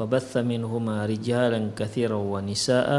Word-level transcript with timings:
وبث 0.00 0.32
منهما 0.36 1.06
رجالا 1.06 1.76
كثيرا 1.76 2.16
ونساء 2.16 2.90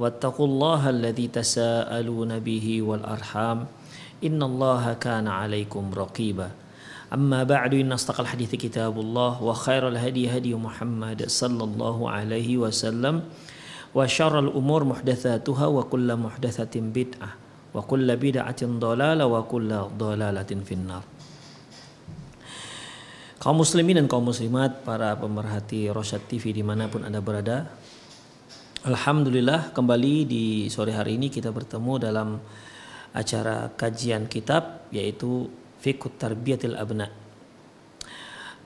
واتقوا 0.00 0.46
الله 0.46 0.82
الذي 0.90 1.26
تساءلون 1.28 2.40
به 2.40 2.66
والأرحام 2.82 3.58
إن 4.24 4.40
الله 4.40 4.84
كان 4.96 5.28
عليكم 5.28 5.84
رقيبا. 5.92 6.48
أما 7.12 7.44
بعد 7.44 7.74
إن 7.74 7.92
أصدق 7.92 8.20
الحديث 8.20 8.54
كتاب 8.54 8.94
الله 8.96 9.42
وخير 9.42 9.88
الهدي 9.88 10.30
هدي 10.30 10.54
محمد 10.54 11.28
صلى 11.28 11.64
الله 11.64 11.98
عليه 12.10 12.50
وسلم 12.56 13.20
وشر 13.94 14.34
الأمور 14.38 14.80
محدثاتها 14.84 15.66
وكل 15.66 16.08
محدثة 16.16 16.74
بدعة 16.80 17.30
وكل 17.74 18.08
بدعة 18.16 18.62
ضلالة 18.62 19.24
وكل 19.26 19.70
ضلالة 19.98 20.50
في 20.64 20.74
النار. 20.74 21.02
Kaum 23.40 23.56
muslimin 23.56 23.96
dan 23.96 24.04
kaum 24.04 24.28
muslimat, 24.28 24.84
para 24.84 25.16
pemerhati 25.16 25.88
Rosyad 25.88 26.28
TV 26.28 26.52
di 26.52 26.60
mana 26.60 26.92
pun 26.92 27.08
Anda 27.08 27.24
berada. 27.24 27.72
Alhamdulillah 28.84 29.72
kembali 29.72 30.28
di 30.28 30.44
sore 30.68 30.92
hari 30.92 31.16
ini 31.16 31.32
kita 31.32 31.48
bertemu 31.48 31.92
dalam 32.04 32.36
acara 33.16 33.72
kajian 33.72 34.28
kitab 34.28 34.84
yaitu 34.92 35.48
Fikut 35.80 36.20
Tarbiyatil 36.20 36.76
Abna. 36.76 37.08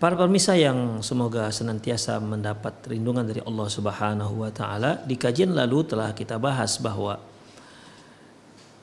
Para 0.02 0.18
pemirsa 0.18 0.58
yang 0.58 1.06
semoga 1.06 1.54
senantiasa 1.54 2.18
mendapat 2.18 2.74
perlindungan 2.82 3.30
dari 3.30 3.46
Allah 3.46 3.70
Subhanahu 3.70 4.42
wa 4.42 4.50
taala, 4.50 4.98
di 5.06 5.14
kajian 5.14 5.54
lalu 5.54 5.86
telah 5.86 6.10
kita 6.18 6.34
bahas 6.42 6.82
bahwa 6.82 7.22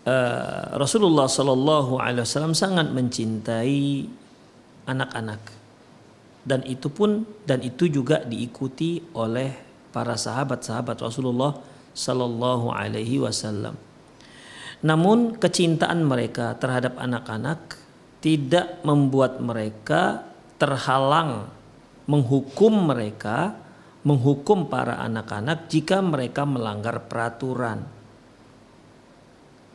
uh, 0.08 0.72
Rasulullah 0.72 1.28
Shallallahu 1.28 2.00
alaihi 2.00 2.24
wasallam 2.24 2.56
sangat 2.56 2.88
mencintai 2.96 4.08
anak-anak 4.88 5.61
dan 6.42 6.66
itu 6.66 6.90
pun 6.90 7.24
dan 7.46 7.62
itu 7.62 7.86
juga 7.86 8.26
diikuti 8.26 9.02
oleh 9.14 9.54
para 9.94 10.18
sahabat-sahabat 10.18 10.98
Rasulullah 10.98 11.60
Sallallahu 11.92 12.72
Alaihi 12.72 13.22
Wasallam. 13.22 13.76
Namun 14.82 15.38
kecintaan 15.38 16.02
mereka 16.02 16.58
terhadap 16.58 16.98
anak-anak 16.98 17.78
tidak 18.24 18.82
membuat 18.82 19.38
mereka 19.38 20.26
terhalang 20.58 21.50
menghukum 22.10 22.90
mereka, 22.90 23.54
menghukum 24.02 24.66
para 24.66 24.98
anak-anak 25.06 25.70
jika 25.70 26.02
mereka 26.02 26.46
melanggar 26.50 27.06
peraturan. 27.06 27.86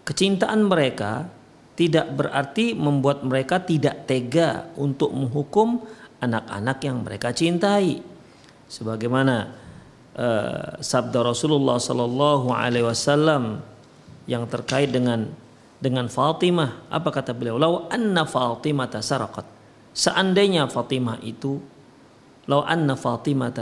Kecintaan 0.07 0.67
mereka 0.67 1.31
tidak 1.77 2.15
berarti 2.15 2.73
membuat 2.75 3.23
mereka 3.23 3.63
tidak 3.63 4.09
tega 4.09 4.71
untuk 4.79 5.13
menghukum 5.13 5.83
anak-anak 6.27 6.79
yang 6.83 7.07
mereka 7.07 7.31
cintai. 7.31 8.03
Sebagaimana 8.67 9.55
uh, 10.19 10.83
sabda 10.83 11.23
Rasulullah 11.23 11.79
sallallahu 11.79 12.51
alaihi 12.51 12.85
wasallam 12.85 13.63
yang 14.27 14.45
terkait 14.51 14.91
dengan 14.91 15.31
dengan 15.79 16.11
Fatimah. 16.11 16.91
Apa 16.91 17.15
kata 17.15 17.31
beliau? 17.31 17.57
Lau 17.57 17.87
anna 17.87 18.27
Fatimah 18.27 18.91
saraqat. 18.91 19.47
Seandainya 19.97 20.67
Fatimah 20.69 21.23
itu 21.23 21.63
lau 22.51 22.61
anna 22.67 22.99
Fatimah 22.99 23.55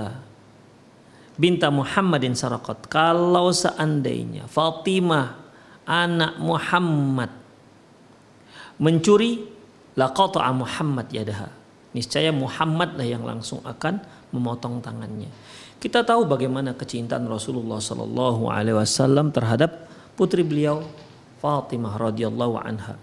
binta 1.37 1.69
Muhammadin 1.69 2.33
saraqat. 2.33 2.89
Kalau 2.89 3.53
seandainya 3.53 4.49
Fatimah 4.49 5.45
anak 5.85 6.41
Muhammad 6.41 7.31
mencuri 8.81 9.47
laqata'a 9.95 10.51
Muhammad 10.51 11.07
yadaha 11.13 11.49
niscaya 11.95 12.35
Muhammad 12.35 12.99
lah 12.99 13.07
yang 13.07 13.23
langsung 13.23 13.63
akan 13.63 14.03
memotong 14.35 14.83
tangannya. 14.83 15.31
Kita 15.79 16.03
tahu 16.03 16.27
bagaimana 16.27 16.75
kecintaan 16.75 17.31
Rasulullah 17.31 17.79
Sallallahu 17.79 18.51
Alaihi 18.51 18.77
Wasallam 18.77 19.31
terhadap 19.31 19.87
putri 20.19 20.43
beliau 20.43 20.83
Fatimah 21.39 21.95
radhiyallahu 22.01 22.57
anha. 22.57 22.97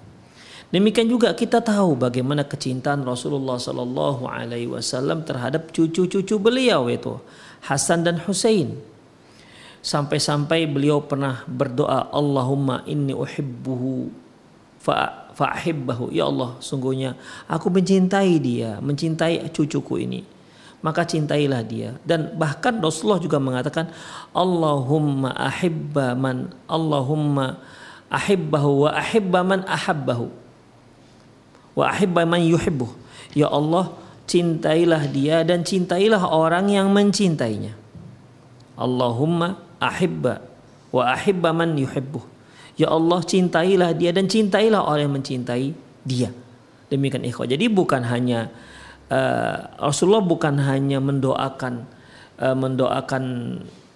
Demikian 0.71 1.11
juga 1.11 1.35
kita 1.35 1.59
tahu 1.59 1.99
bagaimana 1.99 2.47
kecintaan 2.47 3.03
Rasulullah 3.03 3.59
Sallallahu 3.59 4.25
Alaihi 4.25 4.71
Wasallam 4.71 5.27
terhadap 5.27 5.69
cucu-cucu 5.75 6.39
beliau 6.39 6.87
itu 6.87 7.19
Hasan 7.67 8.07
dan 8.07 8.17
Husain. 8.23 8.79
Sampai-sampai 9.85 10.65
beliau 10.65 11.05
pernah 11.05 11.45
berdoa 11.45 12.09
Allahumma 12.09 12.81
inni 12.89 13.13
uhibbuhu 13.13 14.09
fa 14.81 15.20
fa'hibbahu. 15.35 16.11
Ya 16.11 16.27
Allah 16.27 16.57
sungguhnya 16.59 17.15
aku 17.47 17.71
mencintai 17.71 18.37
dia 18.37 18.77
mencintai 18.79 19.47
cucuku 19.51 20.03
ini. 20.03 20.21
Maka 20.81 21.05
cintailah 21.05 21.61
dia. 21.61 21.93
Dan 22.01 22.33
bahkan 22.41 22.81
Rasulullah 22.81 23.21
juga 23.21 23.37
mengatakan 23.37 23.93
Allahumma 24.33 25.29
ahibba 25.37 26.17
man 26.17 26.49
Allahumma 26.65 27.61
ahibbahu 28.09 28.85
wa 28.85 28.89
ahibba 28.89 29.39
man 29.45 29.61
ahabbahu. 29.69 30.33
Wa 31.77 31.93
ahibba 31.93 32.25
man 32.25 32.41
yuhibbuh. 32.41 32.89
Ya 33.37 33.45
Allah 33.45 33.93
cintailah 34.25 35.05
dia 35.05 35.45
dan 35.45 35.61
cintailah 35.61 36.25
orang 36.25 36.73
yang 36.73 36.89
mencintainya. 36.89 37.77
Allahumma 38.73 39.61
ahibba 39.77 40.41
wa 40.89 41.13
ahibba 41.13 41.53
man 41.53 41.77
yuhibbuh 41.77 42.25
Ya 42.81 42.89
Allah 42.89 43.21
cintailah 43.21 43.93
dia 43.93 44.09
dan 44.09 44.25
cintailah 44.25 44.81
orang 44.81 45.05
yang 45.05 45.15
mencintai 45.21 45.69
dia. 46.01 46.33
Demikian 46.89 47.21
ikhwah. 47.29 47.45
Jadi 47.45 47.69
bukan 47.69 48.01
hanya 48.09 48.49
uh, 49.13 49.69
Rasulullah 49.77 50.25
bukan 50.25 50.57
hanya 50.57 50.97
mendoakan 50.97 51.85
uh, 52.41 52.57
mendoakan 52.57 53.23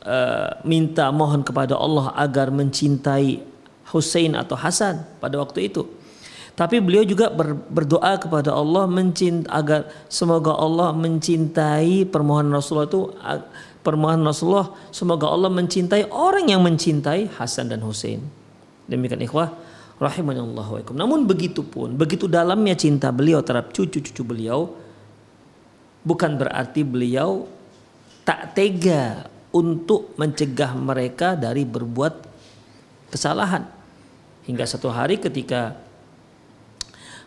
uh, 0.06 0.62
minta 0.62 1.10
mohon 1.10 1.42
kepada 1.42 1.74
Allah 1.74 2.14
agar 2.14 2.54
mencintai 2.54 3.42
Hussein 3.90 4.38
atau 4.38 4.54
Hasan 4.54 5.02
pada 5.18 5.42
waktu 5.42 5.74
itu. 5.74 5.90
Tapi 6.56 6.80
beliau 6.80 7.04
juga 7.04 7.34
ber, 7.34 7.58
berdoa 7.68 8.16
kepada 8.22 8.54
Allah 8.54 8.88
mencint 8.88 9.44
agar 9.52 9.92
semoga 10.08 10.56
Allah 10.56 10.96
mencintai 10.96 12.08
permohonan 12.08 12.56
Rasulullah 12.56 12.88
itu 12.88 13.02
permohonan 13.84 14.24
Rasulullah 14.24 14.72
semoga 14.94 15.28
Allah 15.28 15.52
mencintai 15.52 16.08
orang 16.14 16.48
yang 16.48 16.64
mencintai 16.64 17.34
Hasan 17.36 17.74
dan 17.74 17.84
Hussein. 17.84 18.45
Demikian 18.86 19.22
ikhwah 19.22 19.50
rahimahullah 19.98 20.68
wa 20.68 20.82
Namun 20.94 21.26
begitu 21.26 21.64
pun, 21.66 21.96
begitu 21.96 22.28
dalamnya 22.30 22.76
cinta 22.76 23.10
beliau 23.10 23.42
terhadap 23.42 23.72
cucu-cucu 23.72 24.22
beliau 24.22 24.76
bukan 26.06 26.38
berarti 26.38 26.86
beliau 26.86 27.50
tak 28.22 28.54
tega 28.54 29.26
untuk 29.56 30.14
mencegah 30.20 30.78
mereka 30.78 31.34
dari 31.34 31.66
berbuat 31.66 32.14
kesalahan. 33.10 33.66
Hingga 34.46 34.66
satu 34.70 34.94
hari 34.94 35.18
ketika 35.18 35.82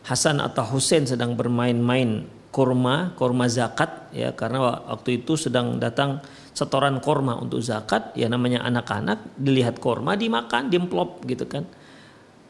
Hasan 0.07 0.41
atau 0.41 0.65
Hussein 0.65 1.05
sedang 1.05 1.35
bermain-main 1.35 2.25
kurma, 2.49 3.13
kurma 3.19 3.45
zakat 3.51 4.09
ya 4.15 4.33
karena 4.33 4.81
waktu 4.89 5.21
itu 5.21 5.37
sedang 5.37 5.77
datang 5.77 6.25
setoran 6.59 6.99
korma 6.99 7.39
untuk 7.39 7.63
zakat 7.63 8.19
ya 8.19 8.27
namanya 8.27 8.67
anak-anak 8.67 9.39
dilihat 9.39 9.79
korma 9.79 10.19
dimakan 10.19 10.67
dimplop 10.67 11.23
gitu 11.23 11.47
kan. 11.47 11.63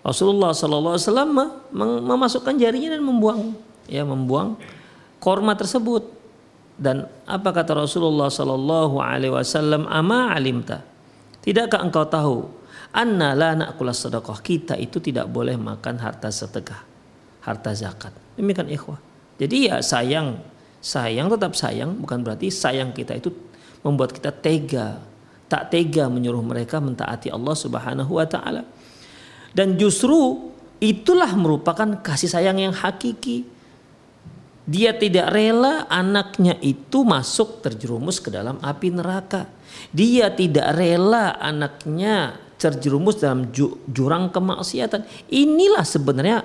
Rasulullah 0.01 0.57
Wasallam 0.57 1.37
memasukkan 2.09 2.57
jarinya 2.57 2.97
dan 2.97 3.05
membuang 3.05 3.53
ya 3.85 4.09
membuang 4.09 4.57
korma 5.21 5.53
tersebut. 5.53 6.17
Dan 6.79 7.11
apa 7.27 7.51
kata 7.51 7.75
Rasulullah 7.75 8.31
Sallallahu 8.31 9.03
Alaihi 9.03 9.35
Wasallam? 9.35 9.91
Ama 9.91 10.33
alimta. 10.33 10.87
Tidakkah 11.43 11.83
engkau 11.83 12.07
tahu? 12.07 12.47
Anna 12.95 13.35
la 13.35 13.59
na'kula 13.59 13.91
sedekah. 13.91 14.39
Kita 14.41 14.79
itu 14.79 15.03
tidak 15.03 15.27
boleh 15.27 15.59
makan 15.59 15.99
harta 15.99 16.31
sedekah, 16.31 16.79
harta 17.43 17.75
zakat. 17.75 18.15
Demikian 18.39 18.71
ikhwah. 18.71 18.97
Jadi 19.43 19.67
ya 19.67 19.83
sayang, 19.83 20.39
sayang 20.79 21.27
tetap 21.35 21.59
sayang 21.59 21.99
bukan 21.99 22.23
berarti 22.23 22.47
sayang 22.47 22.95
kita 22.95 23.19
itu 23.19 23.35
membuat 23.83 24.15
kita 24.15 24.35
tega, 24.35 25.03
tak 25.49 25.73
tega 25.73 26.07
menyuruh 26.13 26.45
mereka 26.45 26.79
mentaati 26.79 27.33
Allah 27.33 27.57
Subhanahu 27.57 28.13
wa 28.19 28.27
taala. 28.29 28.63
Dan 29.55 29.81
justru 29.81 30.53
itulah 30.79 31.33
merupakan 31.35 31.99
kasih 32.05 32.31
sayang 32.31 32.59
yang 32.61 32.75
hakiki. 32.75 33.49
Dia 34.69 34.93
tidak 34.93 35.33
rela 35.33 35.89
anaknya 35.89 36.53
itu 36.61 37.01
masuk 37.01 37.65
terjerumus 37.65 38.21
ke 38.21 38.29
dalam 38.29 38.61
api 38.61 38.93
neraka. 38.93 39.49
Dia 39.97 40.29
tidak 40.29 40.77
rela 40.77 41.41
anaknya 41.41 42.37
terjerumus 42.61 43.17
dalam 43.17 43.49
jurang 43.89 44.29
kemaksiatan. 44.29 45.09
Inilah 45.33 45.89
sebenarnya 45.89 46.45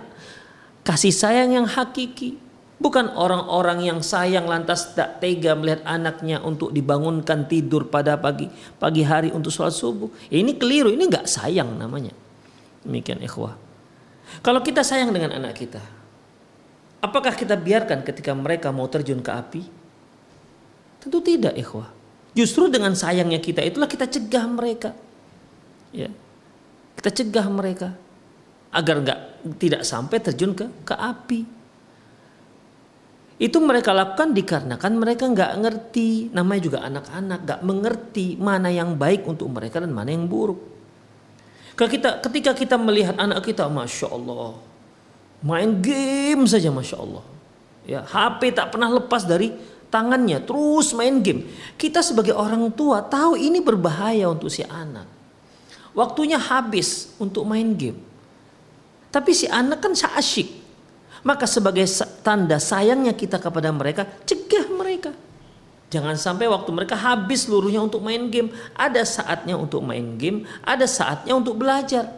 kasih 0.87 1.11
sayang 1.11 1.51
yang 1.51 1.67
hakiki. 1.67 2.39
Bukan 2.83 3.15
orang-orang 3.15 3.87
yang 3.87 4.03
sayang 4.03 4.43
lantas 4.43 4.91
tak 4.91 5.23
tega 5.23 5.55
melihat 5.55 5.87
anaknya 5.87 6.43
untuk 6.43 6.75
dibangunkan 6.75 7.47
tidur 7.47 7.87
pada 7.87 8.19
pagi 8.19 8.51
pagi 8.75 9.07
hari 9.07 9.31
untuk 9.31 9.55
sholat 9.55 9.71
subuh. 9.71 10.11
Ya, 10.27 10.43
ini 10.43 10.59
keliru, 10.59 10.91
ini 10.91 11.07
nggak 11.07 11.23
sayang 11.23 11.79
namanya. 11.79 12.11
Demikian 12.83 13.23
ikhwah. 13.23 13.55
Kalau 14.43 14.59
kita 14.59 14.83
sayang 14.83 15.15
dengan 15.15 15.31
anak 15.31 15.55
kita, 15.55 15.79
apakah 16.99 17.31
kita 17.31 17.55
biarkan 17.55 18.03
ketika 18.03 18.35
mereka 18.35 18.75
mau 18.75 18.91
terjun 18.91 19.23
ke 19.23 19.31
api? 19.31 19.63
Tentu 20.99 21.23
tidak 21.23 21.55
ikhwah. 21.55 21.87
Justru 22.35 22.67
dengan 22.67 22.99
sayangnya 22.99 23.39
kita 23.39 23.63
itulah 23.63 23.87
kita 23.87 24.11
cegah 24.11 24.43
mereka. 24.43 24.91
Ya. 25.95 26.11
Kita 26.99 27.15
cegah 27.15 27.47
mereka 27.47 27.95
agar 28.75 28.99
nggak 28.99 29.19
tidak 29.55 29.87
sampai 29.87 30.19
terjun 30.19 30.51
ke 30.51 30.67
ke 30.83 30.99
api. 30.99 31.62
Itu 33.43 33.59
mereka 33.59 33.91
lakukan 33.91 34.31
dikarenakan 34.31 34.91
mereka 34.95 35.27
nggak 35.27 35.51
ngerti, 35.59 36.31
namanya 36.31 36.61
juga 36.63 36.79
anak-anak 36.87 37.39
nggak 37.43 37.61
mengerti 37.67 38.27
mana 38.39 38.71
yang 38.71 38.95
baik 38.95 39.27
untuk 39.27 39.51
mereka 39.51 39.83
dan 39.83 39.91
mana 39.91 40.15
yang 40.15 40.31
buruk. 40.31 40.63
Kita, 41.75 42.23
ketika 42.23 42.55
kita 42.55 42.79
melihat 42.79 43.19
anak 43.19 43.43
kita, 43.43 43.67
masya 43.67 44.07
Allah, 44.15 44.55
main 45.43 45.75
game 45.83 46.47
saja, 46.47 46.71
masya 46.71 47.03
Allah. 47.03 47.23
Ya, 47.83 47.99
HP 48.07 48.55
tak 48.55 48.71
pernah 48.71 48.87
lepas 48.87 49.27
dari 49.27 49.51
tangannya, 49.91 50.39
terus 50.39 50.95
main 50.95 51.19
game. 51.19 51.43
Kita 51.75 51.99
sebagai 51.99 52.31
orang 52.31 52.71
tua 52.71 53.03
tahu 53.03 53.35
ini 53.35 53.59
berbahaya 53.59 54.31
untuk 54.31 54.47
si 54.47 54.63
anak. 54.63 55.03
Waktunya 55.91 56.39
habis 56.39 57.11
untuk 57.19 57.43
main 57.43 57.75
game. 57.75 57.99
Tapi 59.11 59.35
si 59.35 59.51
anak 59.51 59.83
kan 59.83 59.91
asyik. 59.91 60.62
Maka 61.23 61.47
sebagai 61.47 61.87
tanda 62.19 62.59
sayangnya 62.59 63.15
kita 63.15 63.39
kepada 63.39 63.71
mereka, 63.71 64.03
cegah 64.27 64.67
mereka. 64.75 65.15
Jangan 65.87 66.19
sampai 66.19 66.51
waktu 66.51 66.67
mereka 66.75 66.99
habis 66.99 67.47
seluruhnya 67.47 67.79
untuk 67.79 68.03
main 68.03 68.27
game. 68.27 68.51
Ada 68.75 69.07
saatnya 69.07 69.55
untuk 69.55 69.79
main 69.87 70.19
game, 70.19 70.43
ada 70.65 70.83
saatnya 70.83 71.31
untuk 71.31 71.55
belajar, 71.55 72.11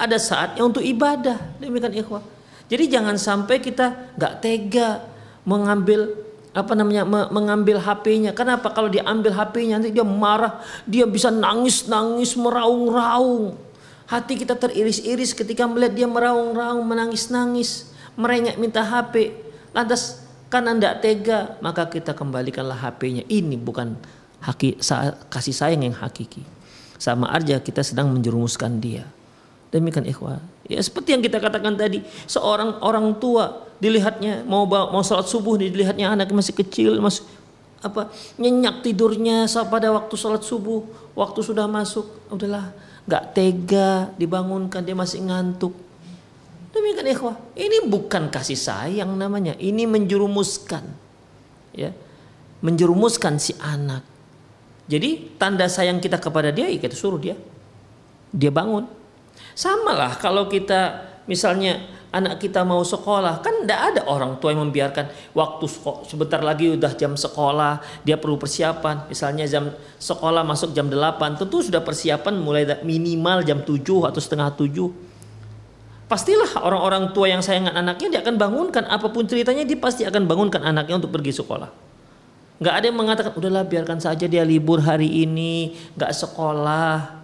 ada 0.00 0.16
saatnya 0.16 0.64
untuk 0.64 0.80
ibadah. 0.80 1.36
Demikian 1.60 1.92
ikhwah. 1.98 2.24
Jadi 2.72 2.84
jangan 2.88 3.20
sampai 3.20 3.60
kita 3.60 4.16
nggak 4.16 4.34
tega 4.40 5.02
mengambil 5.44 6.14
apa 6.56 6.72
namanya 6.72 7.04
mengambil 7.08 7.82
HP-nya. 7.82 8.32
Kenapa 8.32 8.72
kalau 8.72 8.88
diambil 8.88 9.34
HP-nya 9.34 9.82
nanti 9.82 9.92
dia 9.92 10.06
marah, 10.06 10.64
dia 10.88 11.04
bisa 11.04 11.28
nangis-nangis, 11.28 12.32
meraung-raung. 12.38 13.58
Hati 14.08 14.40
kita 14.40 14.56
teriris-iris 14.56 15.36
ketika 15.36 15.68
melihat 15.68 15.92
dia 15.92 16.08
meraung-raung, 16.08 16.80
menangis-nangis 16.86 17.87
merengek 18.18 18.58
minta 18.58 18.82
HP, 18.82 19.30
lantas 19.70 20.26
karena 20.50 20.74
tidak 20.74 20.94
tega, 21.00 21.38
maka 21.62 21.86
kita 21.86 22.12
kembalikanlah 22.18 22.74
HP-nya. 22.74 23.22
Ini 23.30 23.54
bukan 23.54 23.94
haki, 24.42 24.82
kasih 25.30 25.54
sayang 25.54 25.86
yang 25.86 25.94
hakiki. 25.94 26.42
Sama 26.98 27.30
aja 27.30 27.62
kita 27.62 27.86
sedang 27.86 28.10
menjerumuskan 28.10 28.82
dia. 28.82 29.06
Demikian 29.70 30.08
ikhwah. 30.08 30.42
Ya 30.66 30.82
seperti 30.82 31.14
yang 31.14 31.22
kita 31.22 31.38
katakan 31.38 31.78
tadi, 31.78 32.02
seorang 32.26 32.82
orang 32.82 33.14
tua 33.22 33.70
dilihatnya 33.78 34.42
mau 34.42 34.66
mau 34.66 35.04
sholat 35.04 35.30
subuh 35.30 35.54
dilihatnya 35.54 36.10
anak 36.10 36.34
masih 36.34 36.56
kecil, 36.58 36.98
masih 36.98 37.22
apa 37.78 38.10
nyenyak 38.34 38.82
tidurnya 38.82 39.46
pada 39.70 39.94
waktu 39.94 40.14
sholat 40.18 40.42
subuh, 40.42 40.82
waktu 41.14 41.40
sudah 41.44 41.70
masuk, 41.70 42.08
udahlah 42.32 42.74
nggak 43.08 43.24
tega 43.32 44.12
dibangunkan 44.20 44.84
dia 44.84 44.96
masih 44.96 45.24
ngantuk 45.24 45.72
Demikian 46.68 47.08
ikhwah. 47.08 47.36
Ini 47.56 47.88
bukan 47.88 48.28
kasih 48.28 48.58
sayang 48.58 49.16
namanya. 49.16 49.56
Ini 49.56 49.88
menjerumuskan. 49.88 50.84
Ya. 51.72 51.96
Menjerumuskan 52.60 53.40
si 53.40 53.56
anak. 53.56 54.04
Jadi 54.88 55.36
tanda 55.36 55.68
sayang 55.68 56.00
kita 56.00 56.16
kepada 56.16 56.48
dia, 56.48 56.68
ya 56.68 56.80
kita 56.80 56.96
suruh 56.96 57.20
dia. 57.20 57.36
Dia 58.32 58.52
bangun. 58.52 58.88
Sama 59.56 59.96
lah 59.96 60.12
kalau 60.16 60.48
kita 60.48 61.08
misalnya 61.28 61.84
anak 62.08 62.40
kita 62.40 62.64
mau 62.64 62.80
sekolah 62.80 63.44
kan 63.44 63.64
tidak 63.64 63.80
ada 63.92 64.00
orang 64.08 64.40
tua 64.40 64.56
yang 64.56 64.64
membiarkan 64.64 65.12
waktu 65.36 65.64
sebentar 66.08 66.40
lagi 66.40 66.72
udah 66.72 66.96
jam 66.96 67.12
sekolah 67.12 67.84
dia 68.00 68.16
perlu 68.16 68.40
persiapan 68.40 69.04
misalnya 69.12 69.44
jam 69.44 69.68
sekolah 70.00 70.40
masuk 70.40 70.72
jam 70.72 70.88
8 70.88 71.36
tentu 71.36 71.60
sudah 71.60 71.84
persiapan 71.84 72.40
mulai 72.40 72.64
minimal 72.80 73.44
jam 73.44 73.60
7 73.60 74.08
atau 74.08 74.20
setengah 74.24 74.56
7 74.56 75.07
Pastilah 76.08 76.64
orang-orang 76.64 77.12
tua 77.12 77.28
yang 77.28 77.44
sayang 77.44 77.68
anaknya 77.68 78.08
dia 78.16 78.20
akan 78.24 78.40
bangunkan 78.40 78.88
apa 78.88 79.12
pun 79.12 79.28
ceritanya 79.28 79.60
dia 79.68 79.76
pasti 79.76 80.08
akan 80.08 80.24
bangunkan 80.24 80.64
anaknya 80.64 80.96
untuk 80.96 81.12
pergi 81.12 81.36
sekolah. 81.36 81.68
Gak 82.58 82.74
ada 82.74 82.84
yang 82.90 82.98
mengatakan 82.98 83.32
udahlah 83.36 83.68
biarkan 83.68 84.00
saja 84.00 84.24
dia 84.24 84.42
libur 84.42 84.80
hari 84.80 85.06
ini, 85.06 85.76
gak 85.94 86.10
sekolah. 86.16 87.20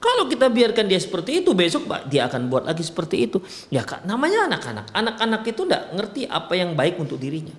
Kalau 0.00 0.24
kita 0.30 0.48
biarkan 0.48 0.88
dia 0.88 0.96
seperti 0.96 1.44
itu 1.44 1.52
besok 1.52 1.84
dia 2.08 2.24
akan 2.24 2.48
buat 2.48 2.64
lagi 2.64 2.80
seperti 2.80 3.28
itu. 3.28 3.42
Ya 3.68 3.84
kak, 3.84 4.08
namanya 4.08 4.48
anak-anak. 4.48 4.88
Anak-anak 4.96 5.42
itu 5.44 5.60
tidak 5.68 5.82
ngerti 5.92 6.22
apa 6.24 6.52
yang 6.56 6.72
baik 6.72 6.96
untuk 6.96 7.20
dirinya. 7.20 7.52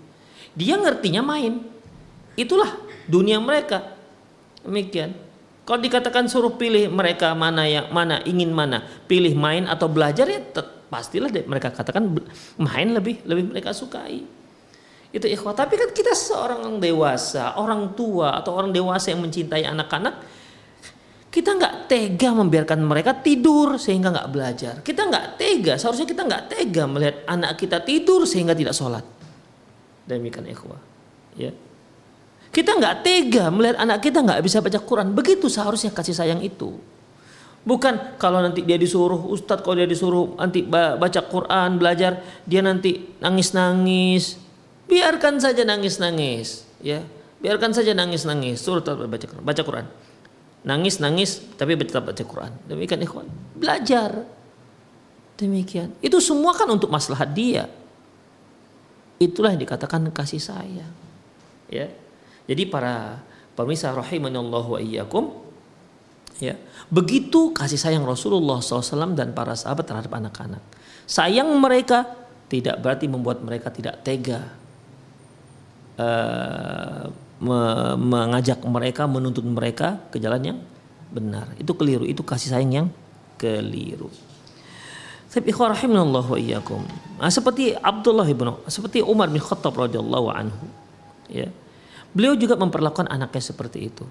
Dia 0.58 0.80
ngertinya 0.82 1.22
main. 1.22 1.62
Itulah 2.34 2.74
dunia 3.06 3.38
mereka. 3.38 3.94
Demikian. 4.66 5.14
Kalau 5.62 5.78
dikatakan 5.78 6.26
suruh 6.26 6.58
pilih 6.58 6.90
mereka 6.90 7.38
mana 7.38 7.70
yang 7.70 7.94
mana 7.94 8.20
ingin 8.26 8.50
mana, 8.50 8.82
pilih 9.06 9.38
main 9.38 9.70
atau 9.70 9.86
belajar 9.86 10.26
ya 10.26 10.42
pastilah 10.92 11.30
deh, 11.32 11.46
mereka 11.48 11.72
katakan 11.72 12.12
main 12.60 12.88
lebih 12.92 13.22
lebih 13.24 13.54
mereka 13.54 13.72
sukai. 13.72 14.26
Itu 15.12 15.28
ikhwah. 15.28 15.54
Tapi 15.54 15.76
kan 15.76 15.90
kita 15.92 16.16
seorang 16.16 16.80
dewasa, 16.80 17.60
orang 17.60 17.94
tua 17.94 18.40
atau 18.40 18.56
orang 18.56 18.72
dewasa 18.72 19.12
yang 19.12 19.22
mencintai 19.22 19.68
anak-anak, 19.68 20.16
kita 21.32 21.56
nggak 21.56 21.76
tega 21.88 22.30
membiarkan 22.36 22.80
mereka 22.84 23.16
tidur 23.20 23.80
sehingga 23.80 24.12
nggak 24.12 24.30
belajar. 24.32 24.74
Kita 24.84 25.08
nggak 25.08 25.26
tega, 25.40 25.74
seharusnya 25.80 26.08
kita 26.08 26.28
nggak 26.28 26.44
tega 26.52 26.84
melihat 26.88 27.16
anak 27.28 27.60
kita 27.60 27.84
tidur 27.84 28.28
sehingga 28.28 28.52
tidak 28.52 28.76
sholat. 28.76 29.04
Demikian 30.08 30.48
ikhwah. 30.52 30.80
Ya. 31.40 31.56
Kita 32.52 32.76
nggak 32.76 32.96
tega 33.08 33.48
melihat 33.48 33.80
anak 33.80 34.04
kita 34.04 34.20
nggak 34.20 34.44
bisa 34.44 34.60
baca 34.60 34.76
Quran. 34.84 35.16
Begitu 35.16 35.48
seharusnya 35.48 35.96
kasih 35.96 36.12
sayang 36.12 36.44
itu. 36.44 36.76
Bukan 37.64 38.20
kalau 38.20 38.44
nanti 38.44 38.66
dia 38.66 38.76
disuruh 38.76 39.32
Ustadz 39.32 39.64
kalau 39.64 39.80
dia 39.80 39.88
disuruh 39.88 40.36
nanti 40.36 40.66
baca 40.68 41.22
Quran 41.24 41.78
belajar 41.78 42.20
dia 42.44 42.60
nanti 42.66 43.14
nangis 43.22 43.54
nangis 43.54 44.36
biarkan 44.90 45.40
saja 45.40 45.64
nangis 45.64 46.02
nangis 46.02 46.68
ya. 46.84 47.00
Biarkan 47.42 47.72
saja 47.74 47.96
nangis 47.96 48.28
nangis 48.28 48.60
suruh 48.60 48.84
baca 48.84 49.26
Quran 49.26 49.46
baca 49.48 49.62
Quran. 49.64 49.88
Nangis 50.68 51.00
nangis 51.00 51.40
tapi 51.56 51.80
tetap 51.80 52.04
baca 52.04 52.24
Quran. 52.26 52.52
Demikian 52.68 53.00
ikhwan. 53.00 53.32
Belajar. 53.56 54.28
Demikian. 55.40 55.96
Itu 56.04 56.20
semua 56.20 56.52
kan 56.54 56.68
untuk 56.68 56.92
maslahat 56.92 57.32
dia. 57.32 57.72
Itulah 59.22 59.56
yang 59.56 59.62
dikatakan 59.64 60.04
kasih 60.12 60.42
sayang 60.42 61.02
ya 61.72 61.88
jadi 62.50 62.64
para 62.70 63.22
pemirsa 63.54 63.94
Allah 63.94 64.66
wa 64.66 64.80
iyyakum 64.80 65.36
ya, 66.42 66.58
begitu 66.90 67.54
kasih 67.54 67.78
sayang 67.78 68.04
Rasulullah 68.08 68.60
SAW 68.60 69.14
dan 69.14 69.36
para 69.38 69.54
sahabat 69.54 69.86
terhadap 69.86 70.12
anak-anak. 70.12 70.64
Sayang 71.06 71.50
mereka 71.62 72.08
tidak 72.50 72.82
berarti 72.82 73.06
membuat 73.08 73.40
mereka 73.46 73.70
tidak 73.72 74.02
tega 74.02 74.52
uh, 76.02 77.08
me 77.42 77.62
mengajak 77.98 78.62
mereka, 78.66 79.10
menuntut 79.10 79.46
mereka 79.46 79.98
ke 80.14 80.18
jalan 80.22 80.42
yang 80.42 80.60
benar. 81.10 81.50
Itu 81.58 81.74
keliru, 81.78 82.06
itu 82.06 82.22
kasih 82.22 82.54
sayang 82.54 82.72
yang 82.72 82.88
keliru. 83.38 84.10
Tapi 85.32 85.48
rahimanallah 85.56 86.28
wa 86.28 86.36
iyyakum. 86.36 86.84
Nah, 87.16 87.32
seperti 87.32 87.72
Abdullah 87.72 88.28
bin 88.28 88.52
seperti 88.68 89.00
Umar 89.00 89.32
bin 89.32 89.40
Khattab 89.40 89.80
radhiyallahu 89.80 90.28
anhu. 90.28 90.68
Ya. 91.32 91.48
Beliau 92.12 92.36
juga 92.36 92.60
memperlakukan 92.60 93.08
anaknya 93.08 93.44
seperti 93.44 93.88
itu. 93.88 94.04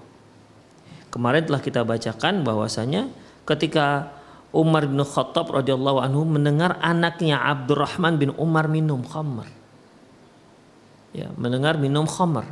Kemarin 1.11 1.43
telah 1.43 1.59
kita 1.59 1.83
bacakan 1.83 2.41
bahwasanya 2.47 3.11
ketika 3.43 4.15
Umar 4.55 4.87
bin 4.87 4.99
Khattab 5.03 5.51
radhiyallahu 5.51 5.99
anhu 5.99 6.23
mendengar 6.23 6.79
anaknya 6.79 7.39
Abdurrahman 7.39 8.15
bin 8.15 8.31
Umar 8.39 8.71
minum 8.71 9.03
khamr. 9.03 9.47
Ya, 11.11 11.27
mendengar 11.35 11.75
minum 11.75 12.07
khamr. 12.07 12.47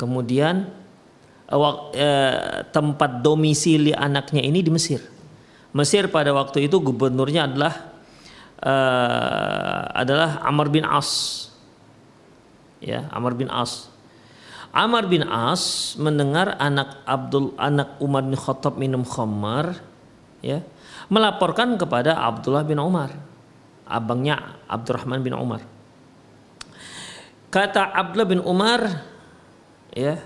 Kemudian 0.00 0.72
eh, 1.92 2.64
tempat 2.72 3.20
domisili 3.20 3.92
anaknya 3.92 4.40
ini 4.40 4.64
di 4.64 4.72
Mesir. 4.72 5.04
Mesir 5.76 6.08
pada 6.08 6.32
waktu 6.32 6.64
itu 6.64 6.80
gubernurnya 6.80 7.44
adalah 7.44 7.74
eh, 8.64 9.82
adalah 10.00 10.40
Amr 10.48 10.72
bin 10.72 10.88
As. 10.88 11.52
Ya, 12.80 13.04
Amr 13.12 13.36
bin 13.36 13.52
As. 13.52 13.89
Amr 14.70 15.10
bin 15.10 15.26
As 15.26 15.94
mendengar 15.98 16.54
anak 16.62 17.02
Abdul 17.02 17.58
anak 17.58 17.98
Umar 17.98 18.22
bin 18.22 18.38
Khattab 18.38 18.78
minum 18.78 19.02
khamar 19.02 19.82
ya 20.38 20.62
melaporkan 21.10 21.74
kepada 21.74 22.14
Abdullah 22.14 22.62
bin 22.62 22.78
Umar 22.78 23.10
abangnya 23.82 24.62
Abdurrahman 24.70 25.18
bin 25.26 25.34
Umar. 25.34 25.66
Kata 27.50 27.90
Abdullah 27.90 28.30
bin 28.30 28.40
Umar 28.46 29.02
ya 29.90 30.22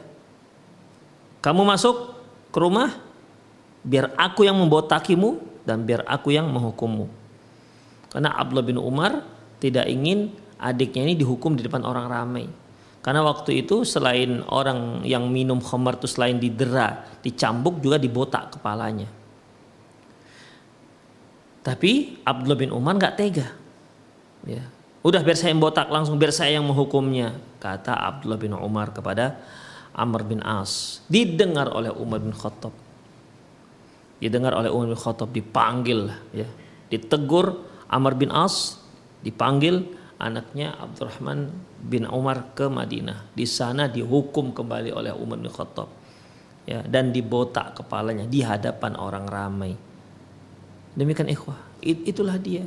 kamu 1.41 1.65
masuk 1.65 2.13
ke 2.53 2.59
rumah 2.61 2.93
biar 3.81 4.13
aku 4.13 4.45
yang 4.45 4.61
membotakimu 4.61 5.41
dan 5.65 5.89
biar 5.89 6.05
aku 6.05 6.37
yang 6.37 6.53
menghukummu. 6.53 7.09
Karena 8.13 8.37
Abdullah 8.37 8.69
bin 8.69 8.77
Umar 8.77 9.25
tidak 9.57 9.89
ingin 9.89 10.37
adiknya 10.61 11.09
ini 11.09 11.17
dihukum 11.17 11.57
di 11.57 11.65
depan 11.65 11.81
orang 11.81 12.07
ramai 12.13 12.45
karena 13.05 13.21
waktu 13.21 13.61
itu 13.61 13.85
selain 13.85 14.41
orang 14.49 15.05
yang 15.05 15.29
minum 15.29 15.61
khamar 15.61 16.01
itu 16.01 16.09
selain 16.09 16.41
didera, 16.41 17.05
dicambuk 17.21 17.85
juga 17.85 18.01
dibotak 18.01 18.57
kepalanya. 18.57 19.13
Tapi 21.61 22.25
Abdullah 22.25 22.57
bin 22.57 22.73
Umar 22.73 22.97
nggak 22.97 23.17
tega. 23.21 23.53
Ya. 24.49 24.65
Udah 25.05 25.21
biar 25.21 25.37
saya 25.37 25.53
yang 25.53 25.61
botak 25.61 25.93
langsung 25.93 26.17
biar 26.17 26.33
saya 26.33 26.57
yang 26.57 26.65
menghukumnya, 26.65 27.37
kata 27.61 27.93
Abdullah 27.93 28.41
bin 28.41 28.57
Umar 28.57 28.97
kepada 28.97 29.37
Amr 29.93 30.25
bin 30.25 30.41
As. 30.41 31.05
Didengar 31.05 31.69
oleh 31.77 31.93
Umar 31.93 32.25
bin 32.25 32.33
Khattab. 32.33 32.73
Didengar 34.17 34.57
oleh 34.57 34.73
Umar 34.73 34.89
bin 34.89 34.97
Khattab 34.97 35.29
dipanggil 35.29 36.09
ya. 36.33 36.49
Ditegur 36.89 37.69
Amr 37.85 38.17
bin 38.17 38.33
As 38.33 38.81
dipanggil 39.21 39.93
anaknya 40.17 40.73
Abdurrahman 40.81 41.53
bin 41.85 42.09
Umar 42.09 42.57
ke 42.57 42.65
Madinah. 42.65 43.29
Di 43.37 43.45
sana 43.45 43.85
dihukum 43.87 44.57
kembali 44.57 44.89
oleh 44.91 45.13
Umar 45.13 45.37
bin 45.37 45.53
Khattab. 45.53 45.93
Ya, 46.65 46.81
dan 46.81 47.13
dibotak 47.13 47.77
kepalanya 47.77 48.25
di 48.25 48.41
hadapan 48.41 48.97
orang 48.97 49.29
ramai. 49.29 49.77
Demikian 50.97 51.29
ikhwah, 51.29 51.61
It, 51.85 52.09
itulah 52.09 52.41
dia. 52.41 52.65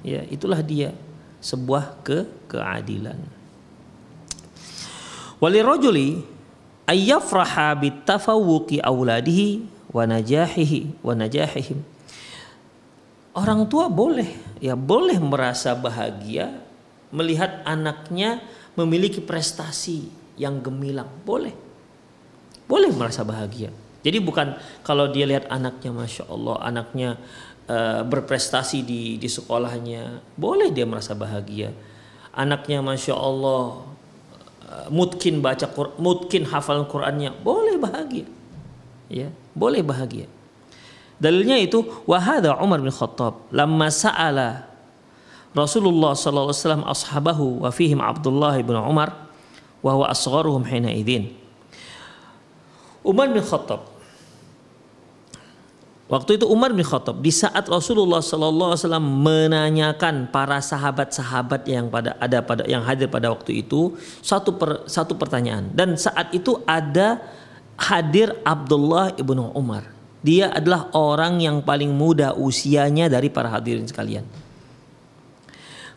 Ya, 0.00 0.24
itulah 0.32 0.64
dia 0.64 0.96
sebuah 1.44 2.00
ke 2.00 2.24
keadilan. 2.48 3.20
Wali 5.36 5.60
rojuli 5.60 6.24
ayyafraha 6.88 7.76
bitafawuqi 7.76 8.80
auladihi 8.80 9.66
wa 9.92 10.08
najahihi 10.08 11.04
wa 11.04 11.12
najahihim. 11.12 11.84
Orang 13.36 13.68
tua 13.68 13.92
boleh 13.92 14.28
ya 14.62 14.72
boleh 14.72 15.20
merasa 15.20 15.76
bahagia 15.76 16.62
melihat 17.12 17.60
anaknya 17.68 18.40
memiliki 18.74 19.20
prestasi 19.20 20.08
yang 20.40 20.64
gemilang. 20.64 21.08
Boleh. 21.22 21.52
Boleh 22.64 22.88
merasa 22.90 23.20
bahagia. 23.22 23.68
Jadi 24.02 24.18
bukan 24.18 24.58
kalau 24.82 25.12
dia 25.12 25.28
lihat 25.28 25.46
anaknya 25.46 25.94
Masya 25.94 26.26
Allah, 26.26 26.56
anaknya 26.64 27.20
uh, 27.70 28.02
berprestasi 28.02 28.82
di, 28.82 29.20
di 29.20 29.28
sekolahnya. 29.30 30.24
Boleh 30.34 30.74
dia 30.74 30.88
merasa 30.88 31.14
bahagia. 31.14 31.70
Anaknya 32.32 32.80
Masya 32.82 33.14
Allah 33.14 33.86
uh, 34.66 34.86
mungkin 34.90 35.44
baca 35.44 35.68
mungkin 36.00 36.48
hafal 36.48 36.88
Qurannya. 36.88 37.30
Boleh 37.44 37.78
bahagia. 37.78 38.26
Ya, 39.12 39.28
boleh 39.52 39.84
bahagia. 39.84 40.26
Dalilnya 41.22 41.60
itu 41.60 41.86
wahada 42.08 42.58
Umar 42.58 42.82
bin 42.82 42.90
Khattab 42.90 43.46
lamma 43.54 43.92
sa'ala 43.92 44.71
Rasulullah 45.52 46.16
sallallahu 46.16 46.48
alaihi 46.48 46.64
wasallam 46.64 46.84
ashabahu 46.88 47.46
wa 47.60 47.70
fihim 47.72 48.00
Abdullah 48.00 48.56
bin 48.64 48.72
Umar 48.76 49.28
wa 49.84 49.90
huwa 49.92 50.08
asgharuhum 50.08 50.64
hina 50.64 50.88
idzin. 50.88 51.36
Umar 53.04 53.28
bin 53.28 53.42
Khattab 53.42 53.92
Waktu 56.12 56.36
itu 56.36 56.44
Umar 56.44 56.76
bin 56.76 56.84
Khattab 56.84 57.24
di 57.24 57.32
saat 57.32 57.64
Rasulullah 57.72 58.20
sallallahu 58.20 58.76
alaihi 58.76 58.84
wasallam 58.84 59.08
menanyakan 59.24 60.28
para 60.28 60.60
sahabat-sahabat 60.60 61.64
yang 61.64 61.88
pada 61.88 62.20
ada 62.20 62.44
pada 62.44 62.68
yang 62.68 62.84
hadir 62.84 63.08
pada 63.08 63.32
waktu 63.32 63.64
itu 63.64 63.96
satu 64.20 64.60
per, 64.60 64.84
satu 64.84 65.16
pertanyaan 65.16 65.72
dan 65.72 65.96
saat 65.96 66.28
itu 66.36 66.60
ada 66.68 67.16
hadir 67.80 68.36
Abdullah 68.44 69.16
ibnu 69.16 69.56
Umar. 69.56 69.88
Dia 70.20 70.52
adalah 70.52 70.92
orang 70.92 71.40
yang 71.40 71.64
paling 71.64 71.88
muda 71.88 72.36
usianya 72.36 73.08
dari 73.08 73.32
para 73.32 73.48
hadirin 73.48 73.88
sekalian. 73.88 74.28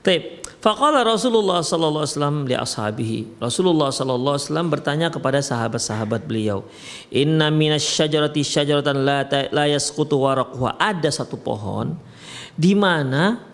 Taib. 0.05 0.45
Faqala 0.61 1.05
Rasulullah 1.05 1.61
sallallahu 1.61 2.05
alaihi 2.05 2.13
wasallam 2.17 2.37
li 2.49 2.55
ashabihi. 2.57 3.19
Rasulullah 3.41 3.89
sallallahu 3.93 4.37
alaihi 4.37 4.45
wasallam 4.49 4.69
bertanya 4.73 5.07
kepada 5.13 5.37
sahabat-sahabat 5.41 6.25
beliau, 6.25 6.65
"Inna 7.13 7.53
minasyajarati 7.53 8.41
syajaratan 8.41 9.01
la 9.05 9.25
la 9.53 9.65
yasqutu 9.69 10.17
waraqha." 10.17 10.77
Ada 10.81 11.21
satu 11.21 11.37
pohon 11.37 11.97
di 12.57 12.73
mana 12.73 13.45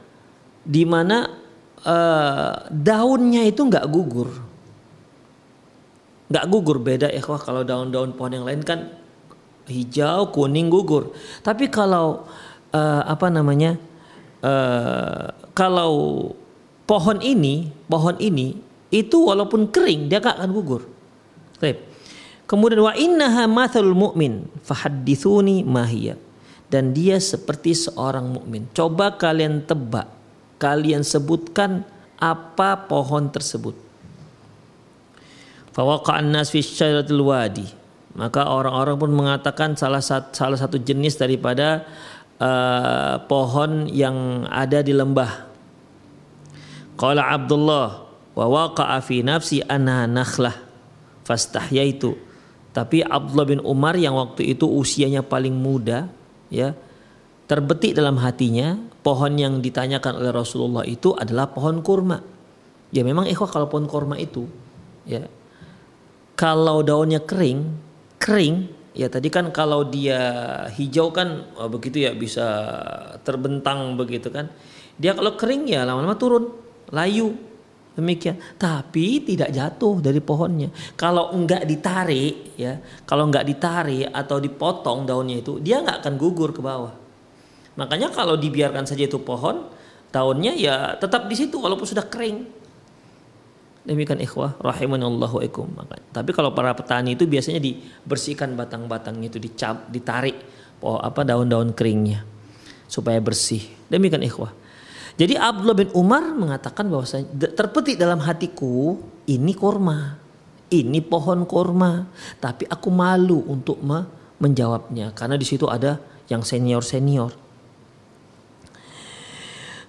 di 0.64 0.88
mana 0.88 1.28
uh, 1.84 2.68
daunnya 2.72 3.44
itu 3.44 3.60
nggak 3.60 3.88
gugur. 3.92 4.32
Nggak 6.32 6.46
gugur 6.48 6.80
beda 6.80 7.12
ya 7.12 7.20
kalau 7.20 7.68
daun-daun 7.68 8.16
pohon 8.16 8.40
yang 8.40 8.48
lain 8.48 8.64
kan 8.64 8.88
hijau, 9.68 10.32
kuning, 10.32 10.72
gugur. 10.72 11.12
Tapi 11.44 11.68
kalau 11.68 12.24
uh, 12.72 13.04
apa 13.04 13.28
namanya? 13.28 13.76
Uh, 14.40 15.41
kalau 15.52 16.32
pohon 16.88 17.20
ini, 17.24 17.72
pohon 17.88 18.16
ini 18.20 18.56
itu 18.92 19.18
walaupun 19.32 19.72
kering 19.72 20.12
dia 20.12 20.20
gak 20.20 20.40
akan 20.40 20.52
gugur. 20.52 20.84
Baik. 21.60 21.88
Kemudian 22.50 22.84
wa 22.84 22.92
innaha 22.92 23.48
mathalul 23.48 23.96
mu'min 23.96 24.44
fahaddithuni 24.68 25.64
mahiyya. 25.64 26.20
Dan 26.72 26.96
dia 26.96 27.20
seperti 27.20 27.76
seorang 27.76 28.32
mukmin. 28.32 28.64
Coba 28.72 29.20
kalian 29.20 29.68
tebak, 29.68 30.08
kalian 30.56 31.04
sebutkan 31.04 31.84
apa 32.16 32.88
pohon 32.88 33.28
tersebut. 33.28 33.76
Fawaqa'an 35.76 36.32
nas 36.32 36.48
fi 36.48 36.64
syajaratil 36.64 37.24
wadi. 37.28 37.68
Maka 38.16 38.48
orang-orang 38.48 38.96
pun 39.00 39.12
mengatakan 39.12 39.76
salah 39.76 40.04
satu, 40.04 40.32
salah 40.32 40.60
satu 40.60 40.80
jenis 40.80 41.16
daripada 41.16 41.88
uh, 42.42 43.22
pohon 43.30 43.86
yang 43.94 44.50
ada 44.50 44.82
di 44.82 44.98
lembah 44.98 45.52
Qala 47.02 47.34
Abdullah 47.34 47.90
wa 48.38 48.46
waqa'a 48.46 49.02
fi 49.02 49.26
nafsi 49.26 49.66
anha 49.66 50.06
nakhlah 50.06 50.54
fastahyaitu. 51.26 52.14
Tapi 52.72 53.02
Abdullah 53.02 53.48
bin 53.50 53.60
Umar 53.66 53.98
yang 53.98 54.16
waktu 54.16 54.54
itu 54.54 54.70
usianya 54.70 55.26
paling 55.26 55.52
muda 55.52 56.08
ya 56.54 56.78
terbetik 57.50 57.98
dalam 57.98 58.22
hatinya 58.22 58.78
pohon 59.02 59.34
yang 59.34 59.60
ditanyakan 59.60 60.22
oleh 60.22 60.32
Rasulullah 60.32 60.86
itu 60.86 61.12
adalah 61.18 61.50
pohon 61.50 61.82
kurma. 61.82 62.22
Ya 62.94 63.02
memang 63.02 63.26
ikhwah 63.26 63.50
kalau 63.50 63.66
pohon 63.66 63.90
kurma 63.90 64.22
itu 64.22 64.46
ya 65.04 65.26
kalau 66.38 66.86
daunnya 66.86 67.22
kering, 67.22 67.66
kering 68.22 68.70
ya 68.92 69.08
tadi 69.08 69.32
kan 69.32 69.50
kalau 69.56 69.88
dia 69.88 70.20
hijau 70.76 71.16
kan 71.16 71.48
oh 71.56 71.72
begitu 71.72 72.04
ya 72.04 72.12
bisa 72.16 72.48
terbentang 73.24 73.96
begitu 73.96 74.28
kan. 74.32 74.52
Dia 75.02 75.18
kalau 75.18 75.34
kering 75.34 75.72
ya 75.72 75.88
lama-lama 75.88 76.16
turun 76.20 76.52
layu 76.92 77.34
demikian. 77.96 78.38
Tapi 78.60 79.24
tidak 79.24 79.50
jatuh 79.52 80.04
dari 80.04 80.20
pohonnya. 80.20 80.70
Kalau 81.00 81.32
enggak 81.34 81.64
ditarik 81.66 82.56
ya 82.60 82.78
kalau 83.08 83.28
enggak 83.28 83.48
ditarik 83.48 84.12
atau 84.12 84.38
dipotong 84.38 85.08
daunnya 85.08 85.42
itu 85.42 85.58
dia 85.64 85.82
enggak 85.82 86.04
akan 86.06 86.14
gugur 86.20 86.52
ke 86.52 86.62
bawah. 86.62 86.94
Makanya 87.80 88.12
kalau 88.12 88.36
dibiarkan 88.36 88.84
saja 88.84 89.08
itu 89.08 89.18
pohon 89.24 89.72
daunnya 90.12 90.52
ya 90.52 91.00
tetap 91.00 91.32
di 91.32 91.36
situ 91.40 91.56
walaupun 91.56 91.88
sudah 91.88 92.04
kering 92.12 92.61
demikian 93.82 94.22
ikhwah 94.22 94.62
rahimanallahu 94.62 95.42
ikum 95.46 95.74
tapi 96.14 96.32
kalau 96.38 96.54
para 96.54 96.74
petani 96.78 97.18
itu 97.18 97.26
biasanya 97.26 97.58
dibersihkan 97.58 98.54
batang-batangnya 98.54 99.34
itu 99.34 99.42
dicap 99.42 99.90
ditarik 99.90 100.38
oh 100.82 101.02
apa 101.02 101.26
daun-daun 101.26 101.74
keringnya 101.74 102.26
supaya 102.92 103.24
bersih. 103.24 103.64
Demikian 103.88 104.20
ikhwah. 104.28 104.52
Jadi 105.16 105.40
Abdullah 105.40 105.78
bin 105.80 105.90
Umar 105.96 106.36
mengatakan 106.36 106.92
bahwa 106.92 107.08
terpetik 107.56 107.96
dalam 107.96 108.20
hatiku 108.20 109.00
ini 109.32 109.56
korma, 109.56 110.20
ini 110.68 111.00
pohon 111.00 111.48
korma, 111.48 112.12
tapi 112.44 112.68
aku 112.68 112.92
malu 112.92 113.48
untuk 113.48 113.80
menjawabnya 114.44 115.16
karena 115.16 115.40
di 115.40 115.48
situ 115.48 115.72
ada 115.72 116.04
yang 116.28 116.44
senior-senior. 116.44 117.32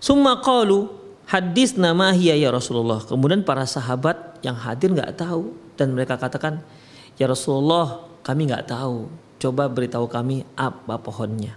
Summa 0.02 0.38
qalu 0.42 1.01
hadis 1.32 1.80
nama 1.80 2.12
hiya 2.12 2.36
ya 2.36 2.52
Rasulullah. 2.52 3.00
Kemudian 3.00 3.40
para 3.40 3.64
sahabat 3.64 4.36
yang 4.44 4.52
hadir 4.52 4.92
nggak 4.92 5.16
tahu 5.16 5.56
dan 5.80 5.96
mereka 5.96 6.20
katakan 6.20 6.60
ya 7.16 7.24
Rasulullah 7.24 8.04
kami 8.20 8.52
nggak 8.52 8.68
tahu. 8.68 9.08
Coba 9.40 9.66
beritahu 9.66 10.06
kami 10.06 10.44
apa 10.54 11.00
pohonnya. 11.00 11.56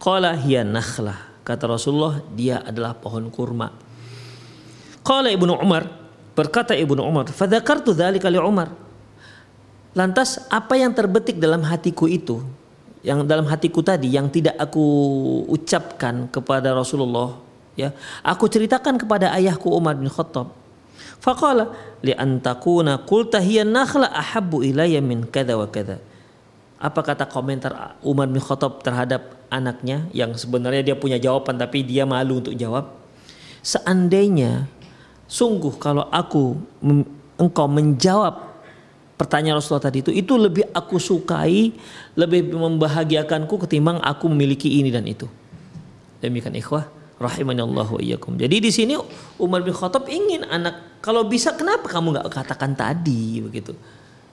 Qala 0.00 0.32
hiya 0.32 0.64
nakhlah. 0.64 1.28
Kata 1.44 1.68
Rasulullah 1.68 2.24
dia 2.32 2.64
adalah 2.64 2.96
pohon 2.96 3.28
kurma. 3.28 3.70
Qala 5.04 5.28
Ibnu 5.28 5.54
Umar 5.54 5.86
berkata 6.32 6.76
Ibnu 6.76 7.00
Umar, 7.04 7.30
"Fadzakartu 7.30 7.94
dzalika 7.94 8.28
li 8.28 8.40
Umar." 8.40 8.72
Lantas 9.96 10.44
apa 10.52 10.76
yang 10.76 10.92
terbetik 10.92 11.40
dalam 11.40 11.64
hatiku 11.64 12.04
itu 12.04 12.44
yang 13.00 13.24
dalam 13.24 13.46
hatiku 13.46 13.80
tadi 13.80 14.10
yang 14.10 14.28
tidak 14.28 14.58
aku 14.58 14.84
ucapkan 15.48 16.28
kepada 16.28 16.74
Rasulullah 16.74 17.47
ya 17.78 17.94
aku 18.26 18.50
ceritakan 18.50 18.98
kepada 18.98 19.30
ayahku 19.38 19.70
Umar 19.70 19.94
bin 19.94 20.10
Khattab. 20.10 20.50
Faqala 21.22 21.74
li 22.02 22.10
antakuna 22.14 22.98
qulta 23.06 23.38
hiya 23.38 23.62
nakhla 23.62 24.10
ahabbu 24.10 24.66
ilayya 24.66 24.98
min 24.98 25.22
kadza 25.26 25.54
wa 25.54 25.66
kadza 25.70 26.02
apa 26.78 27.00
kata 27.02 27.26
komentar 27.26 27.98
Umar 28.06 28.30
bin 28.30 28.38
Khattab 28.38 28.82
terhadap 28.86 29.34
anaknya 29.50 30.06
yang 30.14 30.34
sebenarnya 30.38 30.94
dia 30.94 30.96
punya 30.98 31.18
jawaban 31.18 31.58
tapi 31.58 31.82
dia 31.82 32.06
malu 32.06 32.38
untuk 32.38 32.54
jawab? 32.54 32.94
Seandainya 33.66 34.70
sungguh 35.26 35.74
kalau 35.82 36.06
aku 36.14 36.54
engkau 37.34 37.66
menjawab 37.66 38.46
pertanyaan 39.18 39.58
Rasulullah 39.58 39.90
tadi 39.90 40.06
itu 40.06 40.14
itu 40.14 40.38
lebih 40.38 40.70
aku 40.70 41.02
sukai, 41.02 41.74
lebih 42.14 42.54
membahagiakanku 42.54 43.66
ketimbang 43.66 43.98
aku 43.98 44.30
memiliki 44.30 44.78
ini 44.78 44.94
dan 44.94 45.02
itu. 45.02 45.26
Demikian 46.22 46.54
ikhwah 46.54 46.97
rahimani 47.18 47.60
Allah 47.60 47.86
wa 47.86 48.00
iyyakum. 48.00 48.38
Jadi 48.38 48.62
di 48.62 48.70
sini 48.70 48.94
Umar 49.42 49.66
bin 49.66 49.74
Khattab 49.74 50.06
ingin 50.06 50.46
anak 50.46 51.02
kalau 51.02 51.26
bisa 51.26 51.54
kenapa 51.54 51.90
kamu 51.90 52.14
nggak 52.18 52.26
katakan 52.30 52.72
tadi 52.78 53.42
begitu. 53.42 53.74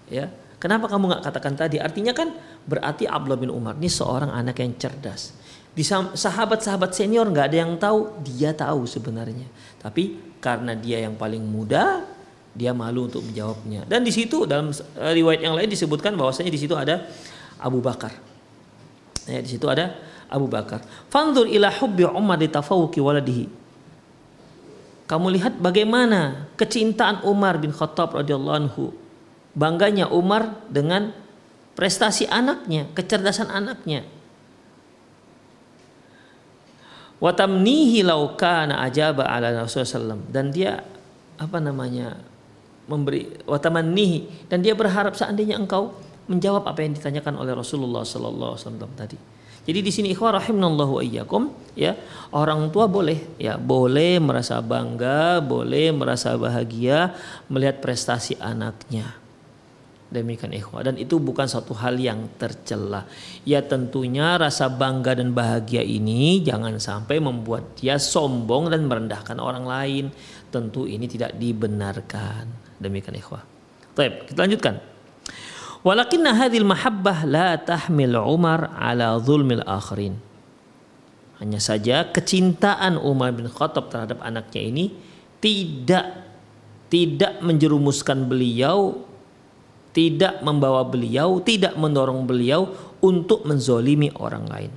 Ya. 0.09 0.29
Kenapa 0.55 0.89
kamu 0.89 1.11
nggak 1.11 1.23
katakan 1.29 1.53
tadi? 1.53 1.77
Artinya 1.77 2.15
kan 2.15 2.33
berarti 2.65 3.05
Abdullah 3.05 3.37
bin 3.37 3.51
Umar 3.51 3.77
ini 3.77 3.91
seorang 3.91 4.31
anak 4.31 4.61
yang 4.61 4.73
cerdas. 4.79 5.35
Di 5.75 5.83
sahabat-sahabat 6.15 6.95
senior 6.95 7.27
nggak 7.27 7.51
ada 7.51 7.57
yang 7.67 7.75
tahu, 7.75 8.23
dia 8.23 8.55
tahu 8.55 8.87
sebenarnya. 8.87 9.45
Tapi 9.83 10.17
karena 10.39 10.71
dia 10.73 11.03
yang 11.03 11.19
paling 11.19 11.43
muda, 11.43 12.07
dia 12.55 12.71
malu 12.71 13.11
untuk 13.11 13.21
menjawabnya. 13.27 13.83
Dan 13.83 14.07
di 14.07 14.15
situ 14.15 14.47
dalam 14.47 14.71
riwayat 14.95 15.41
yang 15.43 15.53
lain 15.59 15.67
disebutkan 15.67 16.15
bahwasanya 16.15 16.49
di 16.49 16.57
situ 16.57 16.71
ada 16.73 17.03
Abu 17.59 17.83
Bakar. 17.83 18.15
Ya, 19.27 19.43
di 19.43 19.49
situ 19.51 19.67
ada 19.67 19.99
Abu 20.29 20.49
Bakar. 20.49 20.81
Fanzur 21.09 21.45
ila 21.49 21.69
hubbi 21.69 22.05
Umar 22.05 22.41
di 22.41 22.49
tafawuki 22.49 22.99
waladihi. 23.01 23.45
Kamu 25.05 25.29
lihat 25.37 25.61
bagaimana 25.61 26.49
kecintaan 26.57 27.21
Umar 27.29 27.61
bin 27.61 27.69
Khattab 27.69 28.17
radhiyallahu 28.17 28.57
anhu. 28.57 28.89
Bangganya 29.53 30.09
Umar 30.09 30.65
dengan 30.67 31.13
prestasi 31.77 32.25
anaknya, 32.25 32.89
kecerdasan 32.97 33.47
anaknya. 33.53 34.03
Watamnihi 37.21 38.03
laukana 38.03 38.83
ajaba 38.83 39.29
ala 39.29 39.63
Rasulullah 39.63 40.19
dan 40.27 40.51
dia 40.51 40.83
apa 41.39 41.63
namanya 41.63 42.19
memberi 42.91 43.31
watamannihi 43.47 44.47
dan 44.51 44.59
dia 44.59 44.75
berharap 44.75 45.15
seandainya 45.15 45.55
engkau 45.55 45.95
menjawab 46.27 46.65
apa 46.65 46.81
yang 46.81 46.93
ditanyakan 46.97 47.39
oleh 47.39 47.53
Rasulullah 47.55 48.03
sallallahu 48.03 48.51
alaihi 48.57 48.65
wasallam 48.67 48.91
tadi. 48.97 49.17
Jadi 49.65 49.79
di 49.81 49.89
sini 49.89 50.13
ikhwah 50.13 50.37
rahimanallahu 50.37 51.01
iyyakum 51.01 51.49
ya, 51.73 51.97
orang 52.29 52.69
tua 52.69 52.85
boleh 52.85 53.17
ya, 53.41 53.57
boleh 53.57 54.21
merasa 54.21 54.61
bangga, 54.61 55.41
boleh 55.41 55.89
merasa 55.89 56.37
bahagia 56.37 57.17
melihat 57.49 57.81
prestasi 57.81 58.37
anaknya. 58.37 59.17
Demikian 60.05 60.53
ikhwah 60.53 60.85
dan 60.85 61.01
itu 61.01 61.17
bukan 61.17 61.49
satu 61.49 61.73
hal 61.73 61.97
yang 61.97 62.29
tercela. 62.37 63.09
Ya 63.41 63.65
tentunya 63.65 64.37
rasa 64.37 64.69
bangga 64.69 65.17
dan 65.17 65.33
bahagia 65.33 65.81
ini 65.81 66.45
jangan 66.45 66.77
sampai 66.77 67.17
membuat 67.17 67.73
dia 67.73 67.97
sombong 67.97 68.69
dan 68.69 68.85
merendahkan 68.85 69.41
orang 69.41 69.65
lain. 69.65 70.05
Tentu 70.53 70.85
ini 70.85 71.09
tidak 71.09 71.33
dibenarkan. 71.41 72.47
Demikian 72.77 73.17
ikhwah. 73.17 73.41
Baik, 73.97 74.29
kita 74.29 74.45
lanjutkan. 74.45 74.94
Walakinna 75.85 76.33
hadhil 76.33 76.65
mahabbah 76.65 77.29
la 77.29 77.61
tahmil 77.61 78.17
Umar 78.17 78.73
ala 78.73 79.21
zulmil 79.21 79.61
akhirin. 79.69 80.17
Hanya 81.37 81.61
saja 81.61 82.09
kecintaan 82.09 82.97
Umar 82.97 83.37
bin 83.37 83.45
Khattab 83.45 83.93
terhadap 83.93 84.17
anaknya 84.25 84.65
ini 84.65 84.85
tidak 85.37 86.25
tidak 86.89 87.37
menjerumuskan 87.45 88.25
beliau, 88.25 88.97
tidak 89.93 90.41
membawa 90.41 90.81
beliau, 90.89 91.37
tidak 91.45 91.77
mendorong 91.77 92.25
beliau 92.25 92.73
untuk 92.97 93.45
menzolimi 93.45 94.09
orang 94.17 94.49
lain. 94.49 94.71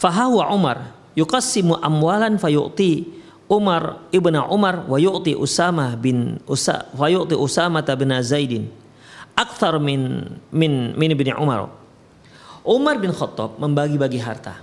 Fahawa 0.00 0.56
Umar 0.56 0.88
yuqassimu 1.12 1.76
amwalan 1.84 2.40
fayu'ti 2.40 3.20
Umar 3.44 4.08
ibnu 4.08 4.40
Umar 4.48 4.88
wa 4.88 4.96
yu'ti 4.96 5.36
Usama 5.36 5.92
bin 6.00 6.40
Usa 6.48 6.88
wa 6.96 7.12
yu'ti 7.12 7.36
Usama 7.36 7.84
bin 7.84 8.08
Zaidin 8.24 8.81
akthar 9.42 9.82
min 9.82 10.30
min 10.54 10.94
min 10.94 11.10
bin 11.18 11.34
Umar. 11.34 11.66
Umar 12.62 13.02
bin 13.02 13.10
Khattab 13.10 13.58
membagi-bagi 13.58 14.22
harta. 14.22 14.62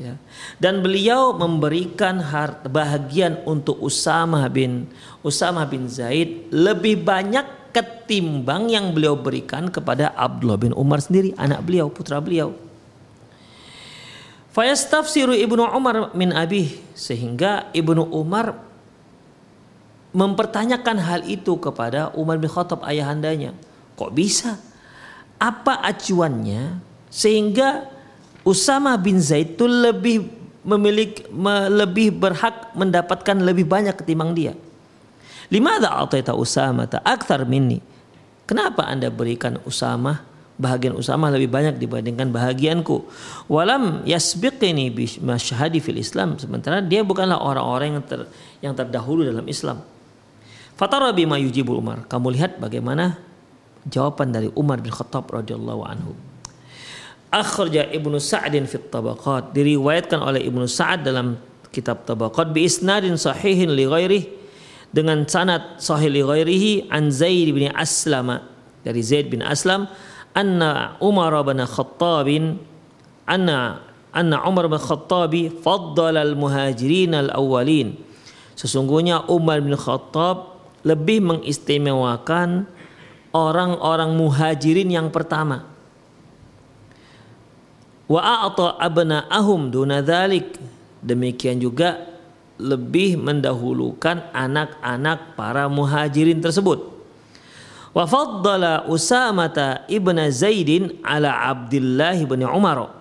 Ya. 0.00 0.16
Dan 0.56 0.80
beliau 0.80 1.36
memberikan 1.36 2.20
harta 2.20 2.68
bahagian 2.68 3.40
untuk 3.44 3.76
Usama 3.80 4.44
bin 4.48 4.88
Usama 5.20 5.64
bin 5.68 5.88
Zaid 5.88 6.48
lebih 6.52 7.04
banyak 7.04 7.72
ketimbang 7.72 8.68
yang 8.72 8.96
beliau 8.96 9.14
berikan 9.14 9.68
kepada 9.68 10.10
Abdullah 10.16 10.58
bin 10.58 10.72
Umar 10.74 11.04
sendiri, 11.04 11.36
anak 11.36 11.64
beliau, 11.64 11.92
putra 11.92 12.18
beliau. 12.18 12.56
Fayastafsiru 14.50 15.30
Ibnu 15.36 15.62
Umar 15.62 16.10
min 16.10 16.34
abih 16.34 16.74
sehingga 16.98 17.70
Ibnu 17.70 18.10
Umar 18.10 18.58
mempertanyakan 20.10 20.96
hal 20.98 21.20
itu 21.22 21.54
kepada 21.62 22.10
Umar 22.18 22.34
bin 22.42 22.50
Khattab 22.50 22.82
ayahandanya. 22.82 23.54
Kok 24.00 24.12
bisa? 24.16 24.56
Apa 25.36 25.84
acuannya 25.84 26.80
sehingga 27.12 27.84
Usama 28.40 28.96
bin 28.96 29.20
Zaid 29.20 29.60
itu 29.60 29.68
lebih 29.68 30.24
memiliki 30.64 31.28
lebih 31.68 32.16
berhak 32.16 32.72
mendapatkan 32.72 33.36
lebih 33.36 33.68
banyak 33.68 33.92
ketimbang 34.00 34.32
dia. 34.32 34.56
Lima 35.52 35.76
ada 35.76 36.00
ataita 36.00 36.32
Usama 36.32 36.88
ta 36.88 37.04
akthar 37.04 37.44
minni. 37.44 37.84
Kenapa 38.48 38.88
Anda 38.88 39.12
berikan 39.12 39.60
Usama 39.68 40.24
bahagian 40.60 40.96
Usama 40.96 41.32
lebih 41.32 41.48
banyak 41.48 41.80
dibandingkan 41.80 42.28
bahagianku. 42.32 43.04
Walam 43.48 44.04
yasbiqini 44.04 44.92
bi 44.92 45.08
masyhadi 45.20 45.80
fil 45.80 46.00
Islam 46.00 46.36
sementara 46.36 46.84
dia 46.84 47.00
bukanlah 47.00 47.40
orang-orang 47.40 47.96
yang 47.96 48.04
ter, 48.04 48.20
yang 48.60 48.74
terdahulu 48.76 49.24
dalam 49.24 49.48
Islam. 49.48 49.80
Fatara 50.76 51.12
bima 51.12 51.36
yujibul 51.36 51.76
Umar. 51.80 52.08
Kamu 52.08 52.32
lihat 52.32 52.56
bagaimana 52.56 53.20
jawaban 53.88 54.34
dari 54.34 54.52
Umar 54.58 54.82
bin 54.84 54.92
Khattab 54.92 55.30
radhiyallahu 55.30 55.82
anhu. 55.86 56.12
Akhraja 57.30 57.86
Ibnu 57.88 58.18
Sa'din 58.18 58.66
fi 58.66 58.76
Tabaqat. 58.82 59.54
Diriwayatkan 59.54 60.18
oleh 60.18 60.42
Ibnu 60.42 60.66
Sa'ad 60.66 61.06
dalam 61.06 61.38
kitab 61.70 62.02
Tabaqat. 62.02 62.50
Bi 62.50 62.66
isnadin 62.66 63.14
sahihin 63.14 63.70
li 63.70 63.86
ghairihi 63.86 64.26
dengan 64.90 65.22
sanad 65.30 65.78
sahih 65.78 66.10
li 66.10 66.22
ghairihi 66.26 66.90
an 66.90 67.14
Zaid 67.14 67.54
bin 67.54 67.70
Aslam 67.70 68.42
dari 68.82 69.00
Zaid 69.00 69.30
bin 69.30 69.40
Aslam. 69.46 69.86
Anna 70.34 70.98
Umar 70.98 71.34
bin 71.46 71.62
Khattab 71.62 72.26
anna 73.30 73.58
anna 74.10 74.36
Umar 74.42 74.66
bin 74.66 74.78
Khattab 74.78 75.34
faddala 75.62 76.26
al-muhajirin 76.26 77.14
al-awwalin. 77.14 77.94
Sesungguhnya 78.58 79.30
Umar 79.30 79.62
bin 79.62 79.78
Khattab 79.78 80.58
lebih 80.82 81.22
mengistimewakan 81.22 82.66
orang-orang 83.30 84.10
muhajirin 84.14 84.90
yang 84.90 85.08
pertama. 85.10 85.66
Wa 88.10 88.46
a'ta 88.46 88.78
abna'ahum 88.78 89.70
duna 89.70 90.02
dzalik. 90.02 90.58
Demikian 91.00 91.62
juga 91.62 92.10
lebih 92.60 93.16
mendahulukan 93.16 94.34
anak-anak 94.36 95.38
para 95.38 95.70
muhajirin 95.70 96.42
tersebut. 96.42 96.90
Wa 97.90 98.04
faddala 98.04 98.86
Usamata 98.86 99.88
ibn 99.88 100.18
Zaidin 100.30 101.00
ala 101.02 101.50
Abdullah 101.50 102.14
ibn 102.18 102.44
Umar. 102.44 102.92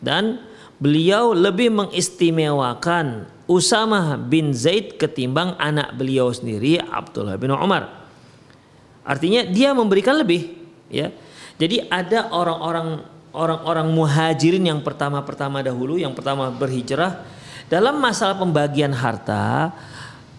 Dan 0.00 0.42
beliau 0.80 1.36
lebih 1.36 1.70
mengistimewakan 1.74 3.28
Usamah 3.48 4.20
bin 4.20 4.52
Zaid 4.52 5.00
ketimbang 5.00 5.56
anak 5.56 5.96
beliau 5.96 6.28
sendiri 6.32 6.80
Abdullah 6.80 7.40
bin 7.40 7.52
Umar. 7.52 8.07
Artinya 9.08 9.48
dia 9.48 9.72
memberikan 9.72 10.20
lebih 10.20 10.52
ya. 10.92 11.08
Jadi 11.56 11.88
ada 11.88 12.28
orang-orang 12.28 13.00
orang-orang 13.32 13.88
muhajirin 13.88 14.68
yang 14.68 14.84
pertama-pertama 14.84 15.64
dahulu, 15.64 15.96
yang 15.96 16.12
pertama 16.12 16.52
berhijrah 16.52 17.24
dalam 17.72 18.00
masalah 18.00 18.36
pembagian 18.36 18.92
harta, 18.92 19.72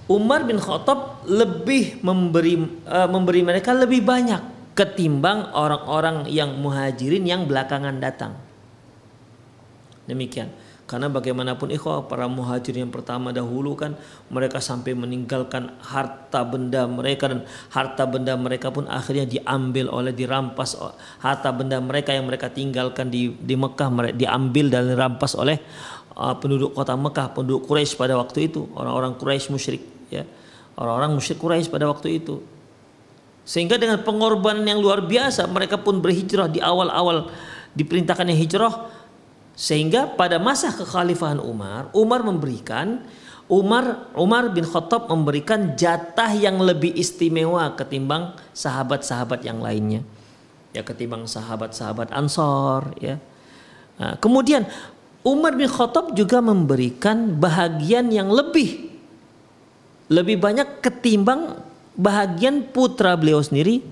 Umar 0.09 0.45
bin 0.45 0.61
Khattab 0.61 1.25
lebih 1.25 2.01
memberi 2.01 2.61
uh, 2.85 3.09
memberi 3.09 3.41
mereka 3.45 3.73
lebih 3.73 4.05
banyak 4.05 4.73
ketimbang 4.73 5.53
orang-orang 5.53 6.29
yang 6.29 6.57
muhajirin 6.57 7.25
yang 7.25 7.45
belakangan 7.45 7.97
datang. 8.01 8.33
Demikian. 10.09 10.49
Karena 10.89 11.05
bagaimanapun 11.05 11.69
ikhwah 11.69 12.09
para 12.09 12.25
muhajir 12.25 12.73
yang 12.73 12.89
pertama 12.89 13.29
dahulu 13.29 13.77
kan 13.77 13.93
mereka 14.33 14.57
sampai 14.57 14.97
meninggalkan 14.97 15.77
harta 15.85 16.41
benda 16.41 16.89
mereka 16.89 17.29
dan 17.29 17.45
harta 17.69 18.09
benda 18.09 18.33
mereka 18.33 18.73
pun 18.73 18.89
akhirnya 18.89 19.29
diambil 19.29 19.85
oleh 19.93 20.09
dirampas 20.17 20.73
harta 21.21 21.53
benda 21.53 21.77
mereka 21.77 22.09
yang 22.17 22.25
mereka 22.25 22.49
tinggalkan 22.49 23.13
di 23.13 23.37
di 23.37 23.53
Mekah 23.53 24.17
diambil 24.17 24.73
dan 24.73 24.89
dirampas 24.89 25.37
oleh 25.37 25.61
uh, 26.19 26.35
penduduk 26.35 26.75
kota 26.75 26.97
Mekah, 26.99 27.31
penduduk 27.31 27.63
Quraisy 27.69 27.95
pada 27.95 28.19
waktu 28.19 28.51
itu, 28.51 28.67
orang-orang 28.75 29.15
Quraisy 29.15 29.47
musyrik 29.53 29.83
ya. 30.11 30.27
Orang-orang 30.75 31.15
musyrik 31.15 31.39
Quraisy 31.39 31.71
pada 31.71 31.87
waktu 31.87 32.19
itu. 32.19 32.43
Sehingga 33.47 33.79
dengan 33.81 34.03
pengorbanan 34.03 34.67
yang 34.67 34.77
luar 34.77 35.05
biasa 35.05 35.47
mereka 35.49 35.79
pun 35.79 36.03
berhijrah 36.03 36.51
di 36.51 36.61
awal-awal 36.61 37.33
diperintahkannya 37.73 38.35
hijrah 38.35 38.73
sehingga 39.59 40.15
pada 40.15 40.39
masa 40.39 40.71
kekhalifahan 40.71 41.43
Umar, 41.43 41.91
Umar 41.91 42.23
memberikan 42.23 43.03
Umar 43.51 44.07
Umar 44.15 44.55
bin 44.55 44.63
Khattab 44.63 45.11
memberikan 45.11 45.75
jatah 45.75 46.31
yang 46.31 46.63
lebih 46.63 46.95
istimewa 46.95 47.75
ketimbang 47.75 48.39
sahabat-sahabat 48.55 49.43
yang 49.43 49.59
lainnya. 49.59 50.07
Ya 50.71 50.79
ketimbang 50.85 51.27
sahabat-sahabat 51.27 52.15
Ansor 52.15 52.95
ya. 53.03 53.19
Nah, 53.99 54.15
kemudian 54.23 54.63
Umar 55.27 55.59
bin 55.59 55.67
Khattab 55.67 56.15
juga 56.15 56.39
memberikan 56.39 57.35
bahagian 57.35 58.15
yang 58.15 58.31
lebih 58.31 58.95
lebih 60.07 60.39
banyak 60.39 60.79
ketimbang 60.79 61.59
bahagian 61.99 62.63
putra 62.71 63.19
beliau 63.19 63.43
sendiri 63.43 63.83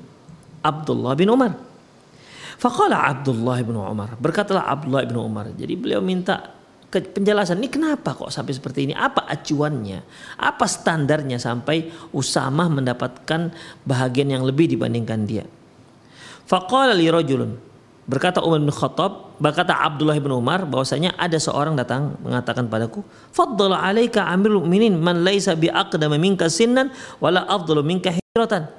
Abdullah 0.64 1.12
bin 1.20 1.28
Umar. 1.28 1.67
Faqala 2.58 3.06
Abdullah 3.06 3.62
bin 3.62 3.78
Umar. 3.78 4.17
Berkatalah 4.17 4.65
Abdullah 4.65 5.06
bin 5.06 5.17
Umar. 5.22 5.54
Jadi 5.54 5.78
beliau 5.78 6.02
minta 6.02 6.58
ke 6.89 7.04
penjelasan 7.04 7.62
ini 7.62 7.70
kenapa 7.70 8.17
kok 8.17 8.34
sampai 8.34 8.54
seperti 8.58 8.89
ini? 8.89 8.93
Apa 8.98 9.30
acuannya? 9.30 10.02
Apa 10.41 10.65
standarnya 10.65 11.38
sampai 11.38 11.93
Usamah 12.15 12.65
mendapatkan 12.65 13.54
bahagian 13.86 14.34
yang 14.34 14.41
lebih 14.41 14.74
dibandingkan 14.74 15.30
dia? 15.30 15.46
Faqala 16.50 16.98
li 16.98 17.06
rajulun. 17.12 17.67
Berkata 18.08 18.39
Umar 18.39 18.63
bin 18.63 18.72
Khattab, 18.72 19.36
berkata 19.36 19.84
Abdullah 19.84 20.15
bin 20.15 20.32
Umar 20.32 20.63
bahwasanya 20.63 21.20
ada 21.20 21.36
seorang 21.36 21.76
datang 21.76 22.15
mengatakan 22.24 22.72
padaku, 22.72 23.04
"Faddala 23.36 23.84
'alaika 23.84 24.24
amirul 24.32 24.63
mu'minin 24.63 24.96
man 24.96 25.28
laisa 25.28 25.60
bi 25.60 25.67
aqdama 25.67 26.15
minka 26.15 26.48
sinnan 26.48 26.88
wala 27.20 27.43
afdalu 27.43 27.84
minka 27.84 28.15
hijratan 28.15 28.72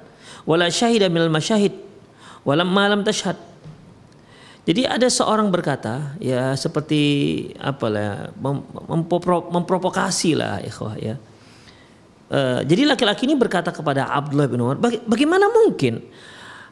wala 0.49 0.65
syahida 0.73 1.13
minal 1.13 1.29
masyahid 1.29 1.77
wala 2.41 2.65
ma 2.65 2.89
lam 2.89 3.05
tashhad." 3.05 3.48
Jadi 4.69 4.85
ada 4.85 5.09
seorang 5.09 5.49
berkata, 5.49 6.13
ya 6.21 6.53
seperti 6.53 7.01
apa 7.57 7.89
lah, 7.89 8.29
memprovokasi 9.49 10.37
lah, 10.37 10.61
ikhwah 10.61 10.93
ya. 11.01 11.17
Uh, 12.29 12.61
jadi 12.61 12.85
laki-laki 12.85 13.25
ini 13.25 13.33
berkata 13.33 13.73
kepada 13.73 14.05
Abdullah 14.05 14.45
bin 14.45 14.61
Umar, 14.61 14.77
bagaimana 15.09 15.49
mungkin 15.49 16.05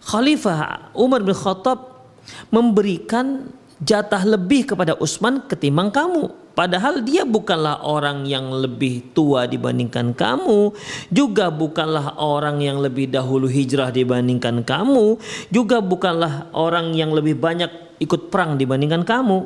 Khalifah 0.05 0.93
Umar 0.93 1.25
bin 1.25 1.33
Khattab 1.33 2.05
memberikan 2.53 3.49
jatah 3.81 4.21
lebih 4.21 4.69
kepada 4.69 4.93
Utsman 5.01 5.41
ketimbang 5.49 5.89
kamu? 5.89 6.29
Padahal 6.53 7.01
dia 7.01 7.25
bukanlah 7.25 7.81
orang 7.81 8.29
yang 8.29 8.49
lebih 8.49 9.13
tua 9.17 9.49
dibandingkan 9.49 10.13
kamu, 10.13 10.73
juga 11.09 11.49
bukanlah 11.49 12.17
orang 12.21 12.61
yang 12.61 12.77
lebih 12.77 13.09
dahulu 13.09 13.49
hijrah 13.49 13.89
dibandingkan 13.89 14.61
kamu, 14.61 15.17
juga 15.49 15.81
bukanlah 15.81 16.53
orang 16.53 16.93
yang 16.93 17.13
lebih 17.13 17.33
banyak 17.37 17.86
ikut 17.97 18.33
perang 18.33 18.55
dibandingkan 18.55 19.03
kamu. 19.03 19.39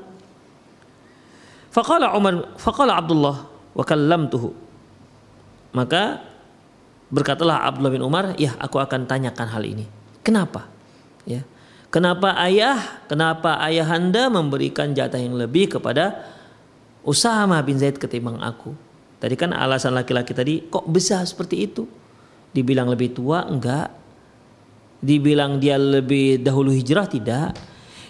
Faqala 1.72 2.12
Umar, 2.16 2.56
faqala 2.60 3.00
Abdullah 3.00 3.48
wa 3.72 3.84
kallamtuhu. 3.88 4.52
Maka 5.72 6.20
berkatalah 7.08 7.64
Abdullah 7.64 7.92
bin 7.96 8.04
Umar, 8.04 8.36
"Ya, 8.36 8.56
aku 8.60 8.80
akan 8.80 9.08
tanyakan 9.08 9.48
hal 9.48 9.64
ini. 9.64 9.88
Kenapa?" 10.20 10.68
Ya. 11.24 11.48
Kenapa 11.92 12.40
ayah, 12.48 13.04
kenapa 13.12 13.60
ayahanda 13.60 14.32
memberikan 14.32 14.96
jatah 14.96 15.20
yang 15.20 15.36
lebih 15.36 15.76
kepada 15.76 16.24
Usama 17.04 17.60
bin 17.66 17.76
Zaid 17.76 18.00
ketimbang 18.00 18.40
aku. 18.40 18.72
Tadi 19.20 19.36
kan 19.36 19.52
alasan 19.54 19.94
laki-laki 19.94 20.32
tadi 20.32 20.66
kok 20.72 20.88
besar 20.88 21.28
seperti 21.28 21.68
itu? 21.68 21.84
Dibilang 22.56 22.88
lebih 22.90 23.12
tua 23.12 23.44
enggak. 23.44 23.92
Dibilang 25.04 25.60
dia 25.60 25.76
lebih 25.76 26.40
dahulu 26.40 26.72
hijrah 26.72 27.12
tidak. 27.12 27.60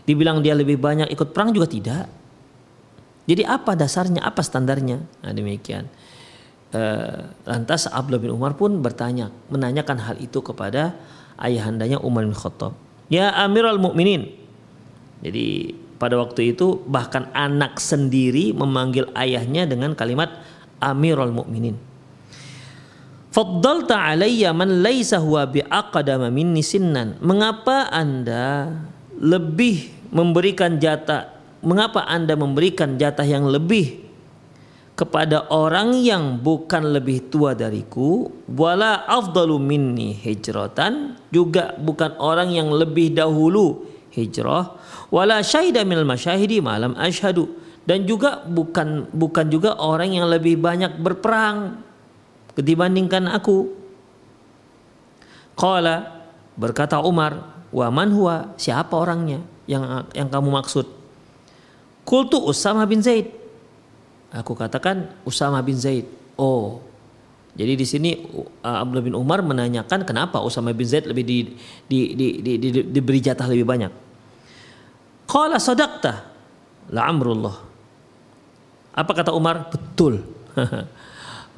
Dibilang 0.05 0.41
dia 0.41 0.57
lebih 0.57 0.81
banyak 0.81 1.09
ikut 1.13 1.33
perang 1.33 1.53
juga 1.53 1.69
tidak. 1.69 2.05
Jadi 3.29 3.45
apa 3.45 3.77
dasarnya, 3.77 4.25
apa 4.25 4.41
standarnya? 4.41 4.97
Nah 5.21 5.31
demikian. 5.31 5.85
Uh, 6.71 7.27
lantas 7.43 7.85
Abdullah 7.85 8.23
bin 8.23 8.31
Umar 8.31 8.55
pun 8.55 8.79
bertanya, 8.79 9.29
menanyakan 9.51 9.97
hal 10.01 10.15
itu 10.23 10.39
kepada 10.39 10.95
ayahandanya 11.37 11.99
Umar 12.01 12.25
bin 12.25 12.33
Khattab. 12.33 12.73
Ya 13.11 13.29
Amirul 13.43 13.77
Mukminin. 13.77 14.31
Jadi 15.21 15.75
pada 16.01 16.17
waktu 16.17 16.57
itu 16.57 16.81
bahkan 16.89 17.29
anak 17.35 17.77
sendiri 17.77 18.57
memanggil 18.57 19.05
ayahnya 19.13 19.69
dengan 19.69 19.93
kalimat 19.93 20.33
Amirul 20.81 21.29
Mukminin. 21.29 21.77
Faddalta 23.31 24.11
alayya 24.11 24.51
man 24.51 24.83
laisa 24.83 25.21
huwa 25.21 25.47
biaqdama 25.47 26.27
minni 26.33 26.59
sinnan. 26.65 27.15
Mengapa 27.23 27.87
Anda 27.87 28.75
lebih 29.21 30.09
memberikan 30.09 30.81
jatah 30.81 31.29
mengapa 31.61 32.09
Anda 32.09 32.33
memberikan 32.33 32.97
jatah 32.97 33.25
yang 33.25 33.45
lebih 33.45 34.01
kepada 34.97 35.49
orang 35.49 35.97
yang 36.01 36.41
bukan 36.41 36.89
lebih 36.93 37.29
tua 37.29 37.53
dariku? 37.53 38.29
Wala 38.49 39.05
afdalu 39.05 39.61
minni 39.61 40.17
hijratan 40.17 41.21
juga 41.29 41.77
bukan 41.77 42.17
orang 42.17 42.49
yang 42.51 42.73
lebih 42.73 43.13
dahulu 43.13 43.85
hijrah. 44.11 44.75
Wala 45.13 45.45
syahida 45.45 45.85
minal 45.85 46.05
masyahidi 46.05 46.59
malam 46.59 46.97
asyhadu 46.97 47.47
dan 47.85 48.05
juga 48.05 48.41
bukan 48.45 49.09
bukan 49.13 49.45
juga 49.49 49.77
orang 49.77 50.17
yang 50.17 50.27
lebih 50.29 50.57
banyak 50.57 50.97
berperang 50.97 51.81
dibandingkan 52.57 53.29
aku. 53.29 53.69
Qala 55.55 56.25
berkata 56.57 56.99
Umar 57.05 57.60
wa 57.71 57.87
man 57.89 58.11
huwa 58.11 58.55
siapa 58.59 58.93
orangnya 58.93 59.39
yang 59.67 60.05
yang 60.11 60.27
kamu 60.27 60.51
maksud 60.51 60.85
kultu 62.03 62.39
Usama 62.43 62.83
bin 62.87 62.99
Zaid 62.99 63.31
aku 64.31 64.55
katakan 64.55 65.11
Usama 65.23 65.63
bin 65.63 65.79
Zaid 65.79 66.07
oh 66.35 66.91
jadi 67.51 67.75
di 67.75 67.83
sini 67.83 68.15
uh, 68.63 68.77
Abdullah 68.79 69.03
bin 69.03 69.15
Umar 69.15 69.43
menanyakan 69.43 70.07
kenapa 70.07 70.39
Usama 70.39 70.71
bin 70.71 70.87
Zaid 70.87 71.03
lebih 71.03 71.23
di, 71.27 71.37
di, 71.83 71.99
di, 72.15 72.27
di, 72.39 72.51
di, 72.55 72.69
diberi 72.87 73.19
jatah 73.19 73.43
lebih 73.51 73.67
banyak. 73.67 73.91
Qala 75.27 75.59
sadaqta 75.59 76.13
la 76.95 77.11
amrullah. 77.11 77.55
Apa 78.95 79.11
kata 79.11 79.35
Umar? 79.35 79.67
Betul. 79.67 80.23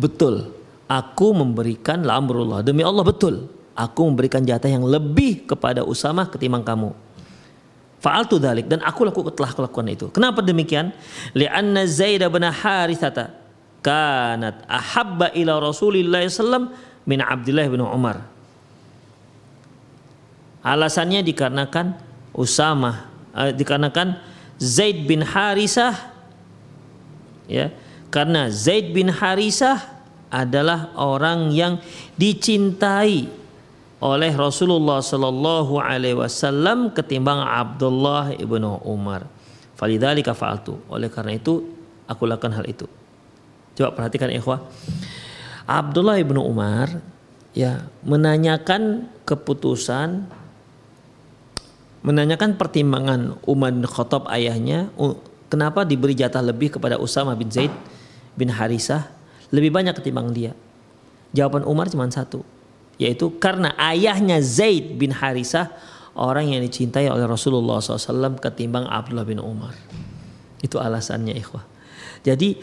betul. 0.04 0.50
Aku 0.90 1.38
memberikan 1.38 2.02
la 2.02 2.18
amrullah. 2.18 2.66
Demi 2.66 2.82
Allah 2.82 3.06
betul. 3.06 3.46
Aku 3.74 4.06
memberikan 4.06 4.46
jatah 4.46 4.70
yang 4.70 4.86
lebih 4.86 5.50
kepada 5.50 5.82
Usama 5.82 6.30
ketimbang 6.30 6.62
kamu. 6.62 6.94
Fa'altu 8.04 8.38
dalik 8.38 8.68
dan 8.68 8.84
aku 8.84 9.08
lakukan 9.08 9.34
telah 9.34 9.56
kelakuan 9.56 9.88
itu. 9.90 10.12
Kenapa 10.12 10.44
demikian? 10.44 10.92
Li'anna 11.34 11.88
Zaid 11.88 12.22
bin 12.28 12.44
Harithata 12.44 13.44
kanat 13.84 14.64
ahabba 14.68 15.32
ila 15.36 15.60
Rasulillah 15.60 16.24
sallam 16.32 16.72
min 17.04 17.20
Abdullah 17.20 17.68
bin 17.68 17.84
Umar. 17.84 18.28
Alasannya 20.64 21.24
dikarenakan 21.28 22.00
Usama 22.32 23.12
uh, 23.36 23.52
dikarenakan 23.52 24.16
Zaid 24.58 25.04
bin 25.04 25.22
Harisah 25.22 26.14
ya 27.52 27.74
karena 28.08 28.48
Zaid 28.48 28.96
bin 28.96 29.12
Harisah 29.12 29.80
adalah 30.32 30.96
orang 30.96 31.52
yang 31.54 31.78
dicintai 32.16 33.43
oleh 34.04 34.36
Rasulullah 34.36 35.00
Sallallahu 35.00 35.80
Alaihi 35.80 36.20
Wasallam 36.20 36.92
ketimbang 36.92 37.40
Abdullah 37.40 38.36
ibnu 38.36 38.84
Umar. 38.84 39.32
Falidhalika 39.80 40.36
fa'altu. 40.36 40.76
Oleh 40.92 41.08
karena 41.08 41.40
itu 41.40 41.64
aku 42.04 42.28
lakukan 42.28 42.52
hal 42.52 42.68
itu. 42.68 42.84
Coba 43.80 43.96
perhatikan 43.96 44.28
ikhwah. 44.28 44.60
Abdullah 45.64 46.20
ibnu 46.20 46.44
Umar 46.44 47.00
ya 47.56 47.88
menanyakan 48.04 49.08
keputusan 49.24 50.28
menanyakan 52.04 52.60
pertimbangan 52.60 53.40
Umar 53.48 53.72
bin 53.72 53.88
Khattab 53.88 54.28
ayahnya 54.28 54.92
kenapa 55.48 55.88
diberi 55.88 56.12
jatah 56.12 56.44
lebih 56.44 56.76
kepada 56.76 57.00
Usama 57.00 57.32
bin 57.40 57.48
Zaid 57.48 57.72
bin 58.36 58.52
Harisah 58.52 59.08
lebih 59.56 59.72
banyak 59.72 59.96
ketimbang 59.96 60.36
dia. 60.36 60.52
Jawaban 61.32 61.64
Umar 61.64 61.88
cuma 61.90 62.06
satu, 62.12 62.44
yaitu 63.02 63.34
karena 63.42 63.74
ayahnya 63.78 64.40
Zaid 64.40 64.98
bin 64.98 65.12
Harisah 65.14 65.74
orang 66.14 66.54
yang 66.54 66.62
dicintai 66.62 67.10
oleh 67.10 67.26
Rasulullah 67.26 67.82
SAW 67.82 68.38
ketimbang 68.38 68.86
Abdullah 68.86 69.26
bin 69.26 69.42
Umar. 69.42 69.74
Itu 70.62 70.78
alasannya 70.78 71.34
ikhwah. 71.36 71.66
Jadi 72.24 72.56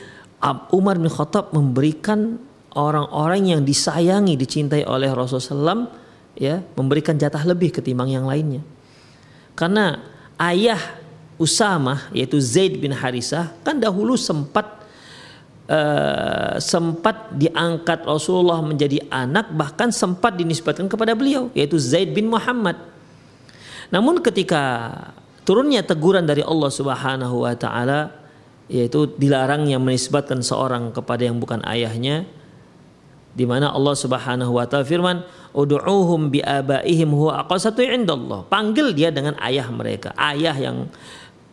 Umar 0.72 0.96
bin 0.96 1.10
Khattab 1.12 1.52
memberikan 1.52 2.40
orang-orang 2.72 3.52
yang 3.52 3.60
disayangi, 3.66 4.38
dicintai 4.38 4.86
oleh 4.88 5.10
Rasulullah 5.12 5.74
SAW, 5.76 5.90
ya, 6.38 6.64
memberikan 6.78 7.18
jatah 7.18 7.42
lebih 7.44 7.74
ketimbang 7.76 8.08
yang 8.08 8.24
lainnya. 8.24 8.64
Karena 9.52 10.00
ayah 10.40 10.80
Usama 11.40 12.08
yaitu 12.12 12.36
Zaid 12.36 12.80
bin 12.80 12.92
Harisah 12.92 13.56
kan 13.64 13.80
dahulu 13.80 14.12
sempat 14.12 14.79
uh, 15.70 16.58
sempat 16.58 17.30
diangkat 17.38 18.02
Rasulullah 18.02 18.58
menjadi 18.60 19.06
anak 19.08 19.54
bahkan 19.54 19.94
sempat 19.94 20.34
dinisbatkan 20.34 20.90
kepada 20.90 21.14
beliau 21.14 21.48
yaitu 21.54 21.78
Zaid 21.78 22.10
bin 22.10 22.26
Muhammad. 22.26 22.76
Namun 23.94 24.18
ketika 24.22 24.90
turunnya 25.46 25.86
teguran 25.86 26.26
dari 26.26 26.42
Allah 26.42 26.70
Subhanahu 26.70 27.46
wa 27.46 27.54
taala 27.54 28.10
yaitu 28.70 29.10
dilarangnya 29.18 29.82
menisbatkan 29.82 30.42
seorang 30.42 30.94
kepada 30.94 31.26
yang 31.26 31.38
bukan 31.42 31.58
ayahnya 31.66 32.26
di 33.34 33.46
mana 33.46 33.70
Allah 33.70 33.94
Subhanahu 33.94 34.58
wa 34.58 34.66
taala 34.66 34.86
firman 34.86 35.22
ud'uuhum 35.54 36.30
bi 36.30 36.42
abaihim 36.42 37.10
huwa 37.14 37.46
aqsatu 37.46 37.82
indallah 37.82 38.46
panggil 38.46 38.94
dia 38.94 39.10
dengan 39.10 39.34
ayah 39.42 39.66
mereka 39.70 40.14
ayah 40.18 40.54
yang 40.54 40.86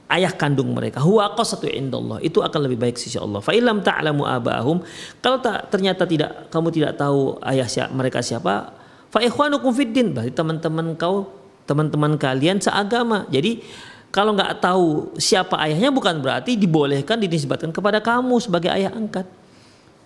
ayah 0.08 0.32
kandung 0.34 0.72
mereka. 0.72 1.04
Huwa 1.04 1.32
aqsatu 1.32 1.68
indallah. 1.68 2.20
Itu 2.24 2.44
akan 2.44 2.60
lebih 2.68 2.80
baik 2.80 2.96
sisi 2.96 3.20
Allah. 3.20 3.44
Fa 3.44 3.52
illam 3.52 3.84
ta'lamu 3.84 4.24
abahum 4.24 4.84
kalau 5.20 5.38
tak 5.40 5.72
ternyata 5.72 6.08
tidak 6.08 6.52
kamu 6.52 6.68
tidak 6.72 6.94
tahu 6.96 7.40
ayah 7.44 7.68
siapa, 7.68 7.92
mereka 7.92 8.20
siapa 8.24 8.72
fa 9.08 9.20
ikhwanukum 9.24 9.72
fiddin 9.72 10.12
berarti 10.16 10.32
teman-teman 10.36 10.96
kau 10.96 11.28
teman-teman 11.68 12.16
kalian 12.16 12.60
seagama. 12.60 13.28
Jadi 13.28 13.64
kalau 14.12 14.34
nggak 14.34 14.64
tahu 14.64 15.16
siapa 15.20 15.60
ayahnya 15.68 15.92
bukan 15.92 16.24
berarti 16.24 16.56
dibolehkan 16.56 17.20
dinisbatkan 17.20 17.76
kepada 17.76 18.00
kamu 18.00 18.40
sebagai 18.40 18.72
ayah 18.72 18.96
angkat. 18.96 19.28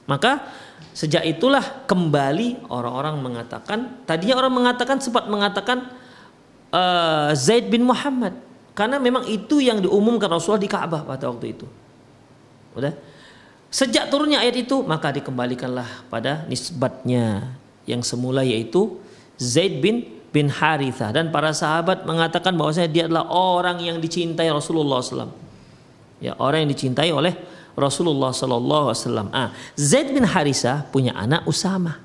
Maka 0.09 0.41
Sejak 0.91 1.23
itulah 1.23 1.63
kembali 1.87 2.67
orang-orang 2.67 3.15
mengatakan, 3.23 4.03
tadinya 4.03 4.35
orang 4.43 4.51
mengatakan 4.51 4.99
sempat 4.99 5.23
mengatakan 5.31 5.87
uh, 6.75 7.31
Zaid 7.31 7.71
bin 7.71 7.87
Muhammad 7.87 8.35
karena 8.71 8.97
memang 8.97 9.27
itu 9.27 9.59
yang 9.59 9.83
diumumkan 9.83 10.31
Rasulullah 10.31 10.63
di 10.63 10.71
Ka'bah 10.71 11.03
pada 11.03 11.27
waktu 11.27 11.55
itu. 11.55 11.67
Udah? 12.75 12.95
Sejak 13.71 14.11
turunnya 14.11 14.43
ayat 14.43 14.67
itu 14.67 14.83
maka 14.83 15.15
dikembalikanlah 15.15 16.07
pada 16.11 16.43
nisbatnya 16.47 17.55
yang 17.87 18.03
semula 18.03 18.43
yaitu 18.43 18.99
Zaid 19.39 19.79
bin 19.79 20.07
bin 20.31 20.47
Haritha 20.47 21.11
dan 21.11 21.31
para 21.31 21.51
sahabat 21.51 22.07
mengatakan 22.07 22.55
bahwasanya 22.55 22.89
dia 22.91 23.03
adalah 23.07 23.27
orang 23.27 23.79
yang 23.83 23.99
dicintai 23.99 24.47
Rasulullah 24.47 25.03
SAW. 25.03 25.31
Ya, 26.21 26.37
orang 26.37 26.63
yang 26.63 26.71
dicintai 26.71 27.09
oleh 27.09 27.33
Rasulullah 27.75 28.31
Wasallam. 28.35 29.31
Ah, 29.31 29.55
Zaid 29.79 30.11
bin 30.11 30.27
Harisah 30.27 30.87
punya 30.91 31.15
anak 31.15 31.47
Usama. 31.47 31.97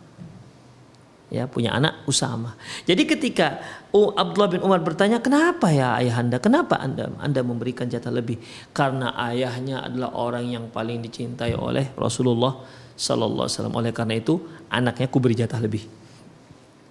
Ya, 1.27 1.51
punya 1.51 1.75
anak 1.75 2.07
Usama. 2.07 2.55
Jadi 2.87 3.03
ketika 3.03 3.59
oh, 3.91 4.15
Abdullah 4.15 4.47
bin 4.47 4.63
Umar 4.63 4.79
bertanya, 4.79 5.19
"Kenapa 5.19 5.75
ya 5.75 5.99
ayahanda? 5.99 6.39
Kenapa 6.39 6.79
Anda 6.79 7.11
Anda 7.19 7.43
memberikan 7.43 7.91
jatah 7.91 8.15
lebih?" 8.15 8.39
Karena 8.71 9.11
ayahnya 9.27 9.83
adalah 9.91 10.15
orang 10.15 10.47
yang 10.47 10.71
paling 10.71 11.03
dicintai 11.03 11.59
oleh 11.59 11.91
Rasulullah 11.99 12.63
Sallallahu 12.95 13.43
Alaihi 13.43 13.59
Wasallam. 13.59 13.75
Oleh 13.75 13.91
karena 13.91 14.15
itu, 14.23 14.39
anaknya 14.71 15.11
ku 15.11 15.19
beri 15.19 15.35
jatah 15.35 15.59
lebih. 15.59 15.83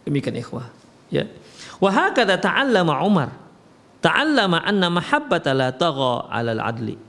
Demikian 0.04 0.36
ikhwah. 0.36 0.68
Ya. 1.08 1.32
Wa 1.80 1.96
hakadha 1.96 2.36
ta'allama 2.36 3.08
Umar. 3.08 3.32
Ta'allama 4.04 4.68
anna 4.68 4.92
mahabbata 4.92 5.56
la 5.56 5.72
tagha 5.72 6.28
'ala 6.28 6.52
al-'adli. 6.60 7.00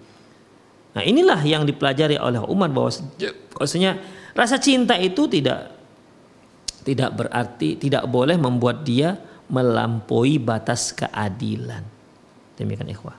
Nah 0.96 1.02
inilah 1.04 1.44
yang 1.44 1.68
dipelajari 1.68 2.16
oleh 2.16 2.40
Umar 2.48 2.72
bahwa 2.72 2.88
bahwasanya 3.52 4.00
rasa 4.32 4.56
cinta 4.56 4.96
itu 4.96 5.28
tidak 5.28 5.75
tidak 6.86 7.18
berarti 7.18 7.74
tidak 7.74 8.06
boleh 8.06 8.38
membuat 8.38 8.86
dia 8.86 9.18
melampaui 9.50 10.38
batas 10.38 10.94
keadilan. 10.94 11.82
Demikian 12.54 12.86
ikhwah. 12.86 13.18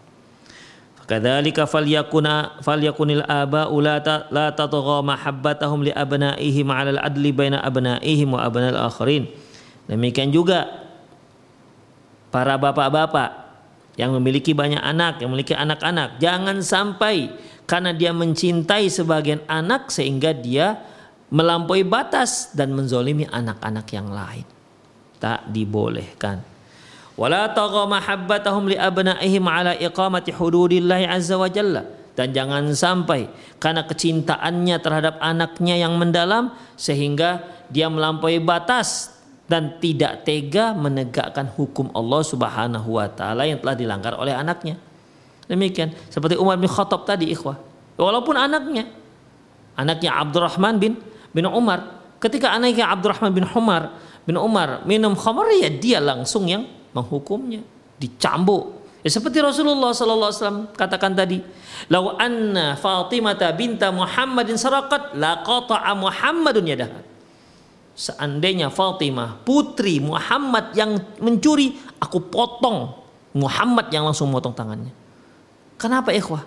Kadzalika 1.08 1.64
falyakuna 1.64 2.60
falyakunil 2.64 3.24
aba 3.28 3.72
la 3.80 4.00
la 4.28 4.48
tatgha 4.52 5.00
mahabbatahum 5.04 5.88
li 5.88 5.92
abnaihim 5.96 6.68
'ala 6.68 7.00
al-adli 7.00 7.32
baina 7.32 7.64
abnaihim 7.64 8.36
wa 8.36 8.44
abnal 8.44 8.76
akharin. 8.92 9.28
Demikian 9.88 10.36
juga 10.36 10.68
para 12.28 12.60
bapak-bapak 12.60 13.48
yang 13.96 14.12
memiliki 14.20 14.52
banyak 14.52 14.84
anak, 14.84 15.24
yang 15.24 15.32
memiliki 15.32 15.56
anak-anak, 15.56 16.20
jangan 16.20 16.60
sampai 16.60 17.32
karena 17.64 17.96
dia 17.96 18.12
mencintai 18.12 18.92
sebagian 18.92 19.44
anak 19.48 19.88
sehingga 19.88 20.36
dia 20.36 20.84
melampaui 21.28 21.84
batas 21.84 22.56
dan 22.56 22.72
menzolimi 22.72 23.28
anak-anak 23.28 23.88
yang 23.92 24.08
lain. 24.12 24.46
Tak 25.18 25.50
dibolehkan. 25.50 26.40
Wala 27.18 27.50
mahabbatahum 27.50 28.70
li 28.70 28.78
abnaihim 28.78 29.44
ala 29.50 29.74
iqamati 29.74 30.30
hududillahi 30.30 31.10
azza 31.10 31.36
wa 31.36 31.50
jalla. 31.50 31.84
Dan 32.18 32.34
jangan 32.34 32.66
sampai 32.74 33.30
karena 33.62 33.86
kecintaannya 33.86 34.78
terhadap 34.82 35.22
anaknya 35.22 35.78
yang 35.78 35.98
mendalam 36.02 36.50
sehingga 36.74 37.46
dia 37.70 37.90
melampaui 37.94 38.42
batas 38.42 39.14
dan 39.46 39.78
tidak 39.78 40.26
tega 40.26 40.74
menegakkan 40.74 41.46
hukum 41.54 41.94
Allah 41.94 42.22
Subhanahu 42.26 42.90
wa 42.98 43.06
taala 43.06 43.46
yang 43.46 43.62
telah 43.62 43.78
dilanggar 43.78 44.14
oleh 44.18 44.34
anaknya. 44.34 44.82
Demikian 45.46 45.94
seperti 46.10 46.36
Umar 46.36 46.58
bin 46.58 46.68
Khattab 46.68 47.06
tadi 47.06 47.30
ikhwah. 47.30 47.56
Walaupun 48.02 48.34
anaknya 48.34 48.90
anaknya 49.78 50.18
Abdurrahman 50.18 50.76
bin 50.82 50.94
bin 51.38 51.46
Umar 51.46 52.02
ketika 52.18 52.50
anaknya 52.50 52.90
Abdurrahman 52.90 53.30
bin 53.30 53.46
Umar 53.54 53.94
bin 54.26 54.34
Umar 54.42 54.82
minum 54.90 55.14
khamar 55.14 55.54
ya 55.54 55.70
dia 55.70 56.02
langsung 56.02 56.50
yang 56.50 56.66
menghukumnya 56.98 57.62
dicambuk 58.02 58.90
ya 59.06 59.14
seperti 59.14 59.38
Rasulullah 59.46 59.94
sallallahu 59.94 60.34
alaihi 60.34 60.42
wasallam 60.42 60.62
katakan 60.74 61.14
tadi 61.14 61.38
lau 61.94 62.18
anna 62.18 62.74
Fatimah 62.74 63.38
binta 63.54 63.94
Muhammadin 63.94 64.58
sarakat 64.58 65.14
qata'a 65.22 65.94
Muhammadun 65.94 66.66
yadaha 66.66 67.06
seandainya 67.94 68.74
Fatimah 68.74 69.46
putri 69.46 70.02
Muhammad 70.02 70.74
yang 70.74 70.98
mencuri 71.22 71.78
aku 72.02 72.26
potong 72.34 72.98
Muhammad 73.38 73.94
yang 73.94 74.10
langsung 74.10 74.34
memotong 74.34 74.58
tangannya 74.58 75.06
Kenapa 75.78 76.10
ikhwah? 76.10 76.42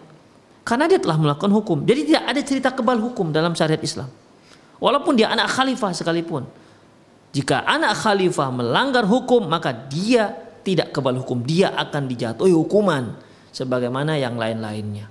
Karena 0.67 0.91
dia 0.91 0.99
telah 0.99 1.17
melakukan 1.17 1.51
hukum. 1.55 1.87
Jadi 1.87 2.11
tidak 2.11 2.25
ada 2.27 2.41
cerita 2.43 2.69
kebal 2.75 2.99
hukum 2.99 3.31
dalam 3.31 3.55
syariat 3.55 3.81
Islam. 3.81 4.11
Walaupun 4.81 5.15
dia 5.15 5.29
anak 5.29 5.53
khalifah 5.53 5.93
sekalipun. 5.93 6.49
Jika 7.31 7.63
anak 7.63 7.95
khalifah 8.01 8.51
melanggar 8.51 9.07
hukum 9.07 9.47
maka 9.47 9.71
dia 9.71 10.35
tidak 10.65 10.91
kebal 10.91 11.21
hukum. 11.21 11.45
Dia 11.45 11.71
akan 11.77 12.09
dijatuhi 12.09 12.51
hukuman 12.51 13.15
sebagaimana 13.53 14.17
yang 14.17 14.41
lain-lainnya. 14.41 15.07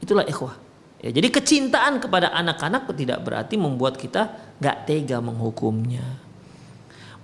Itulah 0.00 0.24
ikhwah. 0.24 0.56
Ya, 1.04 1.12
jadi 1.12 1.28
kecintaan 1.28 2.00
kepada 2.00 2.32
anak-anak 2.32 2.88
tidak 2.96 3.20
berarti 3.20 3.60
membuat 3.60 4.00
kita 4.00 4.56
nggak 4.56 4.88
tega 4.88 5.20
menghukumnya. 5.20 6.24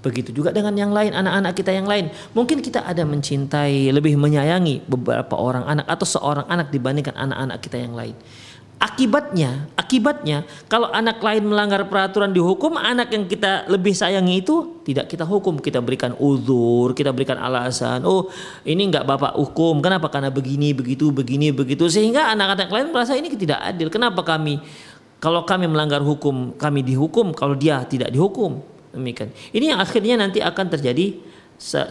Begitu 0.00 0.32
juga 0.32 0.48
dengan 0.48 0.72
yang 0.76 0.92
lain, 0.96 1.12
anak-anak 1.12 1.52
kita 1.52 1.76
yang 1.76 1.84
lain. 1.84 2.08
Mungkin 2.32 2.64
kita 2.64 2.84
ada 2.88 3.04
mencintai, 3.04 3.92
lebih 3.92 4.16
menyayangi 4.16 4.88
beberapa 4.88 5.36
orang 5.36 5.68
anak 5.68 5.86
atau 5.88 6.08
seorang 6.08 6.48
anak 6.48 6.72
dibandingkan 6.72 7.12
anak-anak 7.12 7.60
kita 7.60 7.76
yang 7.84 7.92
lain. 7.92 8.16
Akibatnya, 8.80 9.68
akibatnya 9.76 10.48
kalau 10.64 10.88
anak 10.88 11.20
lain 11.20 11.44
melanggar 11.44 11.84
peraturan 11.84 12.32
dihukum, 12.32 12.80
anak 12.80 13.12
yang 13.12 13.28
kita 13.28 13.68
lebih 13.68 13.92
sayangi 13.92 14.40
itu 14.40 14.80
tidak 14.88 15.04
kita 15.04 15.28
hukum, 15.28 15.60
kita 15.60 15.84
berikan 15.84 16.16
uzur, 16.16 16.96
kita 16.96 17.12
berikan 17.12 17.36
alasan. 17.36 18.00
Oh, 18.08 18.32
ini 18.64 18.88
enggak 18.88 19.04
bapak 19.04 19.36
hukum, 19.36 19.84
kenapa? 19.84 20.08
Karena 20.08 20.32
begini, 20.32 20.72
begitu, 20.72 21.12
begini, 21.12 21.52
begitu. 21.52 21.92
Sehingga 21.92 22.32
anak-anak 22.32 22.72
lain 22.72 22.88
merasa 22.88 23.12
ini 23.12 23.28
tidak 23.36 23.60
adil. 23.60 23.92
Kenapa 23.92 24.24
kami 24.24 24.64
kalau 25.20 25.44
kami 25.44 25.68
melanggar 25.68 26.00
hukum, 26.00 26.56
kami 26.56 26.80
dihukum, 26.80 27.36
kalau 27.36 27.52
dia 27.52 27.84
tidak 27.84 28.08
dihukum. 28.08 28.64
Demikian. 28.96 29.28
Ini 29.52 29.76
yang 29.76 29.80
akhirnya 29.84 30.16
nanti 30.16 30.40
akan 30.40 30.66
terjadi 30.72 31.20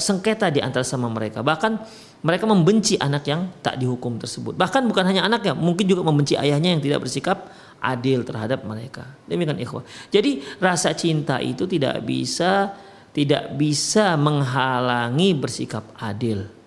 sengketa 0.02 0.50
di 0.50 0.60
antara 0.66 0.82
sama 0.82 1.06
mereka. 1.06 1.46
Bahkan 1.46 1.72
mereka 2.20 2.44
membenci 2.44 3.00
anak 3.00 3.24
yang 3.28 3.48
tak 3.64 3.80
dihukum 3.80 4.20
tersebut. 4.20 4.60
Bahkan 4.60 4.88
bukan 4.92 5.04
hanya 5.08 5.24
anaknya, 5.24 5.56
mungkin 5.56 5.88
juga 5.88 6.04
membenci 6.04 6.36
ayahnya 6.36 6.76
yang 6.76 6.84
tidak 6.84 7.08
bersikap 7.08 7.48
adil 7.80 8.28
terhadap 8.28 8.68
mereka. 8.68 9.08
Demikian 9.24 9.56
ikhwah. 9.56 9.88
Jadi 10.12 10.44
rasa 10.60 10.92
cinta 10.92 11.40
itu 11.40 11.64
tidak 11.64 12.04
bisa 12.04 12.76
tidak 13.16 13.56
bisa 13.58 14.14
menghalangi 14.20 15.34
bersikap 15.34 15.84
adil. 15.98 16.60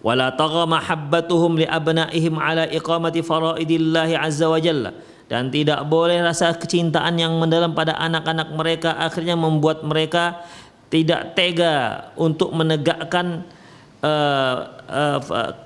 wala 0.00 0.32
tagha 0.32 0.64
mahabbatuhum 0.64 1.60
li 1.60 1.66
abnaihim 1.68 2.40
ala 2.40 2.64
iqamati 2.72 3.20
faraidillahi 3.20 4.16
azza 4.16 4.48
wa 4.48 4.56
jalla 4.56 4.96
dan 5.28 5.52
tidak 5.52 5.84
boleh 5.86 6.24
rasa 6.24 6.56
kecintaan 6.56 7.20
yang 7.20 7.36
mendalam 7.36 7.76
pada 7.76 7.94
anak-anak 8.00 8.48
mereka 8.56 8.96
akhirnya 8.96 9.36
membuat 9.36 9.84
mereka 9.84 10.40
tidak 10.88 11.36
tega 11.38 12.08
untuk 12.18 12.50
menegakkan 12.50 13.46
uh, 14.00 14.56
uh, 14.88 15.18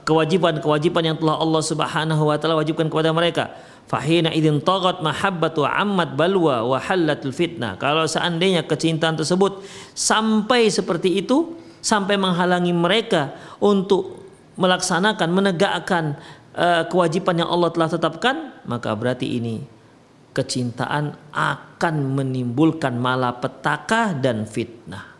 kewajiban-kewajiban 0.07 1.03
yang 1.15 1.17
telah 1.19 1.39
Allah 1.39 1.63
Subhanahu 1.63 2.23
wa 2.29 2.37
taala 2.39 2.59
wajibkan 2.59 2.91
kepada 2.91 3.11
mereka. 3.15 3.55
Fahina 3.85 4.33
idin 4.33 4.65
tagat 4.65 5.05
mahabbatu 5.05 5.63
ammat 5.69 6.17
balwa 6.17 6.65
wa 6.65 6.79
halatul 6.81 7.37
fitnah. 7.37 7.77
Kalau 7.77 8.09
seandainya 8.09 8.65
kecintaan 8.65 9.21
tersebut 9.21 9.61
sampai 9.93 10.73
seperti 10.73 11.21
itu, 11.21 11.53
sampai 11.85 12.17
menghalangi 12.17 12.73
mereka 12.73 13.37
untuk 13.61 14.25
melaksanakan, 14.57 15.29
menegakkan 15.29 16.17
uh, 16.57 16.89
kewajiban 16.89 17.45
yang 17.45 17.51
Allah 17.53 17.71
telah 17.77 17.91
tetapkan, 17.93 18.37
maka 18.65 18.97
berarti 18.97 19.37
ini 19.37 19.61
kecintaan 20.35 21.15
akan 21.31 21.95
menimbulkan 22.19 22.99
malapetaka 22.99 24.17
dan 24.19 24.49
fitnah. 24.49 25.13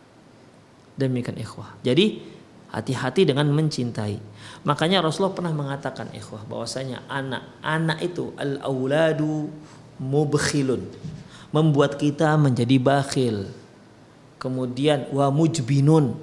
Demikian 0.97 1.39
ikhwah. 1.39 1.79
Jadi 1.85 2.34
hati-hati 2.75 3.23
dengan 3.23 3.47
mencintai. 3.55 4.19
Makanya 4.67 4.99
Rasulullah 4.99 5.31
pernah 5.31 5.55
mengatakan 5.55 6.11
ikhwah 6.11 6.43
bahwasanya 6.43 7.07
anak-anak 7.07 8.03
itu 8.03 8.35
al-auladu 8.35 9.47
mubkhilun. 10.03 10.83
Membuat 11.55 11.95
kita 11.95 12.35
menjadi 12.35 12.75
bakhil. 12.75 13.47
Kemudian 14.35 15.07
wa 15.15 15.31
mujbinun 15.31 16.19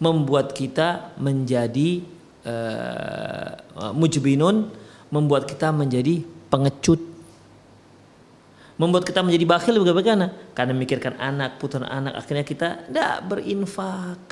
membuat 0.00 0.56
kita 0.56 1.12
menjadi 1.20 2.02
uh, 2.48 3.92
mujbinun 3.92 4.72
membuat 5.12 5.44
kita 5.44 5.70
menjadi 5.70 6.24
pengecut 6.48 7.11
membuat 8.82 9.06
kita 9.06 9.22
menjadi 9.22 9.46
bakhil 9.46 9.78
bagaimana? 9.78 10.34
Karena 10.58 10.74
memikirkan 10.74 11.14
anak 11.14 11.62
putra 11.62 11.86
anak 11.86 12.18
akhirnya 12.18 12.42
kita 12.42 12.90
tidak 12.90 13.22
berinfak 13.30 14.26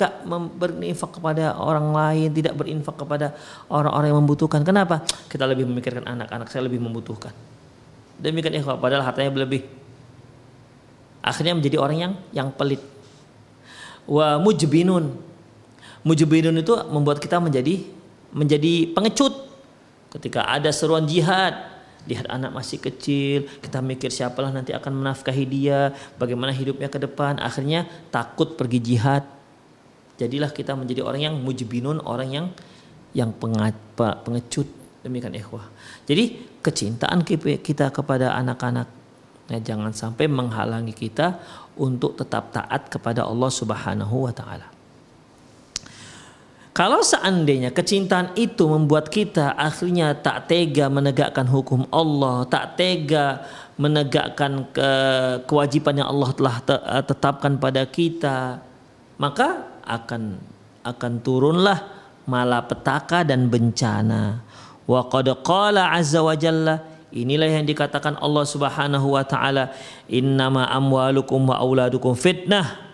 berinfak 0.59 1.11
kepada 1.15 1.55
orang 1.55 1.95
lain 1.95 2.35
tidak 2.35 2.59
berinfak 2.59 2.99
kepada 2.99 3.31
orang-orang 3.71 4.11
yang 4.11 4.19
membutuhkan. 4.19 4.59
Kenapa? 4.67 5.07
Kita 5.31 5.47
lebih 5.47 5.63
memikirkan 5.71 6.03
anak 6.03 6.27
anak 6.35 6.51
saya 6.51 6.67
lebih 6.67 6.83
membutuhkan. 6.83 7.31
Demikian 8.19 8.59
ikhwah 8.59 8.75
padahal 8.75 9.07
hartanya 9.07 9.31
berlebih. 9.31 9.63
Akhirnya 11.23 11.55
menjadi 11.55 11.79
orang 11.79 11.97
yang 11.97 12.13
yang 12.35 12.49
pelit. 12.51 12.83
Wa 14.03 14.35
mujbinun. 14.35 15.15
Mujbinun 16.03 16.59
itu 16.59 16.75
membuat 16.91 17.23
kita 17.23 17.39
menjadi 17.39 17.87
menjadi 18.35 18.91
pengecut. 18.91 19.47
Ketika 20.11 20.43
ada 20.43 20.75
seruan 20.75 21.07
jihad 21.07 21.55
lihat 22.09 22.25
anak 22.29 22.49
masih 22.53 22.81
kecil 22.81 23.45
kita 23.61 23.77
mikir 23.79 24.09
siapalah 24.09 24.49
nanti 24.49 24.73
akan 24.73 25.01
menafkahi 25.01 25.45
dia 25.45 25.93
bagaimana 26.17 26.49
hidupnya 26.53 26.89
ke 26.89 26.97
depan. 26.97 27.37
Akhirnya 27.37 27.85
takut 28.09 28.57
pergi 28.57 28.79
jihad. 28.81 29.23
Jadilah 30.17 30.53
kita 30.53 30.77
menjadi 30.77 31.01
orang 31.01 31.21
yang 31.31 31.35
mujbinun 31.41 32.01
orang 32.05 32.29
yang 32.29 32.45
yang 33.13 33.33
pengecut. 33.37 34.69
Demikian 35.01 35.33
ikhwah. 35.33 35.65
Jadi 36.05 36.45
kecintaan 36.61 37.25
kita 37.25 37.89
kepada 37.89 38.37
anak-anak 38.37 38.85
ya, 39.49 39.59
jangan 39.73 39.91
sampai 39.91 40.29
menghalangi 40.29 40.93
kita 40.93 41.41
untuk 41.73 42.13
tetap 42.13 42.53
taat 42.53 42.85
kepada 42.87 43.25
Allah 43.25 43.49
Subhanahu 43.49 44.29
wa 44.29 44.33
taala 44.33 44.80
kalau 46.81 47.05
seandainya 47.05 47.69
kecintaan 47.69 48.33
itu 48.33 48.65
membuat 48.65 49.13
kita 49.13 49.53
akhirnya 49.53 50.17
tak 50.17 50.49
tega 50.49 50.89
menegakkan 50.89 51.45
hukum 51.45 51.85
Allah, 51.93 52.41
tak 52.49 52.73
tega 52.73 53.45
menegakkan 53.77 54.65
ke 54.73 54.89
kewajiban 55.45 56.01
yang 56.01 56.09
Allah 56.09 56.33
telah 56.33 56.57
eh, 56.65 57.05
tetapkan 57.05 57.61
pada 57.61 57.85
kita, 57.85 58.65
maka 59.21 59.77
akan 59.85 60.41
akan 60.81 61.13
turunlah 61.21 61.85
malapetaka 62.25 63.29
dan 63.29 63.45
bencana. 63.45 64.41
Wa 64.89 65.05
qad 65.05 65.29
qala 65.45 65.93
azza 65.93 66.25
wa 66.25 66.33
jalla 66.33 66.81
Inilah 67.11 67.61
yang 67.61 67.67
dikatakan 67.67 68.17
Allah 68.23 68.47
Subhanahu 68.47 69.19
wa 69.19 69.21
taala, 69.27 69.75
"Innama 70.09 70.65
amwalukum 70.65 71.43
wa 71.43 71.61
auladukum 71.61 72.17
fitnah." 72.17 72.90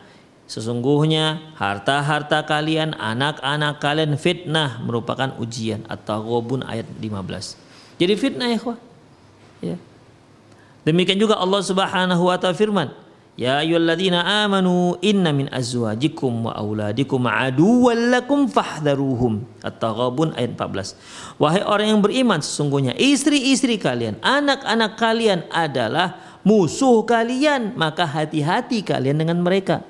Sesungguhnya 0.47 1.53
harta-harta 1.59 2.39
kalian, 2.47 2.95
anak-anak 2.95 3.83
kalian 3.83 4.15
fitnah 4.15 4.79
merupakan 4.79 5.35
ujian 5.43 5.83
atau 5.91 6.23
gobun 6.23 6.63
ayat 6.63 6.87
15. 7.03 7.59
Jadi 7.99 8.13
fitnah 8.15 8.47
ya, 8.47 8.59
ya. 9.59 9.77
Demikian 10.87 11.19
juga 11.19 11.35
Allah 11.35 11.59
Subhanahu 11.59 12.31
wa 12.31 12.39
taala 12.39 12.55
firman, 12.55 12.95
Ya 13.37 13.61
ayyuhalladzina 13.61 14.47
amanu 14.47 14.97
inna 14.97 15.29
min 15.29 15.45
azwajikum 15.53 16.49
wa 16.49 16.57
auladikum 16.57 17.21
aduwwan 17.29 18.09
lakum 18.09 18.49
fahdharuhum. 18.49 19.45
At-Taghabun 19.61 20.33
ayat 20.33 20.57
14. 20.57 21.37
Wahai 21.37 21.61
orang 21.61 21.93
yang 21.93 22.01
beriman 22.01 22.41
sesungguhnya 22.41 22.97
istri-istri 22.97 23.77
kalian, 23.77 24.17
anak-anak 24.25 24.97
kalian 24.97 25.45
adalah 25.53 26.17
musuh 26.41 27.05
kalian, 27.05 27.77
maka 27.77 28.09
hati-hati 28.09 28.81
kalian 28.81 29.21
dengan 29.21 29.37
mereka. 29.45 29.85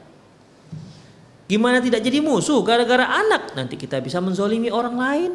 Gimana 1.47 1.79
tidak 1.79 2.03
jadi 2.03 2.19
musuh? 2.19 2.59
Gara-gara 2.59 3.07
anak 3.07 3.55
nanti 3.55 3.79
kita 3.79 4.03
bisa 4.03 4.19
menzolimi 4.19 4.67
orang 4.67 4.95
lain. 4.99 5.31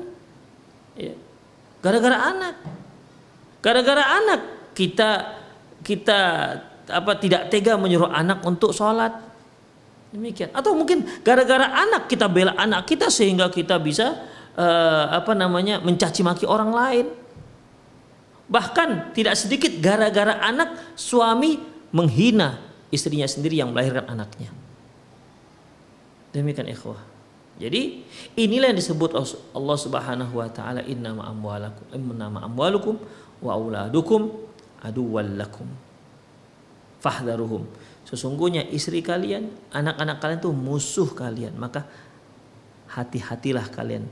Ya. 0.93 1.17
Gara-gara 1.81 2.17
anak. 2.29 2.55
Gara-gara 3.65 4.05
anak 4.21 4.41
kita 4.77 5.41
kita 5.81 6.21
apa 6.93 7.13
tidak 7.17 7.49
tega 7.49 7.81
menyuruh 7.81 8.13
anak 8.13 8.45
untuk 8.45 8.77
sholat. 8.77 9.17
Demikian. 10.13 10.53
Atau 10.53 10.77
mungkin 10.77 11.09
gara-gara 11.25 11.73
anak 11.73 12.13
kita 12.13 12.29
bela 12.29 12.53
anak 12.61 12.85
kita 12.85 13.09
sehingga 13.09 13.49
kita 13.49 13.81
bisa 13.81 14.21
uh, 14.53 15.17
apa 15.17 15.33
namanya 15.33 15.81
mencaci 15.81 16.21
maki 16.21 16.45
orang 16.45 16.71
lain. 16.77 17.07
Bahkan 18.53 19.17
tidak 19.17 19.41
sedikit 19.41 19.73
gara-gara 19.81 20.37
anak 20.45 20.93
suami 20.93 21.57
menghina 21.89 22.61
istrinya 22.93 23.25
sendiri 23.25 23.65
yang 23.65 23.73
melahirkan 23.73 24.13
anaknya. 24.13 24.62
Demikian 26.33 26.69
ikhwah. 26.73 27.13
Jadi 27.61 28.03
inilah 28.41 28.73
yang 28.73 28.81
disebut 28.81 29.13
Allah 29.53 29.77
Subhanahu 29.77 30.35
wa 30.41 30.49
taala 30.49 30.81
innama 30.89 31.29
amwalakum 31.29 31.85
innama 31.93 32.41
amwalukum 32.49 32.97
wa 33.45 33.53
auladukum 33.53 34.33
aduwallakum. 34.81 35.69
Fahdharuhum. 37.05 37.69
Sesungguhnya 38.09 38.65
istri 38.73 39.05
kalian, 39.05 39.53
anak-anak 39.71 40.17
kalian 40.19 40.39
itu 40.41 40.51
musuh 40.51 41.13
kalian. 41.13 41.55
Maka 41.61 41.85
hati-hatilah 42.97 43.69
kalian. 43.69 44.09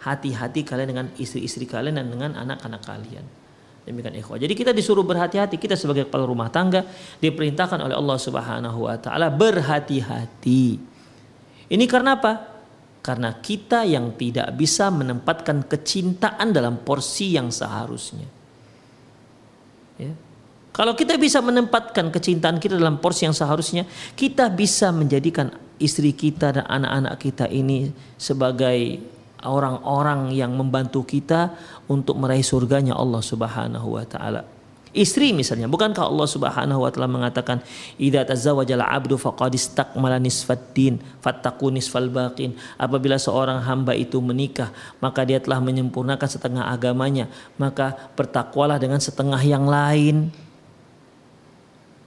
Hati-hati 0.00 0.62
kalian 0.62 0.88
dengan 0.94 1.06
istri-istri 1.18 1.66
kalian 1.66 1.98
dan 1.98 2.06
dengan 2.08 2.36
anak-anak 2.36 2.82
kalian. 2.84 3.24
Demikian 3.84 4.16
ikhwah. 4.16 4.40
Jadi 4.40 4.54
kita 4.56 4.72
disuruh 4.72 5.04
berhati-hati. 5.04 5.60
Kita 5.60 5.76
sebagai 5.76 6.08
kepala 6.08 6.24
rumah 6.24 6.48
tangga 6.48 6.86
diperintahkan 7.20 7.84
oleh 7.84 7.96
Allah 7.96 8.16
Subhanahu 8.16 8.88
wa 8.88 8.96
taala 8.96 9.28
berhati-hati 9.28 10.93
ini 11.70 11.84
karena 11.88 12.16
apa? 12.20 12.32
Karena 13.04 13.36
kita 13.36 13.84
yang 13.84 14.16
tidak 14.16 14.56
bisa 14.56 14.88
menempatkan 14.88 15.68
kecintaan 15.68 16.56
dalam 16.56 16.80
porsi 16.80 17.36
yang 17.36 17.52
seharusnya. 17.52 18.24
Ya. 20.00 20.12
Kalau 20.74 20.98
kita 20.98 21.14
bisa 21.20 21.38
menempatkan 21.38 22.10
kecintaan 22.10 22.58
kita 22.58 22.74
dalam 22.74 22.98
porsi 22.98 23.30
yang 23.30 23.36
seharusnya, 23.36 23.86
kita 24.18 24.50
bisa 24.50 24.90
menjadikan 24.90 25.52
istri 25.78 26.10
kita 26.16 26.50
dan 26.50 26.66
anak-anak 26.66 27.14
kita 27.22 27.46
ini 27.46 27.94
sebagai 28.18 28.98
orang-orang 29.44 30.32
yang 30.32 30.56
membantu 30.56 31.04
kita 31.04 31.54
untuk 31.86 32.16
meraih 32.18 32.42
surganya 32.42 32.96
Allah 32.96 33.20
Subhanahu 33.22 34.00
wa 34.00 34.04
taala. 34.08 34.42
Istri 34.94 35.34
misalnya, 35.34 35.66
bukankah 35.66 36.06
Allah 36.06 36.28
Subhanahu 36.30 36.86
wa 36.86 36.90
taala 36.94 37.10
mengatakan, 37.10 37.58
"Idza 37.98 38.22
tazawwajal 38.22 38.78
'abdu 38.78 39.18
faqad 39.18 39.50
istakmala 39.50 40.22
nisfaddin 40.22 41.02
fattaqu 41.18 41.66
nisfal 41.74 42.06
baqin." 42.06 42.54
Apabila 42.78 43.18
seorang 43.18 43.58
hamba 43.66 43.98
itu 43.98 44.22
menikah, 44.22 44.70
maka 45.02 45.26
dia 45.26 45.42
telah 45.42 45.58
menyempurnakan 45.58 46.28
setengah 46.30 46.70
agamanya, 46.70 47.26
maka 47.58 48.14
bertakwalah 48.14 48.78
dengan 48.78 49.02
setengah 49.02 49.42
yang 49.42 49.66
lain. 49.66 50.30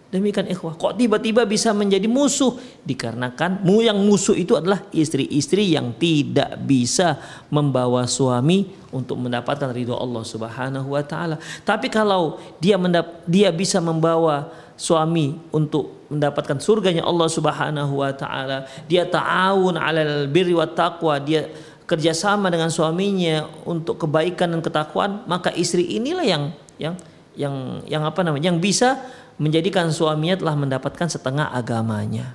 Demikian 0.08 0.48
ikhwah. 0.48 0.80
Kok 0.80 0.96
tiba-tiba 0.96 1.44
bisa 1.44 1.76
menjadi 1.76 2.08
musuh? 2.08 2.56
Dikarenakan 2.88 3.60
mu 3.68 3.84
yang 3.84 4.00
musuh 4.00 4.40
itu 4.40 4.56
adalah 4.56 4.88
istri-istri 4.96 5.76
yang 5.76 5.92
tidak 6.00 6.56
bisa 6.64 7.20
membawa 7.52 8.08
suami 8.08 8.72
untuk 8.96 9.20
mendapatkan 9.20 9.68
ridho 9.76 10.00
Allah 10.00 10.24
Subhanahu 10.24 10.96
wa 10.96 11.04
taala. 11.04 11.36
Tapi 11.68 11.92
kalau 11.92 12.40
dia 12.64 12.80
mendap 12.80 13.28
dia 13.28 13.52
bisa 13.52 13.84
membawa 13.84 14.48
suami 14.80 15.36
untuk 15.52 16.08
mendapatkan 16.08 16.56
surganya 16.64 17.04
Allah 17.04 17.28
Subhanahu 17.28 18.00
wa 18.00 18.12
taala, 18.16 18.64
dia 18.88 19.04
ta'awun 19.04 19.76
'alal 19.76 20.32
birri 20.32 20.56
wat 20.56 20.72
taqwa, 20.72 21.20
dia 21.20 21.52
kerjasama 21.84 22.48
dengan 22.48 22.72
suaminya 22.72 23.44
untuk 23.68 24.08
kebaikan 24.08 24.56
dan 24.56 24.64
ketakwaan, 24.64 25.28
maka 25.28 25.52
istri 25.52 26.00
inilah 26.00 26.24
yang 26.24 26.44
yang 26.80 26.96
yang 27.36 27.56
yang 27.86 28.04
apa 28.08 28.24
namanya 28.24 28.56
yang 28.56 28.60
bisa 28.64 29.04
menjadikan 29.38 29.90
suaminya 29.94 30.38
telah 30.38 30.56
mendapatkan 30.58 31.08
setengah 31.08 31.54
agamanya. 31.54 32.34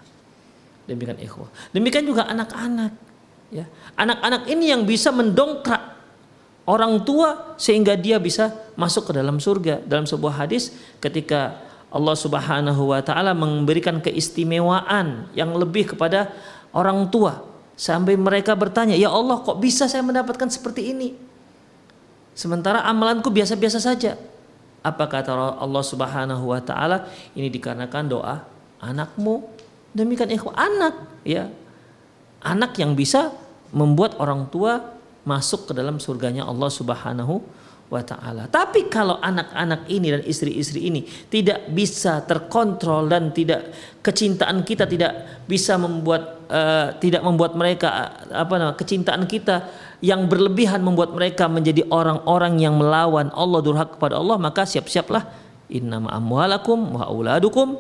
Demikian 0.87 1.19
ikhwah. 1.19 1.51
Demikian 1.71 2.07
juga 2.07 2.27
anak-anak. 2.27 2.95
Ya, 3.53 3.69
anak-anak 4.01 4.49
ini 4.49 4.73
yang 4.73 4.89
bisa 4.89 5.13
mendongkrak 5.13 5.93
orang 6.65 7.03
tua 7.05 7.55
sehingga 7.61 7.99
dia 7.99 8.17
bisa 8.17 8.55
masuk 8.79 9.11
ke 9.11 9.13
dalam 9.13 9.37
surga. 9.39 9.83
Dalam 9.85 10.09
sebuah 10.09 10.47
hadis 10.47 10.73
ketika 11.03 11.61
Allah 11.93 12.17
Subhanahu 12.17 12.97
wa 12.97 13.05
taala 13.05 13.37
memberikan 13.37 14.01
keistimewaan 14.01 15.29
yang 15.37 15.53
lebih 15.53 15.93
kepada 15.93 16.33
orang 16.73 17.13
tua 17.13 17.45
sampai 17.77 18.17
mereka 18.17 18.57
bertanya, 18.57 18.97
"Ya 18.97 19.13
Allah, 19.13 19.45
kok 19.45 19.61
bisa 19.61 19.85
saya 19.85 20.01
mendapatkan 20.01 20.49
seperti 20.49 20.97
ini?" 20.97 21.13
Sementara 22.33 22.81
amalanku 22.89 23.29
biasa-biasa 23.29 23.77
saja. 23.77 24.17
Apa 24.83 25.07
kata 25.07 25.59
Allah 25.63 25.85
Subhanahu 25.87 26.51
wa 26.51 26.59
taala? 26.59 27.07
Ini 27.39 27.49
dikarenakan 27.49 28.05
doa 28.11 28.43
anakmu. 28.83 29.47
Demikian 29.95 30.31
ikhwan 30.35 30.59
anak 30.59 30.95
ya. 31.23 31.47
Anak 32.43 32.75
yang 32.83 32.99
bisa 32.99 33.31
membuat 33.71 34.19
orang 34.19 34.51
tua 34.51 34.99
masuk 35.23 35.71
ke 35.71 35.73
dalam 35.73 36.03
surganya 36.03 36.43
Allah 36.43 36.67
Subhanahu 36.67 37.39
wa 37.93 38.01
taala. 38.01 38.49
Tapi 38.49 38.89
kalau 38.89 39.21
anak-anak 39.21 39.85
ini 39.93 40.17
dan 40.17 40.23
istri-istri 40.25 40.89
ini 40.89 41.05
tidak 41.29 41.69
bisa 41.69 42.25
terkontrol 42.25 43.05
dan 43.07 43.31
tidak 43.37 43.69
kecintaan 44.01 44.65
kita 44.65 44.89
tidak 44.89 45.45
bisa 45.45 45.77
membuat 45.77 46.49
uh, 46.49 46.97
tidak 46.97 47.21
membuat 47.21 47.53
mereka 47.53 48.17
apa 48.33 48.55
namanya 48.57 48.81
kecintaan 48.81 49.29
kita 49.29 49.69
yang 50.03 50.27
berlebihan 50.27 50.83
membuat 50.83 51.15
mereka 51.15 51.47
menjadi 51.47 51.87
orang-orang 51.89 52.59
yang 52.59 52.75
melawan 52.75 53.31
Allah 53.33 53.61
durhaka 53.63 53.95
kepada 53.97 54.19
Allah 54.19 54.37
maka 54.37 54.67
siap-siaplah. 54.67 55.31
Innama 55.73 56.11
amwalakum 56.13 56.99
wa 56.99 57.07
auladukum 57.07 57.79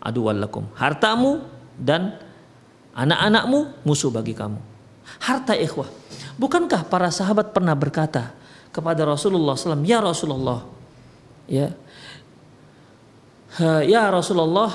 aduwallakum. 0.00 0.70
Hartamu 0.78 1.42
dan 1.76 2.16
anak-anakmu 2.94 3.84
musuh 3.84 4.08
bagi 4.14 4.32
kamu. 4.32 4.56
Harta 5.18 5.58
ikhwah 5.58 5.90
bukankah 6.40 6.86
para 6.88 7.10
sahabat 7.12 7.52
pernah 7.52 7.76
berkata 7.76 8.32
kepada 8.72 9.04
Rasulullah 9.04 9.52
SAW, 9.52 9.84
ya 9.84 10.00
Rasulullah, 10.00 10.64
ya, 11.44 11.68
ya 13.84 14.02
Rasulullah, 14.08 14.72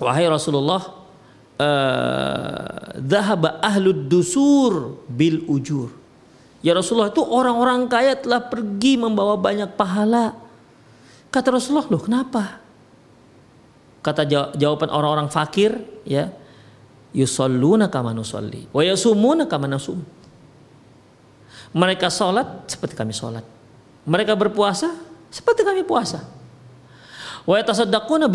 wahai 0.00 0.24
Rasulullah, 0.24 0.99
dahaba 3.00 3.60
uh, 3.60 3.68
ahlud 3.68 4.08
dusur 4.08 5.04
bil 5.10 5.44
ujur. 5.44 5.92
Ya 6.60 6.76
Rasulullah 6.76 7.12
itu 7.12 7.24
orang-orang 7.24 7.88
kaya 7.88 8.16
telah 8.16 8.44
pergi 8.44 9.00
membawa 9.00 9.36
banyak 9.36 9.76
pahala. 9.76 10.36
Kata 11.32 11.56
Rasulullah, 11.56 11.88
loh 11.88 12.02
kenapa? 12.02 12.60
Kata 14.00 14.24
jawaban 14.56 14.88
orang-orang 14.92 15.28
fakir, 15.28 15.76
ya, 16.04 16.32
yusalluna 17.10 17.90
kama 17.90 18.14
nusalli 18.14 18.70
wa 18.70 18.82
yasumuna 18.86 19.46
kama 19.50 19.66
nasum. 19.66 19.98
Mereka 21.70 22.10
sholat 22.10 22.66
seperti 22.66 22.98
kami 22.98 23.14
sholat. 23.14 23.46
Mereka 24.02 24.34
berpuasa 24.34 24.90
seperti 25.30 25.62
kami 25.62 25.86
puasa. 25.86 26.39
Wa 27.48 27.56
yatasaddaquna 27.60 28.28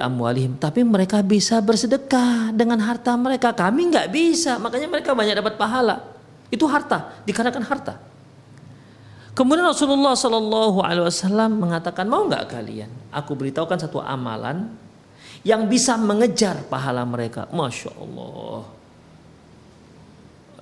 amwalihim. 0.00 0.56
Tapi 0.56 0.80
mereka 0.84 1.20
bisa 1.20 1.60
bersedekah 1.60 2.52
dengan 2.56 2.80
harta 2.80 3.12
mereka. 3.16 3.52
Kami 3.52 3.92
nggak 3.92 4.08
bisa. 4.12 4.56
Makanya 4.56 4.88
mereka 4.88 5.12
banyak 5.12 5.36
dapat 5.36 5.54
pahala. 5.60 6.02
Itu 6.48 6.64
harta, 6.70 7.12
dikarenakan 7.26 7.64
harta. 7.66 7.94
Kemudian 9.36 9.68
Rasulullah 9.68 10.16
Shallallahu 10.16 10.80
Alaihi 10.80 11.04
Wasallam 11.04 11.60
mengatakan 11.60 12.08
mau 12.08 12.24
nggak 12.24 12.48
kalian? 12.48 12.88
Aku 13.12 13.36
beritahukan 13.36 13.76
satu 13.76 14.00
amalan 14.00 14.72
yang 15.44 15.68
bisa 15.68 16.00
mengejar 16.00 16.64
pahala 16.72 17.04
mereka. 17.04 17.44
Masya 17.52 17.92
Allah 18.00 18.76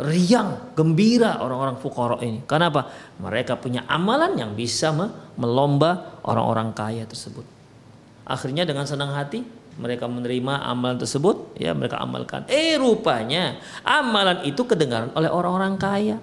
riang, 0.03 0.75
gembira 0.75 1.39
orang-orang 1.39 1.79
fukara 1.79 2.19
ini. 2.27 2.43
Kenapa? 2.51 2.91
Mereka 3.23 3.63
punya 3.63 3.87
amalan 3.87 4.35
yang 4.35 4.51
bisa 4.59 4.91
melomba 5.39 6.19
orang-orang 6.27 6.75
kaya 6.75 7.07
tersebut. 7.07 7.54
Akhirnya 8.25 8.65
dengan 8.65 8.89
senang 8.89 9.13
hati 9.13 9.45
mereka 9.75 10.07
menerima 10.07 10.65
amalan 10.65 10.97
tersebut, 10.97 11.59
ya 11.59 11.75
mereka 11.75 11.99
amalkan. 12.01 12.47
Eh 12.49 12.79
rupanya 12.79 13.59
amalan 13.83 14.47
itu 14.47 14.63
kedengaran 14.65 15.11
oleh 15.13 15.29
orang-orang 15.29 15.75
kaya. 15.77 16.17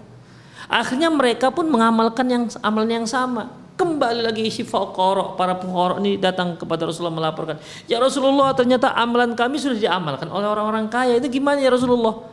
Akhirnya 0.71 1.11
mereka 1.11 1.51
pun 1.51 1.67
mengamalkan 1.67 2.25
yang 2.31 2.43
amalan 2.63 3.03
yang 3.03 3.07
sama. 3.07 3.51
Kembali 3.75 4.21
lagi 4.21 4.45
si 4.53 4.61
para 4.63 5.57
fukara 5.57 5.97
ini 5.99 6.15
datang 6.15 6.53
kepada 6.55 6.85
Rasulullah 6.87 7.17
melaporkan, 7.17 7.57
"Ya 7.89 7.97
Rasulullah, 7.97 8.53
ternyata 8.53 8.93
amalan 8.93 9.33
kami 9.33 9.57
sudah 9.57 9.75
diamalkan 9.75 10.29
oleh 10.29 10.47
orang-orang 10.47 10.85
kaya. 10.87 11.17
Itu 11.17 11.27
gimana 11.27 11.59
ya 11.59 11.73
Rasulullah?" 11.73 12.29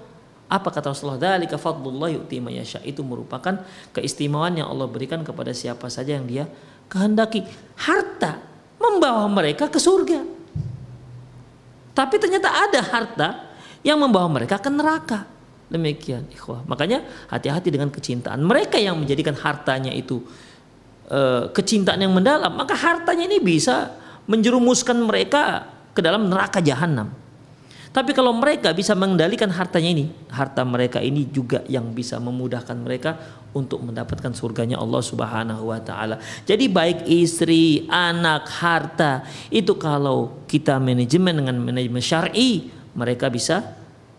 Apa 0.49 0.73
kata 0.73 0.97
Rasulullah? 0.97 1.21
Dalika 1.21 1.61
fadlullah 1.61 2.09
yu'ti 2.09 2.41
yasha. 2.57 2.81
Itu 2.81 3.05
merupakan 3.05 3.61
keistimewaan 3.93 4.57
yang 4.57 4.73
Allah 4.73 4.89
berikan 4.89 5.21
kepada 5.21 5.53
siapa 5.53 5.93
saja 5.93 6.17
yang 6.17 6.25
dia 6.25 6.49
kehendaki. 6.89 7.45
Harta 7.77 8.48
membawa 8.89 9.29
mereka 9.29 9.69
ke 9.69 9.77
surga. 9.77 10.25
Tapi 11.93 12.15
ternyata 12.17 12.49
ada 12.49 12.81
harta 12.81 13.29
yang 13.83 13.99
membawa 13.99 14.31
mereka 14.31 14.63
ke 14.63 14.71
neraka. 14.71 15.27
Demikian 15.69 16.31
ikhwah. 16.33 16.65
Makanya 16.65 17.05
hati-hati 17.29 17.69
dengan 17.69 17.93
kecintaan. 17.93 18.41
Mereka 18.41 18.81
yang 18.81 18.97
menjadikan 18.97 19.37
hartanya 19.37 19.93
itu 19.93 20.25
e, 21.05 21.53
kecintaan 21.53 22.01
yang 22.01 22.15
mendalam, 22.15 22.55
maka 22.57 22.73
hartanya 22.73 23.29
ini 23.29 23.37
bisa 23.43 23.93
menjerumuskan 24.25 24.97
mereka 25.05 25.69
ke 25.93 26.01
dalam 26.01 26.31
neraka 26.31 26.65
jahanam. 26.65 27.13
Tapi 27.99 28.15
kalau 28.15 28.31
mereka 28.31 28.71
bisa 28.71 28.95
mengendalikan 28.95 29.51
hartanya 29.51 29.91
ini, 29.91 30.07
harta 30.31 30.63
mereka 30.63 31.03
ini 31.03 31.27
juga 31.35 31.67
yang 31.67 31.91
bisa 31.91 32.23
memudahkan 32.23 32.79
mereka 32.79 33.19
untuk 33.51 33.83
mendapatkan 33.83 34.31
surganya 34.39 34.79
Allah 34.79 35.03
Subhanahu 35.03 35.75
wa 35.75 35.83
taala. 35.83 36.23
Jadi 36.47 36.71
baik 36.71 37.11
istri, 37.11 37.91
anak, 37.91 38.47
harta 38.63 39.27
itu 39.51 39.75
kalau 39.75 40.47
kita 40.47 40.79
manajemen 40.79 41.43
dengan 41.43 41.59
manajemen 41.59 41.99
syar'i, 41.99 42.71
mereka 42.95 43.27
bisa 43.35 43.78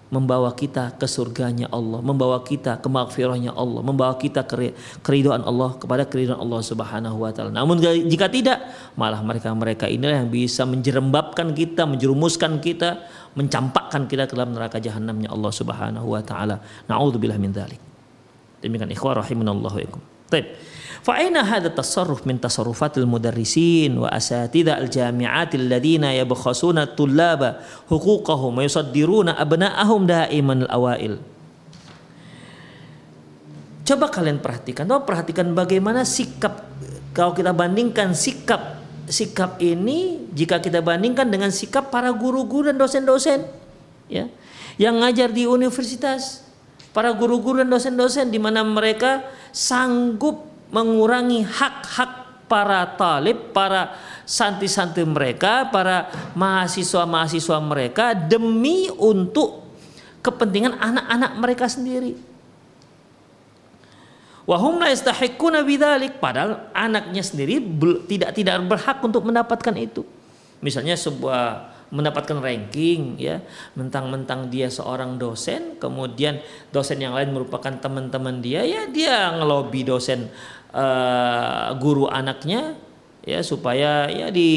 membawa 0.10 0.50
kita 0.58 0.98
ke 0.98 1.06
surganya 1.06 1.70
Allah, 1.70 2.02
membawa 2.02 2.42
kita 2.42 2.82
ke 2.82 2.90
maghfirahnya 2.90 3.54
Allah, 3.54 3.82
membawa 3.86 4.18
kita 4.18 4.42
ke 4.42 4.74
keridhaan 5.06 5.46
Allah 5.46 5.78
kepada 5.78 6.02
keridhaan 6.10 6.42
Allah 6.42 6.62
Subhanahu 6.66 7.22
wa 7.22 7.30
taala. 7.30 7.54
Namun 7.54 7.78
jika 7.82 8.26
tidak, 8.26 8.58
malah 8.98 9.22
mereka-mereka 9.22 9.86
inilah 9.86 10.26
yang 10.26 10.34
bisa 10.34 10.66
menjerembabkan 10.66 11.54
kita, 11.54 11.86
menjerumuskan 11.86 12.58
kita, 12.58 13.06
mencampakkan 13.38 14.10
kita 14.10 14.26
ke 14.26 14.34
dalam 14.34 14.58
neraka 14.58 14.82
jahanamnya 14.82 15.30
Allah 15.30 15.54
Subhanahu 15.54 16.18
wa 16.18 16.22
taala. 16.26 16.58
Nauzubillah 16.90 17.38
min 17.38 17.54
dzalik. 17.54 17.78
Demikian 18.66 18.90
ikhwah 18.90 19.22
rahimanallahu 19.22 19.78
ikum. 19.86 20.02
Baik. 20.34 20.58
Fa 21.00 21.22
aina 21.22 21.46
hadha 21.46 21.70
tasarruf 21.70 22.26
min 22.26 22.42
tasarrufatil 22.42 23.06
mudarrisin 23.06 24.02
wa 24.02 24.10
asatidha 24.10 24.82
al-jami'ati 24.82 25.56
alladhina 25.56 26.12
yabkhasuna 26.18 26.98
tullaba 26.98 27.62
huquqahum 27.88 28.60
wa 28.60 28.64
yusaddiruna 28.66 29.38
abna'ahum 29.38 30.10
daiman 30.10 30.66
al-awail. 30.66 31.22
Coba 33.86 34.06
kalian 34.14 34.38
perhatikan, 34.42 34.86
coba 34.86 35.02
perhatikan 35.06 35.54
bagaimana 35.54 36.06
sikap 36.06 36.66
kalau 37.14 37.34
kita 37.34 37.54
bandingkan 37.54 38.14
sikap 38.14 38.80
sikap 39.10 39.58
ini 39.58 40.30
jika 40.30 40.62
kita 40.62 40.86
bandingkan 40.86 41.26
dengan 41.26 41.50
sikap 41.50 41.90
para 41.90 42.14
guru-guru 42.14 42.70
dan 42.70 42.78
dosen-dosen 42.78 43.50
ya 44.06 44.30
yang 44.78 45.02
ngajar 45.02 45.34
di 45.34 45.50
universitas 45.50 46.46
para 46.94 47.10
guru-guru 47.18 47.66
dan 47.66 47.70
dosen-dosen 47.74 48.30
di 48.30 48.38
mana 48.38 48.62
mereka 48.62 49.26
sanggup 49.50 50.49
mengurangi 50.70 51.46
hak-hak 51.46 52.46
para 52.50 52.82
talib, 52.98 53.54
para 53.54 53.94
santri-santri 54.26 55.06
mereka, 55.06 55.70
para 55.70 56.10
mahasiswa-mahasiswa 56.34 57.58
mereka 57.62 58.18
demi 58.18 58.90
untuk 58.90 59.70
kepentingan 60.26 60.78
anak-anak 60.82 61.32
mereka 61.38 61.66
sendiri. 61.70 62.18
Wahum 64.50 64.82
la 64.82 64.90
yastahiquna 64.90 65.62
bidzalik 65.62 66.18
padahal 66.18 66.74
anaknya 66.74 67.22
sendiri 67.22 67.62
tidak 68.10 68.34
tidak 68.34 68.58
berhak 68.66 68.98
untuk 69.06 69.22
mendapatkan 69.22 69.76
itu. 69.78 70.02
Misalnya 70.66 70.98
sebuah 70.98 71.70
mendapatkan 71.90 72.38
ranking 72.38 73.18
ya 73.18 73.42
mentang-mentang 73.74 74.46
dia 74.54 74.70
seorang 74.70 75.18
dosen 75.18 75.82
kemudian 75.82 76.38
dosen 76.70 77.02
yang 77.02 77.18
lain 77.18 77.34
merupakan 77.34 77.74
teman-teman 77.82 78.46
dia 78.46 78.62
ya 78.62 78.86
dia 78.86 79.34
ngelobi 79.34 79.82
dosen 79.82 80.30
uh, 80.74 81.74
guru 81.78 82.10
anaknya 82.10 82.78
ya 83.24 83.44
supaya 83.44 84.10
ya 84.10 84.32
di 84.32 84.50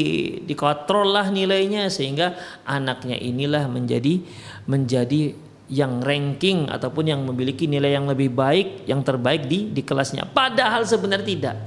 dikontrol 0.47 1.13
lah 1.13 1.27
nilainya 1.29 1.91
sehingga 1.91 2.33
anaknya 2.65 3.19
inilah 3.19 3.69
menjadi 3.69 4.23
menjadi 4.65 5.35
yang 5.71 6.03
ranking 6.03 6.67
ataupun 6.67 7.07
yang 7.07 7.21
memiliki 7.23 7.65
nilai 7.65 7.95
yang 7.95 8.05
lebih 8.05 8.29
baik, 8.29 8.85
yang 8.85 9.01
terbaik 9.01 9.47
di 9.47 9.71
di 9.71 9.81
kelasnya. 9.81 10.27
Padahal 10.27 10.83
sebenarnya 10.83 11.27
tidak. 11.27 11.57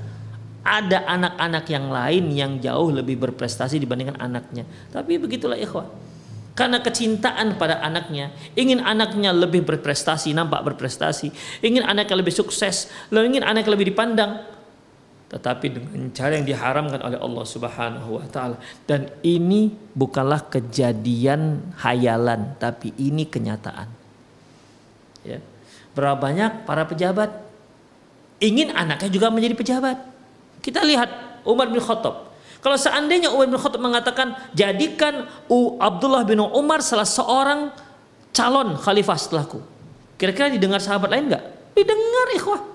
Ada 0.66 1.06
anak-anak 1.06 1.64
yang 1.70 1.86
lain 1.94 2.24
yang 2.34 2.52
jauh 2.58 2.90
lebih 2.90 3.22
berprestasi 3.22 3.78
dibandingkan 3.78 4.18
anaknya. 4.18 4.66
Tapi 4.90 5.14
begitulah 5.14 5.54
ikhwah. 5.54 5.86
Karena 6.56 6.80
kecintaan 6.80 7.60
pada 7.60 7.84
anaknya, 7.84 8.32
ingin 8.56 8.80
anaknya 8.80 9.28
lebih 9.28 9.60
berprestasi, 9.68 10.32
nampak 10.32 10.64
berprestasi, 10.64 11.28
ingin 11.60 11.84
anaknya 11.84 12.16
lebih 12.16 12.32
sukses, 12.32 12.88
ingin 13.12 13.44
anaknya 13.44 13.76
lebih 13.76 13.92
dipandang, 13.92 14.40
tetapi 15.26 15.66
dengan 15.68 16.08
cara 16.14 16.38
yang 16.38 16.46
diharamkan 16.46 17.02
oleh 17.02 17.18
Allah 17.18 17.44
Subhanahu 17.44 18.08
wa 18.22 18.26
taala. 18.30 18.56
Dan 18.88 19.10
ini 19.26 19.74
bukanlah 19.92 20.48
kejadian 20.48 21.74
hayalan, 21.82 22.54
tapi 22.62 22.94
ini 22.96 23.28
kenyataan. 23.28 23.90
Ya. 25.26 25.42
Berapa 25.92 26.16
banyak 26.16 26.64
para 26.64 26.86
pejabat 26.86 27.42
ingin 28.38 28.70
anaknya 28.70 29.10
juga 29.10 29.28
menjadi 29.34 29.58
pejabat. 29.58 29.98
Kita 30.62 30.86
lihat 30.86 31.42
Umar 31.42 31.74
bin 31.74 31.82
Khattab. 31.82 32.35
Kalau 32.66 32.74
seandainya 32.74 33.30
Umar 33.30 33.46
bin 33.46 33.62
Khattab 33.62 33.78
mengatakan 33.78 34.34
jadikan 34.50 35.30
Abdullah 35.78 36.26
bin 36.26 36.42
Umar 36.42 36.82
salah 36.82 37.06
seorang 37.06 37.70
calon 38.34 38.74
khalifah 38.74 39.14
setelahku. 39.14 39.62
Kira-kira 40.18 40.50
didengar 40.50 40.82
sahabat 40.82 41.14
lain 41.14 41.30
nggak? 41.30 41.44
Didengar 41.78 42.26
ikhwah. 42.34 42.66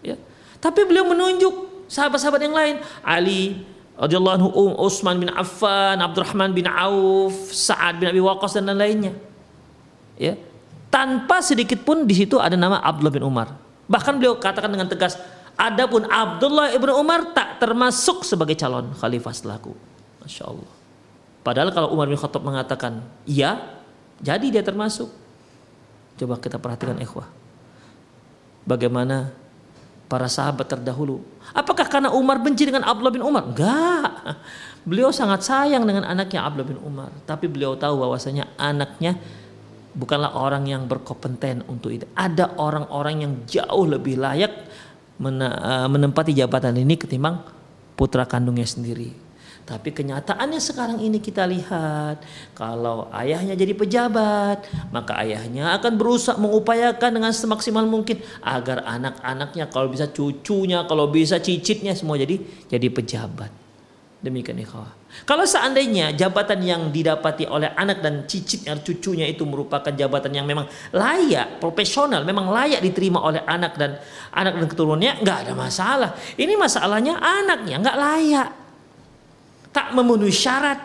Ya. 0.00 0.16
Tapi 0.64 0.88
beliau 0.88 1.04
menunjuk 1.04 1.84
sahabat-sahabat 1.92 2.40
yang 2.40 2.56
lain 2.56 2.80
Ali 3.04 3.68
radhiyallahu 4.00 4.48
um, 4.48 4.72
Utsman 4.80 5.20
bin 5.20 5.28
Affan 5.28 6.00
Abdurrahman 6.00 6.56
bin 6.56 6.64
Auf 6.64 7.52
Sa'ad 7.52 8.00
bin 8.00 8.08
Abi 8.08 8.22
Waqqas 8.22 8.56
dan 8.56 8.70
lain-lainnya 8.70 9.12
ya 10.14 10.38
tanpa 10.86 11.42
sedikit 11.42 11.82
pun 11.82 12.06
di 12.06 12.14
situ 12.14 12.38
ada 12.38 12.54
nama 12.54 12.78
Abdullah 12.78 13.10
bin 13.10 13.26
Umar 13.26 13.58
bahkan 13.90 14.14
beliau 14.14 14.38
katakan 14.38 14.70
dengan 14.70 14.86
tegas 14.86 15.18
adapun 15.58 16.06
Abdullah 16.06 16.70
ibnu 16.72 16.94
Umar 16.94 17.34
tak 17.34 17.58
termasuk 17.58 18.22
sebagai 18.22 18.54
calon 18.54 18.94
khalifah 18.94 19.34
setelahku 19.34 19.74
Masya 20.22 20.44
Allah 20.46 20.72
padahal 21.42 21.70
kalau 21.74 21.88
Umar 21.90 22.06
bin 22.06 22.16
Khattab 22.16 22.46
mengatakan 22.46 23.02
iya 23.26 23.58
jadi 24.22 24.48
dia 24.48 24.62
termasuk 24.62 25.10
coba 26.18 26.38
kita 26.38 26.56
perhatikan 26.62 26.96
ikhwah 27.02 27.26
bagaimana 28.64 29.32
para 30.08 30.26
sahabat 30.26 30.64
terdahulu. 30.64 31.20
Apakah 31.52 31.84
karena 31.84 32.08
Umar 32.10 32.40
benci 32.40 32.64
dengan 32.64 32.82
Abdullah 32.88 33.12
bin 33.12 33.22
Umar? 33.22 33.44
Enggak. 33.44 34.40
Beliau 34.88 35.12
sangat 35.12 35.44
sayang 35.44 35.84
dengan 35.84 36.08
anaknya 36.08 36.48
Abdullah 36.48 36.68
bin 36.72 36.80
Umar, 36.80 37.12
tapi 37.28 37.44
beliau 37.44 37.76
tahu 37.76 38.00
bahwasanya 38.00 38.56
anaknya 38.56 39.20
bukanlah 39.92 40.32
orang 40.32 40.64
yang 40.64 40.88
berkompeten 40.88 41.60
untuk 41.68 41.92
itu. 41.92 42.08
Ada 42.16 42.56
orang-orang 42.56 43.16
yang 43.20 43.32
jauh 43.44 43.84
lebih 43.84 44.16
layak 44.16 44.67
menempati 45.18 46.32
jabatan 46.32 46.78
ini 46.78 46.94
ketimbang 46.94 47.42
putra 47.98 48.22
kandungnya 48.24 48.64
sendiri. 48.64 49.28
Tapi 49.68 49.92
kenyataannya 49.92 50.64
sekarang 50.64 50.96
ini 51.04 51.20
kita 51.20 51.44
lihat 51.44 52.24
kalau 52.56 53.12
ayahnya 53.12 53.52
jadi 53.52 53.76
pejabat, 53.76 54.64
maka 54.88 55.20
ayahnya 55.20 55.76
akan 55.76 55.92
berusaha 56.00 56.40
mengupayakan 56.40 57.12
dengan 57.12 57.36
semaksimal 57.36 57.84
mungkin 57.84 58.16
agar 58.40 58.80
anak-anaknya 58.88 59.68
kalau 59.68 59.92
bisa 59.92 60.08
cucunya, 60.08 60.88
kalau 60.88 61.12
bisa 61.12 61.36
cicitnya 61.36 61.92
semua 61.92 62.16
jadi 62.16 62.40
jadi 62.72 62.88
pejabat. 62.88 63.67
Demikian 64.18 64.58
ikhwah. 64.58 64.98
Kalau 65.22 65.46
seandainya 65.46 66.10
jabatan 66.10 66.58
yang 66.66 66.82
didapati 66.90 67.46
oleh 67.46 67.70
anak 67.78 68.02
dan 68.02 68.26
cicitnya 68.26 68.74
cucunya 68.82 69.30
itu 69.30 69.46
merupakan 69.46 69.94
jabatan 69.94 70.34
yang 70.34 70.42
memang 70.42 70.66
layak, 70.90 71.62
profesional, 71.62 72.26
memang 72.26 72.50
layak 72.50 72.82
diterima 72.82 73.22
oleh 73.22 73.46
anak 73.46 73.78
dan 73.78 73.94
anak 74.34 74.58
dan 74.58 74.66
keturunannya, 74.66 75.22
nggak 75.22 75.38
ada 75.46 75.52
masalah. 75.54 76.10
Ini 76.34 76.50
masalahnya 76.58 77.14
anaknya 77.22 77.78
nggak 77.78 77.98
layak 77.98 78.48
tak 79.78 79.94
memenuhi 79.94 80.34
syarat. 80.34 80.80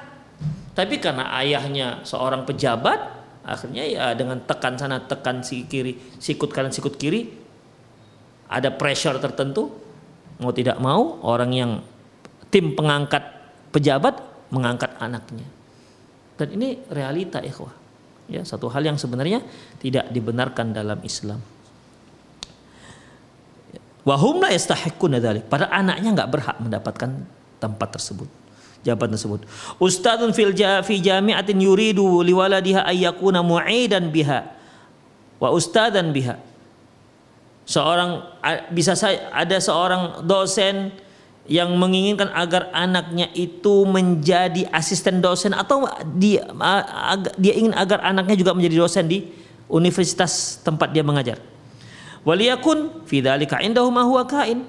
Tapi 0.74 1.02
karena 1.02 1.34
ayahnya 1.42 2.06
seorang 2.06 2.46
pejabat, 2.46 2.98
akhirnya 3.46 3.84
ya 3.86 4.06
dengan 4.14 4.42
tekan 4.46 4.78
sana 4.78 5.02
tekan 5.02 5.42
si 5.46 5.66
kiri, 5.66 5.98
sikut 6.18 6.50
kanan 6.50 6.74
sikut 6.74 6.98
kiri, 6.98 7.30
ada 8.50 8.70
pressure 8.74 9.18
tertentu, 9.18 9.70
mau 10.42 10.54
tidak 10.54 10.78
mau 10.82 11.22
orang 11.26 11.52
yang 11.54 11.72
tim 12.54 12.78
pengangkat 12.78 13.26
pejabat 13.74 14.22
mengangkat 14.54 14.94
anaknya. 15.02 15.50
Dan 16.38 16.54
ini 16.54 16.78
realita 16.94 17.42
ikhwah. 17.42 17.74
Ya, 18.30 18.46
satu 18.46 18.70
hal 18.70 18.86
yang 18.86 19.02
sebenarnya 19.02 19.42
tidak 19.82 20.14
dibenarkan 20.14 20.72
dalam 20.72 21.02
Islam. 21.02 21.42
Wahum 24.06 24.38
la 24.46 24.54
yastahiqquna 24.54 25.18
dzalik. 25.18 25.50
Pada 25.50 25.74
anaknya 25.74 26.14
nggak 26.14 26.30
berhak 26.30 26.58
mendapatkan 26.62 27.10
tempat 27.58 27.90
tersebut 27.98 28.30
jabatan 28.84 29.16
tersebut. 29.16 29.48
Ustadzun 29.80 30.36
fil 30.36 30.52
fi 30.60 30.96
jami'atin 31.00 31.58
yuridu 31.58 32.22
liwaladiha 32.22 32.84
ayyakuna 32.84 33.40
mu'idan 33.40 34.12
biha 34.12 34.44
wa 35.40 35.50
ustadzan 35.56 36.12
biha. 36.12 36.36
Seorang 37.64 38.28
bisa 38.76 38.92
saya 38.92 39.32
ada 39.32 39.56
seorang 39.56 40.28
dosen 40.28 40.92
yang 41.44 41.76
menginginkan 41.76 42.32
agar 42.32 42.72
anaknya 42.72 43.28
itu 43.36 43.84
menjadi 43.84 44.64
asisten 44.72 45.20
dosen 45.20 45.52
atau 45.52 45.84
dia 46.16 46.48
dia 47.36 47.54
ingin 47.60 47.76
agar 47.76 48.00
anaknya 48.00 48.40
juga 48.40 48.56
menjadi 48.56 48.76
dosen 48.80 49.06
di 49.12 49.28
universitas 49.68 50.60
tempat 50.64 50.96
dia 50.96 51.04
mengajar. 51.04 51.40
Waliyakun 52.24 53.04
fi 53.04 53.20
dzalika 53.20 53.60
indahu 53.60 53.92
huwa 53.92 54.24
kain. 54.24 54.64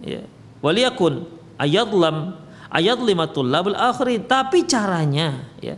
Ya. 0.00 0.24
Waliyakun 0.64 1.28
ayadlam 1.60 2.38
ayat 2.72 3.00
lima 3.00 3.28
labul 3.28 3.76
akhirin 3.76 4.24
tapi 4.28 4.64
caranya 4.68 5.44
ya 5.58 5.76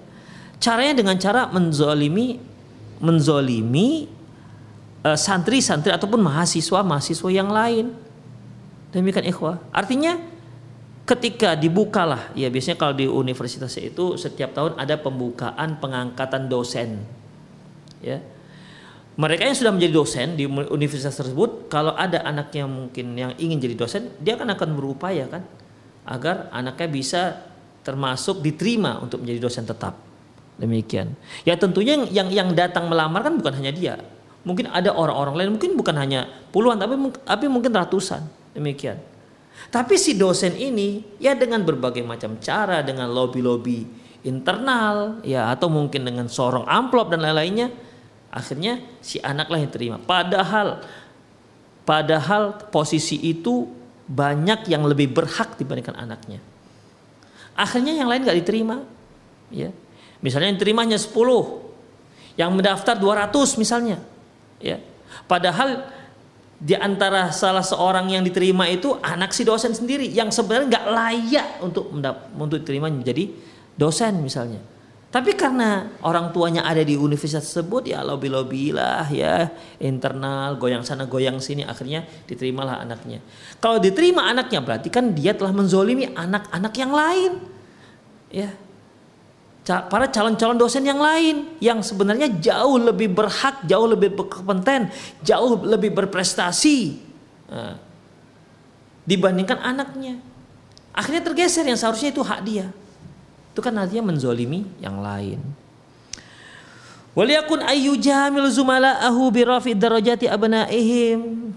caranya 0.61 1.01
dengan 1.01 1.17
cara 1.17 1.49
menzolimi 1.49 2.37
menzolimi 3.01 4.11
uh, 5.07 5.17
santri-santri 5.17 5.95
ataupun 5.95 6.21
mahasiswa 6.21 6.85
mahasiswa 6.85 7.29
yang 7.33 7.49
lain 7.49 7.95
demikian 8.91 9.27
ikhwah 9.27 9.63
artinya 9.71 10.19
ketika 11.07 11.59
dibukalah 11.59 12.31
ya 12.39 12.47
biasanya 12.51 12.79
kalau 12.79 12.95
di 12.95 13.07
universitas 13.07 13.75
itu 13.81 14.15
setiap 14.15 14.55
tahun 14.55 14.79
ada 14.79 14.99
pembukaan 14.99 15.83
pengangkatan 15.83 16.47
dosen 16.47 17.03
ya 18.03 18.23
mereka 19.19 19.45
yang 19.45 19.59
sudah 19.59 19.73
menjadi 19.75 19.93
dosen 19.93 20.29
di 20.39 20.47
universitas 20.49 21.19
tersebut 21.19 21.67
kalau 21.67 21.93
ada 21.93 22.23
anaknya 22.23 22.65
mungkin 22.65 23.19
yang 23.19 23.33
ingin 23.37 23.59
jadi 23.59 23.75
dosen 23.75 24.03
dia 24.23 24.39
kan 24.39 24.49
akan 24.49 24.71
berupaya 24.73 25.27
kan 25.27 25.43
agar 26.07 26.49
anaknya 26.55 26.89
bisa 26.89 27.23
termasuk 27.85 28.45
diterima 28.45 29.01
untuk 29.01 29.25
menjadi 29.25 29.41
dosen 29.41 29.65
tetap. 29.65 29.97
Demikian. 30.61 31.17
Ya 31.49 31.57
tentunya 31.57 31.97
yang 32.13 32.29
yang 32.29 32.53
datang 32.53 32.89
melamar 32.93 33.25
kan 33.25 33.35
bukan 33.41 33.57
hanya 33.57 33.73
dia. 33.73 33.95
Mungkin 34.45 34.73
ada 34.73 34.93
orang-orang 34.93 35.37
lain, 35.37 35.51
mungkin 35.57 35.77
bukan 35.77 35.97
hanya 35.97 36.29
puluhan 36.53 36.81
tapi 36.81 36.97
tapi 37.25 37.45
mungkin 37.49 37.73
ratusan. 37.73 38.25
Demikian. 38.57 38.99
Tapi 39.69 39.95
si 40.01 40.17
dosen 40.17 40.57
ini 40.57 41.05
ya 41.21 41.37
dengan 41.37 41.63
berbagai 41.63 42.03
macam 42.03 42.41
cara, 42.41 42.81
dengan 42.81 43.13
lobby-lobby 43.13 43.87
internal 44.21 45.21
ya 45.25 45.49
atau 45.49 45.73
mungkin 45.73 46.05
dengan 46.05 46.29
sorong 46.29 46.69
amplop 46.69 47.09
dan 47.09 47.25
lain-lainnya 47.25 47.73
akhirnya 48.31 48.81
si 49.01 49.21
anaklah 49.21 49.61
yang 49.61 49.73
terima. 49.73 49.97
Padahal 50.01 50.81
padahal 51.85 52.71
posisi 52.71 53.19
itu 53.21 53.69
banyak 54.11 54.67
yang 54.67 54.87
lebih 54.87 55.11
berhak 55.11 55.55
dibandingkan 55.55 55.95
anaknya. 55.95 56.43
Akhirnya 57.55 57.95
yang 57.95 58.09
lain 58.11 58.27
gak 58.27 58.39
diterima. 58.39 58.83
Ya. 59.51 59.71
Misalnya 60.23 60.55
yang 60.55 60.61
terimanya 60.61 60.99
10, 60.99 61.15
yang 62.39 62.51
mendaftar 62.55 62.99
200 62.99 63.61
misalnya. 63.61 64.03
Ya. 64.59 64.83
Padahal 65.27 65.87
di 66.61 66.77
antara 66.77 67.33
salah 67.33 67.65
seorang 67.65 68.13
yang 68.13 68.21
diterima 68.21 68.69
itu 68.69 68.93
anak 69.01 69.33
si 69.33 69.49
dosen 69.49 69.73
sendiri 69.73 70.05
yang 70.13 70.29
sebenarnya 70.29 70.77
nggak 70.77 70.87
layak 70.93 71.49
untuk 71.65 71.89
untuk 72.37 72.61
diterima 72.61 72.93
menjadi 72.93 73.33
dosen 73.81 74.21
misalnya. 74.21 74.61
Tapi 75.11 75.35
karena 75.35 75.91
orang 76.07 76.31
tuanya 76.31 76.63
ada 76.63 76.87
di 76.87 76.95
universitas 76.95 77.51
tersebut 77.51 77.91
ya 77.91 77.99
lobby-lobby 78.07 78.71
lah 78.71 79.11
ya 79.11 79.51
internal 79.83 80.55
goyang 80.55 80.87
sana 80.87 81.11
goyang 81.11 81.43
sini 81.43 81.67
akhirnya 81.67 82.07
diterimalah 82.31 82.79
anaknya. 82.87 83.19
Kalau 83.59 83.83
diterima 83.83 84.31
anaknya 84.31 84.63
berarti 84.63 84.87
kan 84.87 85.11
dia 85.11 85.35
telah 85.35 85.51
menzolimi 85.51 86.15
anak-anak 86.15 86.73
yang 86.79 86.93
lain. 86.95 87.33
Ya. 88.31 88.55
Para 89.71 90.11
calon-calon 90.11 90.59
dosen 90.59 90.83
yang 90.83 90.99
lain 90.99 91.55
yang 91.63 91.79
sebenarnya 91.79 92.27
jauh 92.43 92.81
lebih 92.81 93.15
berhak, 93.15 93.63
jauh 93.69 93.87
lebih 93.87 94.11
berkompeten, 94.19 94.91
jauh 95.23 95.63
lebih 95.63 95.95
berprestasi 95.95 96.99
nah, 97.47 97.79
dibandingkan 99.07 99.63
anaknya. 99.63 100.19
Akhirnya 100.91 101.23
tergeser 101.23 101.63
yang 101.63 101.79
seharusnya 101.79 102.11
itu 102.11 102.23
hak 102.27 102.41
dia 102.43 102.67
itu 103.51 103.61
kan 103.69 103.75
artinya 103.77 104.15
menzolimi 104.15 104.63
yang 104.79 105.03
lain. 105.03 105.43
Waliyakun 107.19 107.67
ayu 107.67 107.99
jamil 107.99 108.47
zumala'ahu 108.47 109.23
birafi 109.35 109.75
darajati 109.75 110.31
abnaihim. 110.31 111.51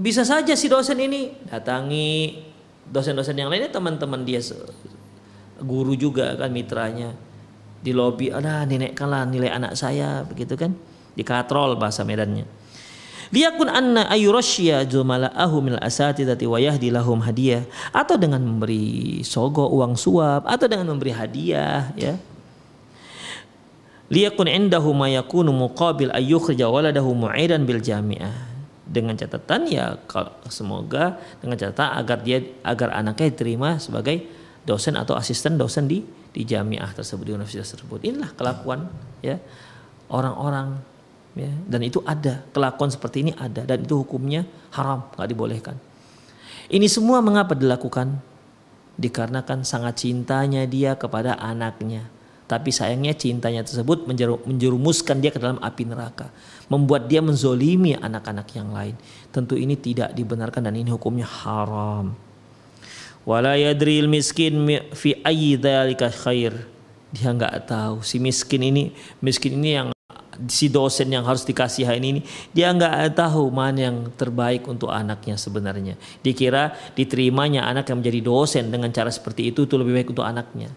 Bisa 0.00 0.24
saja 0.24 0.56
si 0.56 0.66
dosen 0.66 0.96
ini 0.96 1.36
datangi 1.44 2.40
dosen-dosen 2.88 3.36
yang 3.36 3.52
lainnya 3.52 3.68
teman-teman 3.68 4.24
dia 4.24 4.40
guru 5.60 5.92
juga 5.92 6.32
kan 6.40 6.48
mitranya 6.48 7.12
di 7.84 7.92
lobi 7.92 8.32
ada 8.32 8.64
dinaikkanlah 8.64 9.28
nilai 9.28 9.52
anak 9.52 9.76
saya 9.76 10.24
begitu 10.24 10.56
kan? 10.56 10.72
Dikatrol 11.12 11.76
bahasa 11.76 12.00
Medannya. 12.00 12.48
Liyakun 13.28 13.68
anna 13.68 14.08
ayurasya 14.08 14.88
jumala'ahu 14.88 15.56
min 15.60 15.74
asatidati 15.76 16.48
wa 16.48 16.56
yahdi 16.56 16.88
lahum 16.88 17.20
hadiah. 17.20 17.68
Atau 17.92 18.16
dengan 18.16 18.40
memberi 18.40 19.20
sogo 19.20 19.68
uang 19.68 20.00
suap 20.00 20.48
atau 20.48 20.64
dengan 20.64 20.96
memberi 20.96 21.12
hadiah 21.12 21.92
ya. 21.92 22.16
Liyakun 24.08 24.48
indahu 24.48 24.96
ma 24.96 25.12
yakunu 25.12 25.52
muqabil 25.52 26.08
ayyukhrija 26.08 26.70
waladahu 26.72 27.12
mu'idan 27.12 27.68
bil 27.68 27.84
jami'ah. 27.84 28.54
Dengan 28.84 29.16
catatan 29.16 29.64
ya 29.68 29.96
semoga 30.52 31.16
dengan 31.40 31.56
catatan 31.56 31.88
agar 32.00 32.18
dia 32.20 32.44
agar 32.60 32.92
anaknya 32.92 33.32
diterima 33.32 33.80
sebagai 33.80 34.43
dosen 34.64 34.96
atau 34.96 35.16
asisten 35.16 35.60
dosen 35.60 35.88
di 35.88 36.04
di 36.34 36.42
jamiah 36.42 36.88
tersebut 36.90 37.24
di 37.24 37.32
universitas 37.36 37.78
tersebut 37.78 38.00
inilah 38.02 38.32
kelakuan 38.34 38.88
ya 39.20 39.38
orang-orang 40.10 40.80
ya 41.36 41.52
dan 41.68 41.80
itu 41.84 42.00
ada 42.04 42.42
kelakuan 42.50 42.90
seperti 42.90 43.28
ini 43.28 43.32
ada 43.36 43.62
dan 43.62 43.84
itu 43.84 44.00
hukumnya 44.00 44.48
haram 44.74 45.06
nggak 45.14 45.28
dibolehkan 45.30 45.76
ini 46.72 46.88
semua 46.88 47.20
mengapa 47.20 47.52
dilakukan 47.52 48.18
dikarenakan 48.96 49.66
sangat 49.66 50.06
cintanya 50.06 50.64
dia 50.64 50.96
kepada 50.96 51.36
anaknya 51.36 52.14
tapi 52.44 52.68
sayangnya 52.68 53.16
cintanya 53.16 53.64
tersebut 53.64 54.04
menjerumuskan 54.44 55.16
dia 55.16 55.32
ke 55.32 55.40
dalam 55.40 55.56
api 55.64 55.88
neraka. 55.88 56.28
Membuat 56.68 57.08
dia 57.08 57.24
menzolimi 57.24 57.96
anak-anak 57.96 58.48
yang 58.52 58.68
lain. 58.68 58.94
Tentu 59.32 59.56
ini 59.56 59.80
tidak 59.80 60.12
dibenarkan 60.12 60.68
dan 60.68 60.76
ini 60.76 60.92
hukumnya 60.92 61.24
haram. 61.24 62.12
Wala 63.24 63.56
yadril 63.56 64.08
miskin 64.08 64.68
fi 64.92 65.16
ayyi 65.24 65.56
khair. 66.12 66.52
Dia 67.14 67.30
nggak 67.30 67.70
tahu 67.70 68.04
si 68.04 68.20
miskin 68.20 68.60
ini, 68.60 68.90
miskin 69.22 69.56
ini 69.58 69.70
yang 69.80 69.88
si 70.50 70.66
dosen 70.66 71.14
yang 71.14 71.22
harus 71.22 71.46
dikasih 71.46 71.86
ini, 71.94 72.26
dia 72.50 72.74
nggak 72.74 73.14
tahu 73.14 73.54
mana 73.54 73.88
yang 73.88 74.10
terbaik 74.18 74.66
untuk 74.66 74.90
anaknya 74.90 75.38
sebenarnya. 75.38 75.94
Dikira 76.26 76.74
diterimanya 76.98 77.70
anak 77.70 77.86
yang 77.86 78.02
menjadi 78.02 78.20
dosen 78.20 78.68
dengan 78.68 78.90
cara 78.90 79.14
seperti 79.14 79.54
itu 79.54 79.62
itu 79.62 79.74
lebih 79.78 79.94
baik 79.94 80.10
untuk 80.10 80.26
anaknya 80.26 80.74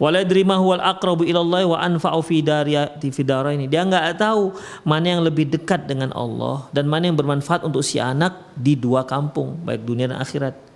wala 0.00 0.24
yadri 0.24 0.42
ma 0.48 0.56
huwal 0.56 0.80
aqrabu 0.80 1.28
ilallah 1.28 1.68
wa 1.68 1.76
anfa'u 1.76 2.24
fi 2.24 2.40
ini. 2.40 3.68
Dia 3.68 3.84
nggak 3.84 4.16
tahu 4.16 4.56
mana 4.88 5.06
yang 5.16 5.22
lebih 5.22 5.52
dekat 5.52 5.84
dengan 5.84 6.08
Allah 6.16 6.66
dan 6.72 6.88
mana 6.88 7.12
yang 7.12 7.20
bermanfaat 7.20 7.68
untuk 7.68 7.84
si 7.84 8.00
anak 8.00 8.56
di 8.56 8.74
dua 8.74 9.04
kampung, 9.04 9.60
baik 9.60 9.84
dunia 9.84 10.08
dan 10.08 10.18
akhirat. 10.24 10.69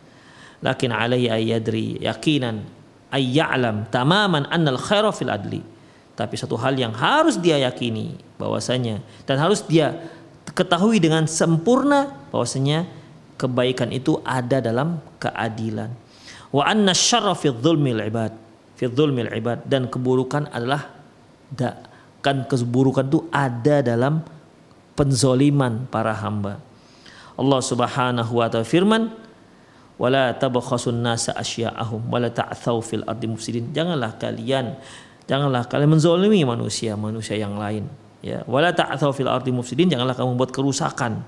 Lakin 0.65 0.91
alaihi 0.97 1.29
ayyadri 1.29 2.01
yakinan 2.01 2.65
ayya'lam 3.13 3.93
tamaman 3.93 4.49
annal 4.49 4.81
khaira 4.81 5.13
fil 5.13 5.29
adli. 5.29 5.61
Tapi 6.17 6.35
satu 6.41 6.57
hal 6.57 6.79
yang 6.79 6.97
harus 6.97 7.37
dia 7.37 7.61
yakini 7.61 8.17
bahwasanya 8.41 9.05
dan 9.29 9.37
harus 9.37 9.61
dia 9.67 9.93
ketahui 10.57 11.03
dengan 11.03 11.29
sempurna 11.29 12.09
bahwasanya 12.33 12.89
kebaikan 13.37 13.93
itu 13.93 14.17
ada 14.25 14.65
dalam 14.65 15.05
keadilan. 15.21 15.93
Wa 16.55 16.71
anna 16.71 16.95
syarra 16.95 17.35
fi 17.35 17.51
dzulmil 17.51 18.01
ibad 18.09 18.33
fi 18.79 18.87
dzulmil 18.87 19.31
ibad 19.35 19.67
dan 19.67 19.91
keburukan 19.91 20.49
adalah 20.55 20.87
da, 21.51 21.83
kan 22.23 22.47
keburukan 22.47 23.11
itu 23.11 23.27
ada 23.35 23.83
dalam 23.83 24.23
penzoliman 24.95 25.91
para 25.91 26.15
hamba. 26.15 26.63
Allah 27.35 27.61
Subhanahu 27.61 28.39
wa 28.39 28.47
taala 28.47 28.63
firman 28.63 29.11
wala 29.95 30.35
tabkhasun 30.35 31.01
nasa 31.01 31.33
asya'ahum 31.35 32.11
wala 32.11 32.31
ta'thau 32.31 32.83
fil 32.83 33.07
ardi 33.07 33.31
mufsidin. 33.31 33.71
Janganlah 33.71 34.19
kalian 34.19 34.75
janganlah 35.25 35.65
kalian 35.71 35.97
menzolimi 35.97 36.45
manusia 36.45 37.01
manusia 37.01 37.39
yang 37.41 37.57
lain 37.57 37.89
ya 38.21 38.45
wala 38.45 38.77
ta'thau 38.77 39.13
fil 39.17 39.29
ardi 39.29 39.49
mufsidin 39.53 39.89
janganlah 39.89 40.13
kamu 40.13 40.37
membuat 40.37 40.53
kerusakan 40.53 41.25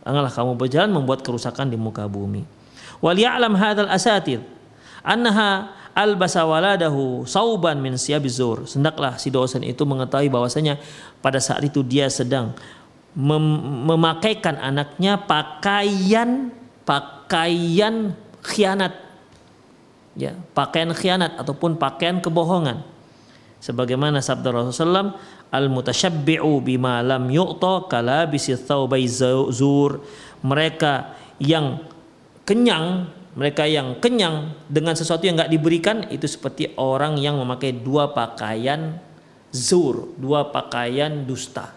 janganlah 0.00 0.32
kamu 0.32 0.56
berjalan 0.56 0.88
membuat 0.88 1.20
kerusakan 1.20 1.68
di 1.68 1.76
muka 1.76 2.08
bumi 2.08 2.48
wal 3.04 3.16
ya'lam 3.16 3.52
hadzal 3.60 3.92
asatid 3.92 4.40
annaha 5.04 5.76
albasa 5.94 6.46
waladahu 6.46 7.26
sauban 7.26 7.82
min 7.82 7.98
siyabizur. 7.98 8.66
Sendaklah 8.66 9.18
si 9.18 9.28
dosen 9.28 9.66
itu 9.66 9.82
mengetahui 9.82 10.30
bahwasanya 10.30 10.78
pada 11.18 11.42
saat 11.42 11.66
itu 11.66 11.82
dia 11.82 12.06
sedang 12.06 12.54
mem 13.12 13.42
memakaikan 13.90 14.54
anaknya 14.56 15.18
pakaian 15.18 16.54
pakaian 16.90 18.18
khianat. 18.42 18.98
Ya, 20.18 20.34
pakaian 20.58 20.90
khianat 20.90 21.38
ataupun 21.38 21.78
pakaian 21.78 22.18
kebohongan. 22.18 22.82
Sebagaimana 23.62 24.18
sabda 24.18 24.50
Rasulullah 24.50 25.14
al-mutasyabbi'u 25.54 26.58
bima 26.58 26.98
lam 27.06 27.30
yu'ta 27.30 27.86
kalabisi 27.86 28.58
thawbai 28.58 29.06
zur. 29.06 30.02
Mereka 30.42 31.14
yang 31.38 31.86
kenyang 32.42 33.06
mereka 33.30 33.62
yang 33.62 34.02
kenyang 34.02 34.58
dengan 34.66 34.98
sesuatu 34.98 35.22
yang 35.22 35.38
nggak 35.38 35.54
diberikan 35.54 36.02
itu 36.10 36.26
seperti 36.26 36.74
orang 36.74 37.14
yang 37.14 37.38
memakai 37.38 37.70
dua 37.70 38.10
pakaian 38.10 38.98
zur, 39.54 40.10
dua 40.18 40.50
pakaian 40.50 41.22
dusta. 41.22 41.70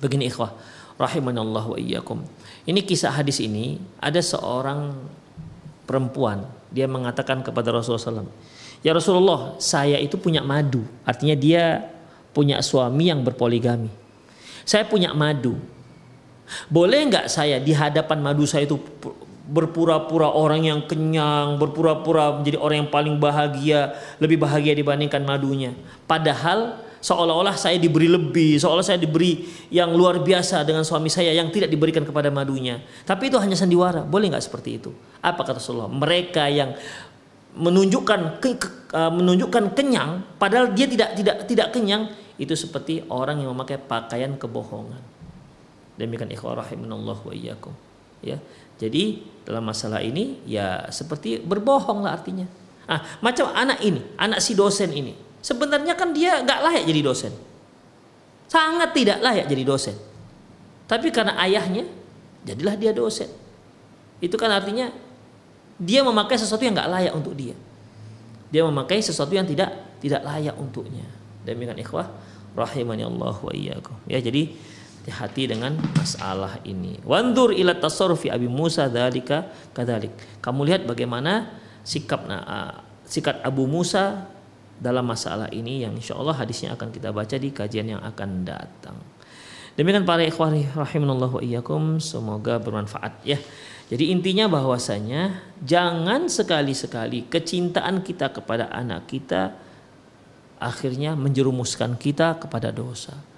Begini 0.00 0.32
ikhwah, 0.32 0.56
rahimanallah 0.96 1.76
wa 1.76 1.76
iyyakum. 1.76 2.24
Ini 2.68 2.80
kisah 2.84 3.12
hadis 3.16 3.40
ini 3.40 3.80
ada 4.00 4.20
seorang 4.20 4.92
perempuan 5.88 6.44
dia 6.70 6.86
mengatakan 6.86 7.42
kepada 7.42 7.74
Rasulullah 7.74 8.22
SAW, 8.22 8.30
ya 8.84 8.94
Rasulullah 8.94 9.58
saya 9.58 9.98
itu 9.98 10.14
punya 10.20 10.44
madu, 10.44 10.86
artinya 11.02 11.34
dia 11.34 11.90
punya 12.30 12.62
suami 12.62 13.10
yang 13.10 13.26
berpoligami. 13.26 13.90
Saya 14.62 14.86
punya 14.86 15.10
madu. 15.10 15.58
Boleh 16.70 17.06
nggak 17.10 17.26
saya 17.26 17.58
di 17.58 17.74
hadapan 17.74 18.22
madu 18.22 18.46
saya 18.46 18.66
itu 18.66 18.78
berpura-pura 19.50 20.30
orang 20.30 20.62
yang 20.62 20.80
kenyang, 20.86 21.58
berpura-pura 21.58 22.38
menjadi 22.38 22.58
orang 22.62 22.86
yang 22.86 22.90
paling 22.90 23.16
bahagia, 23.18 23.98
lebih 24.22 24.38
bahagia 24.38 24.78
dibandingkan 24.78 25.26
madunya. 25.26 25.74
Padahal 26.06 26.78
seolah-olah 27.00 27.56
saya 27.56 27.80
diberi 27.80 28.06
lebih, 28.06 28.60
seolah 28.60 28.84
saya 28.84 29.00
diberi 29.00 29.48
yang 29.72 29.96
luar 29.96 30.20
biasa 30.20 30.62
dengan 30.68 30.84
suami 30.84 31.08
saya 31.08 31.32
yang 31.32 31.48
tidak 31.48 31.72
diberikan 31.72 32.04
kepada 32.04 32.28
madunya. 32.28 32.80
Tapi 33.08 33.32
itu 33.32 33.40
hanya 33.40 33.56
sandiwara, 33.56 34.04
boleh 34.04 34.30
nggak 34.30 34.44
seperti 34.44 34.76
itu? 34.76 34.92
Apa 35.24 35.42
kata 35.42 35.58
Rasulullah? 35.58 35.88
Mereka 35.88 36.44
yang 36.52 36.76
menunjukkan 37.56 38.38
ke, 38.38 38.48
ke, 38.60 38.68
uh, 38.94 39.10
menunjukkan 39.10 39.74
kenyang, 39.74 40.22
padahal 40.38 40.70
dia 40.76 40.86
tidak 40.86 41.18
tidak 41.18 41.36
tidak 41.48 41.68
kenyang, 41.74 42.12
itu 42.38 42.54
seperti 42.54 43.02
orang 43.10 43.42
yang 43.42 43.50
memakai 43.56 43.80
pakaian 43.80 44.36
kebohongan. 44.36 45.00
Demikian 45.98 46.30
ikhwah 46.32 46.62
rahimanallah 46.64 47.18
wa 47.20 47.32
iyyakum. 47.34 47.74
Ya. 48.24 48.40
Jadi 48.80 49.24
dalam 49.44 49.64
masalah 49.68 50.00
ini 50.00 50.40
ya 50.48 50.88
seperti 50.88 51.40
berbohong 51.40 52.00
lah 52.00 52.16
artinya. 52.16 52.48
Ah, 52.88 53.04
macam 53.20 53.52
anak 53.52 53.84
ini, 53.84 54.00
anak 54.16 54.40
si 54.40 54.56
dosen 54.56 54.88
ini. 54.96 55.29
Sebenarnya 55.40 55.96
kan 55.96 56.12
dia 56.12 56.40
nggak 56.44 56.60
layak 56.60 56.84
jadi 56.84 57.00
dosen. 57.00 57.32
Sangat 58.50 58.92
tidak 58.92 59.18
layak 59.24 59.46
jadi 59.48 59.62
dosen. 59.64 59.96
Tapi 60.84 61.08
karena 61.14 61.38
ayahnya, 61.40 61.86
jadilah 62.44 62.74
dia 62.76 62.90
dosen. 62.90 63.30
Itu 64.20 64.36
kan 64.36 64.52
artinya 64.52 64.90
dia 65.80 66.04
memakai 66.04 66.36
sesuatu 66.36 66.60
yang 66.60 66.76
nggak 66.76 66.90
layak 66.90 67.12
untuk 67.16 67.32
dia. 67.32 67.56
Dia 68.50 68.66
memakai 68.66 69.00
sesuatu 69.00 69.32
yang 69.32 69.46
tidak 69.46 69.72
tidak 70.02 70.20
layak 70.26 70.58
untuknya. 70.58 71.06
Demikian 71.46 71.78
ikhwah 71.80 72.10
rahimani 72.52 73.06
Allah 73.06 73.36
wa 73.38 73.52
iyyakum. 73.54 73.96
Ya 74.10 74.20
jadi 74.20 74.50
hati-hati 75.00 75.56
dengan 75.56 75.80
masalah 75.96 76.60
ini. 76.68 77.00
Wandur 77.02 77.56
ila 77.56 77.72
tasarrufi 77.74 78.28
Abi 78.28 78.46
Musa 78.46 78.86
dzalika 78.92 79.48
kadzalik. 79.72 80.12
Kamu 80.44 80.62
lihat 80.68 80.84
bagaimana 80.84 81.48
sikap 81.82 82.28
nah, 82.28 82.84
sikap 83.08 83.40
Abu 83.40 83.64
Musa 83.64 84.28
dalam 84.80 85.04
masalah 85.04 85.52
ini 85.52 85.84
yang 85.84 85.92
insya 85.94 86.16
Allah 86.16 86.34
hadisnya 86.34 86.72
akan 86.74 86.88
kita 86.88 87.12
baca 87.12 87.36
di 87.36 87.52
kajian 87.52 87.92
yang 87.92 88.02
akan 88.02 88.48
datang. 88.48 88.96
Demikian 89.76 90.08
para 90.08 90.24
ikhwani 90.24 90.66
rahimanallahu 90.72 91.38
wa 91.38 91.42
iyyakum 91.44 92.02
semoga 92.02 92.56
bermanfaat 92.58 93.22
ya. 93.22 93.38
Jadi 93.92 94.10
intinya 94.10 94.48
bahwasanya 94.48 95.38
jangan 95.62 96.26
sekali-sekali 96.26 97.28
kecintaan 97.28 98.02
kita 98.02 98.32
kepada 98.32 98.72
anak 98.72 99.06
kita 99.06 99.54
akhirnya 100.58 101.14
menjerumuskan 101.14 101.98
kita 102.00 102.38
kepada 102.40 102.72
dosa 102.72 103.30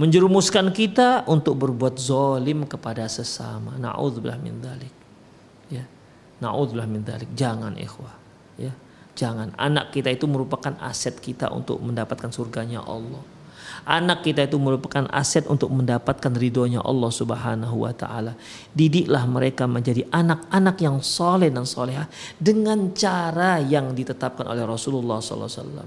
menjerumuskan 0.00 0.72
kita 0.72 1.28
untuk 1.28 1.60
berbuat 1.60 2.00
zolim 2.00 2.64
kepada 2.64 3.04
sesama. 3.08 3.76
Naudzubillah 3.76 4.40
min 4.40 4.56
dalik. 4.62 4.94
Ya. 5.68 5.84
Naudzubillah 6.40 6.88
min 6.88 7.04
dalik. 7.04 7.28
Jangan 7.36 7.76
ikhwah. 7.76 8.21
Jangan. 9.12 9.52
Anak 9.60 9.92
kita 9.92 10.08
itu 10.08 10.24
merupakan 10.24 10.72
aset 10.80 11.20
kita 11.20 11.52
untuk 11.52 11.80
mendapatkan 11.84 12.32
surganya 12.32 12.80
Allah. 12.80 13.20
Anak 13.82 14.22
kita 14.22 14.46
itu 14.46 14.62
merupakan 14.62 15.10
aset 15.10 15.42
untuk 15.50 15.66
mendapatkan 15.74 16.30
ridhonya 16.30 16.78
Allah 16.86 17.10
Subhanahu 17.10 17.82
wa 17.82 17.90
taala. 17.90 18.38
Didiklah 18.70 19.26
mereka 19.26 19.66
menjadi 19.66 20.06
anak-anak 20.06 20.76
yang 20.78 21.02
soleh 21.02 21.50
dan 21.50 21.66
soleha 21.66 22.06
dengan 22.38 22.94
cara 22.94 23.58
yang 23.58 23.90
ditetapkan 23.90 24.46
oleh 24.46 24.62
Rasulullah 24.62 25.18
SAW. 25.18 25.82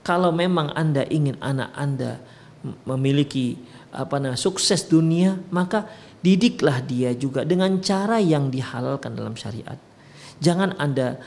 Kalau 0.00 0.32
memang 0.32 0.72
Anda 0.72 1.04
ingin 1.04 1.36
anak 1.44 1.70
Anda 1.76 2.16
memiliki 2.88 3.60
apa 3.92 4.16
namanya 4.16 4.40
sukses 4.40 4.88
dunia, 4.88 5.36
maka 5.52 5.84
didiklah 6.24 6.80
dia 6.80 7.12
juga 7.12 7.44
dengan 7.44 7.76
cara 7.84 8.16
yang 8.24 8.48
dihalalkan 8.48 9.12
dalam 9.12 9.36
syariat. 9.36 9.76
Jangan 10.40 10.80
Anda 10.80 11.20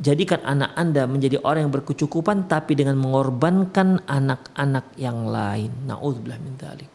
jadikan 0.00 0.42
anak 0.42 0.74
Anda 0.74 1.06
menjadi 1.06 1.38
orang 1.42 1.68
yang 1.68 1.74
berkecukupan 1.74 2.50
tapi 2.50 2.74
dengan 2.74 2.98
mengorbankan 2.98 4.02
anak-anak 4.06 4.94
yang 4.98 5.28
lain. 5.28 5.70
Nauzubillah 5.86 6.38
min 6.42 6.54
dzalik. 6.58 6.90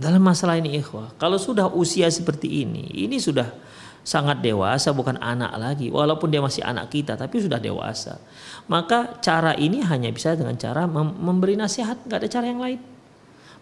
Dalam 0.00 0.24
masalah 0.24 0.56
ini 0.56 0.80
ikhwah, 0.80 1.12
kalau 1.20 1.36
sudah 1.36 1.68
usia 1.68 2.08
seperti 2.08 2.64
ini, 2.64 2.88
ini 3.04 3.20
sudah 3.20 3.52
sangat 4.00 4.40
dewasa 4.40 4.96
bukan 4.96 5.20
anak 5.20 5.52
lagi 5.60 5.92
walaupun 5.92 6.32
dia 6.32 6.40
masih 6.40 6.64
anak 6.64 6.88
kita 6.88 7.20
tapi 7.20 7.36
sudah 7.36 7.60
dewasa 7.60 8.16
maka 8.64 9.20
cara 9.20 9.52
ini 9.60 9.84
hanya 9.84 10.08
bisa 10.08 10.32
dengan 10.32 10.56
cara 10.56 10.88
memberi 10.88 11.52
nasihat 11.52 12.00
nggak 12.08 12.18
ada 12.24 12.28
cara 12.32 12.46
yang 12.48 12.60
lain 12.64 12.80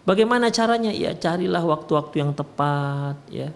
bagaimana 0.07 0.47
caranya 0.47 0.95
ya 0.95 1.11
carilah 1.11 1.59
waktu-waktu 1.59 2.15
yang 2.23 2.31
tepat 2.31 3.19
ya 3.27 3.51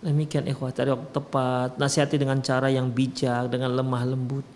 demikian 0.00 0.48
ikhwah 0.48 0.72
cari 0.72 0.96
waktu 0.96 1.12
tepat 1.12 1.76
nasihati 1.76 2.16
dengan 2.16 2.40
cara 2.40 2.72
yang 2.72 2.88
bijak 2.88 3.52
dengan 3.52 3.76
lemah 3.76 4.02
lembut 4.08 4.46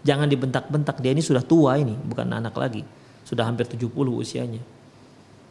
Jangan 0.00 0.28
dibentak-bentak 0.28 0.98
dia 1.04 1.12
ini 1.12 1.20
sudah 1.20 1.44
tua 1.44 1.76
ini, 1.76 1.92
bukan 1.92 2.28
anak 2.32 2.56
lagi. 2.56 2.80
Sudah 3.24 3.44
hampir 3.44 3.68
70 3.68 3.92
usianya. 4.16 4.62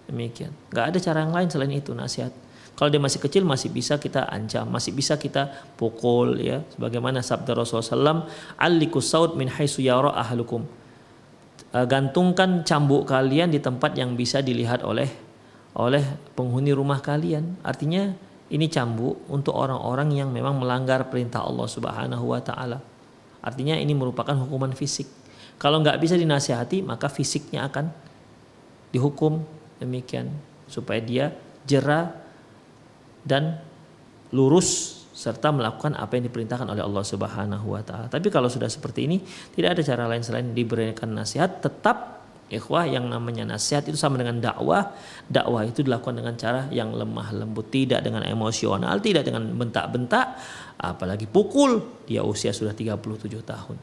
Demikian. 0.09 0.49
Gak 0.73 0.95
ada 0.95 0.97
cara 0.97 1.21
yang 1.21 1.33
lain 1.33 1.47
selain 1.53 1.69
itu 1.69 1.93
nasihat. 1.93 2.33
Kalau 2.73 2.89
dia 2.89 2.97
masih 3.03 3.19
kecil 3.19 3.43
masih 3.43 3.69
bisa 3.69 3.99
kita 3.99 4.25
ancam, 4.31 4.63
masih 4.71 4.95
bisa 4.95 5.19
kita 5.19 5.51
pukul 5.75 6.39
ya. 6.39 6.63
Sebagaimana 6.73 7.19
sabda 7.19 7.51
Rasulullah 7.51 8.23
SAW, 8.25 9.03
saud 9.03 9.35
min 9.35 9.51
haisu 9.51 9.83
yara 9.83 10.15
ahlukum. 10.15 10.63
Eh, 11.69 11.85
gantungkan 11.85 12.65
cambuk 12.65 13.05
kalian 13.05 13.53
di 13.53 13.61
tempat 13.61 13.93
yang 13.93 14.17
bisa 14.17 14.41
dilihat 14.41 14.81
oleh 14.81 15.11
oleh 15.77 16.01
penghuni 16.33 16.73
rumah 16.73 16.97
kalian. 16.97 17.61
Artinya 17.61 18.09
ini 18.49 18.65
cambuk 18.65 19.29
untuk 19.29 19.53
orang-orang 19.53 20.09
yang 20.17 20.33
memang 20.33 20.57
melanggar 20.57 21.05
perintah 21.13 21.45
Allah 21.45 21.69
Subhanahu 21.69 22.33
wa 22.33 22.41
taala. 22.41 22.81
Artinya 23.39 23.75
ini 23.75 23.95
merupakan 23.95 24.35
hukuman 24.35 24.75
fisik. 24.75 25.07
Kalau 25.59 25.83
nggak 25.83 25.99
bisa 25.99 26.15
dinasihati 26.15 26.83
maka 26.83 27.11
fisiknya 27.11 27.67
akan 27.67 27.91
dihukum 28.95 29.43
demikian 29.79 30.31
supaya 30.67 30.99
dia 31.03 31.25
jerah 31.67 32.15
dan 33.23 33.59
lurus 34.31 34.99
serta 35.19 35.51
melakukan 35.51 35.99
apa 35.99 36.15
yang 36.15 36.31
diperintahkan 36.31 36.63
oleh 36.63 36.79
Allah 36.79 37.03
Subhanahu 37.03 37.75
wa 37.75 37.83
taala. 37.83 38.07
Tapi 38.07 38.31
kalau 38.31 38.47
sudah 38.47 38.71
seperti 38.71 39.03
ini 39.03 39.17
tidak 39.51 39.75
ada 39.75 39.81
cara 39.83 40.03
lain 40.07 40.23
selain 40.23 40.55
diberikan 40.55 41.11
nasihat 41.11 41.59
tetap 41.59 42.23
ikhwah 42.47 42.87
yang 42.87 43.11
namanya 43.11 43.43
nasihat 43.45 43.83
itu 43.85 43.99
sama 43.99 44.15
dengan 44.15 44.39
dakwah. 44.39 44.95
Dakwah 45.27 45.67
itu 45.67 45.83
dilakukan 45.83 46.23
dengan 46.23 46.39
cara 46.39 46.71
yang 46.71 46.95
lemah 46.95 47.35
lembut, 47.35 47.67
tidak 47.67 47.99
dengan 47.99 48.23
emosional, 48.23 48.95
tidak 49.03 49.27
dengan 49.27 49.43
bentak-bentak, 49.59 50.39
apalagi 50.79 51.27
pukul 51.27 51.83
dia 52.07 52.23
usia 52.23 52.55
sudah 52.55 52.71
37 52.71 53.43
tahun. 53.43 53.77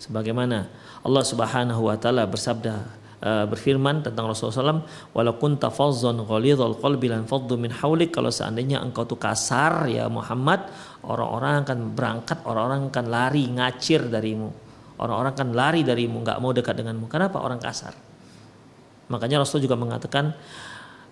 Sebagaimana 0.00 0.68
Allah 1.04 1.24
Subhanahu 1.24 1.88
wa 1.88 1.96
taala 1.96 2.28
bersabda 2.28 2.74
uh, 3.24 3.44
berfirman 3.48 4.04
tentang 4.04 4.28
Rasulullah 4.28 4.80
SAW 4.80 4.84
walau 5.16 5.34
kunta 5.40 5.72
fazzan 5.72 6.20
ghalidhal 6.24 6.76
qalbi 6.76 7.08
lan 7.08 7.24
faddu 7.24 7.56
min 7.56 7.72
haulik 7.72 8.12
kalau 8.12 8.28
seandainya 8.28 8.80
engkau 8.80 9.04
tuh 9.04 9.20
kasar 9.20 9.88
ya 9.88 10.08
Muhammad 10.08 10.68
orang-orang 11.04 11.64
akan 11.64 11.78
berangkat 11.96 12.38
orang-orang 12.44 12.92
akan 12.92 13.06
lari 13.08 13.44
ngacir 13.48 14.08
darimu. 14.08 14.52
Orang-orang 15.00 15.32
akan 15.32 15.48
lari 15.56 15.80
darimu 15.80 16.20
nggak 16.20 16.38
mau 16.44 16.52
dekat 16.52 16.76
denganmu. 16.76 17.08
Kenapa? 17.08 17.40
Orang 17.40 17.56
kasar. 17.56 17.96
Makanya 19.08 19.40
Rasul 19.40 19.64
juga 19.64 19.72
mengatakan 19.72 20.36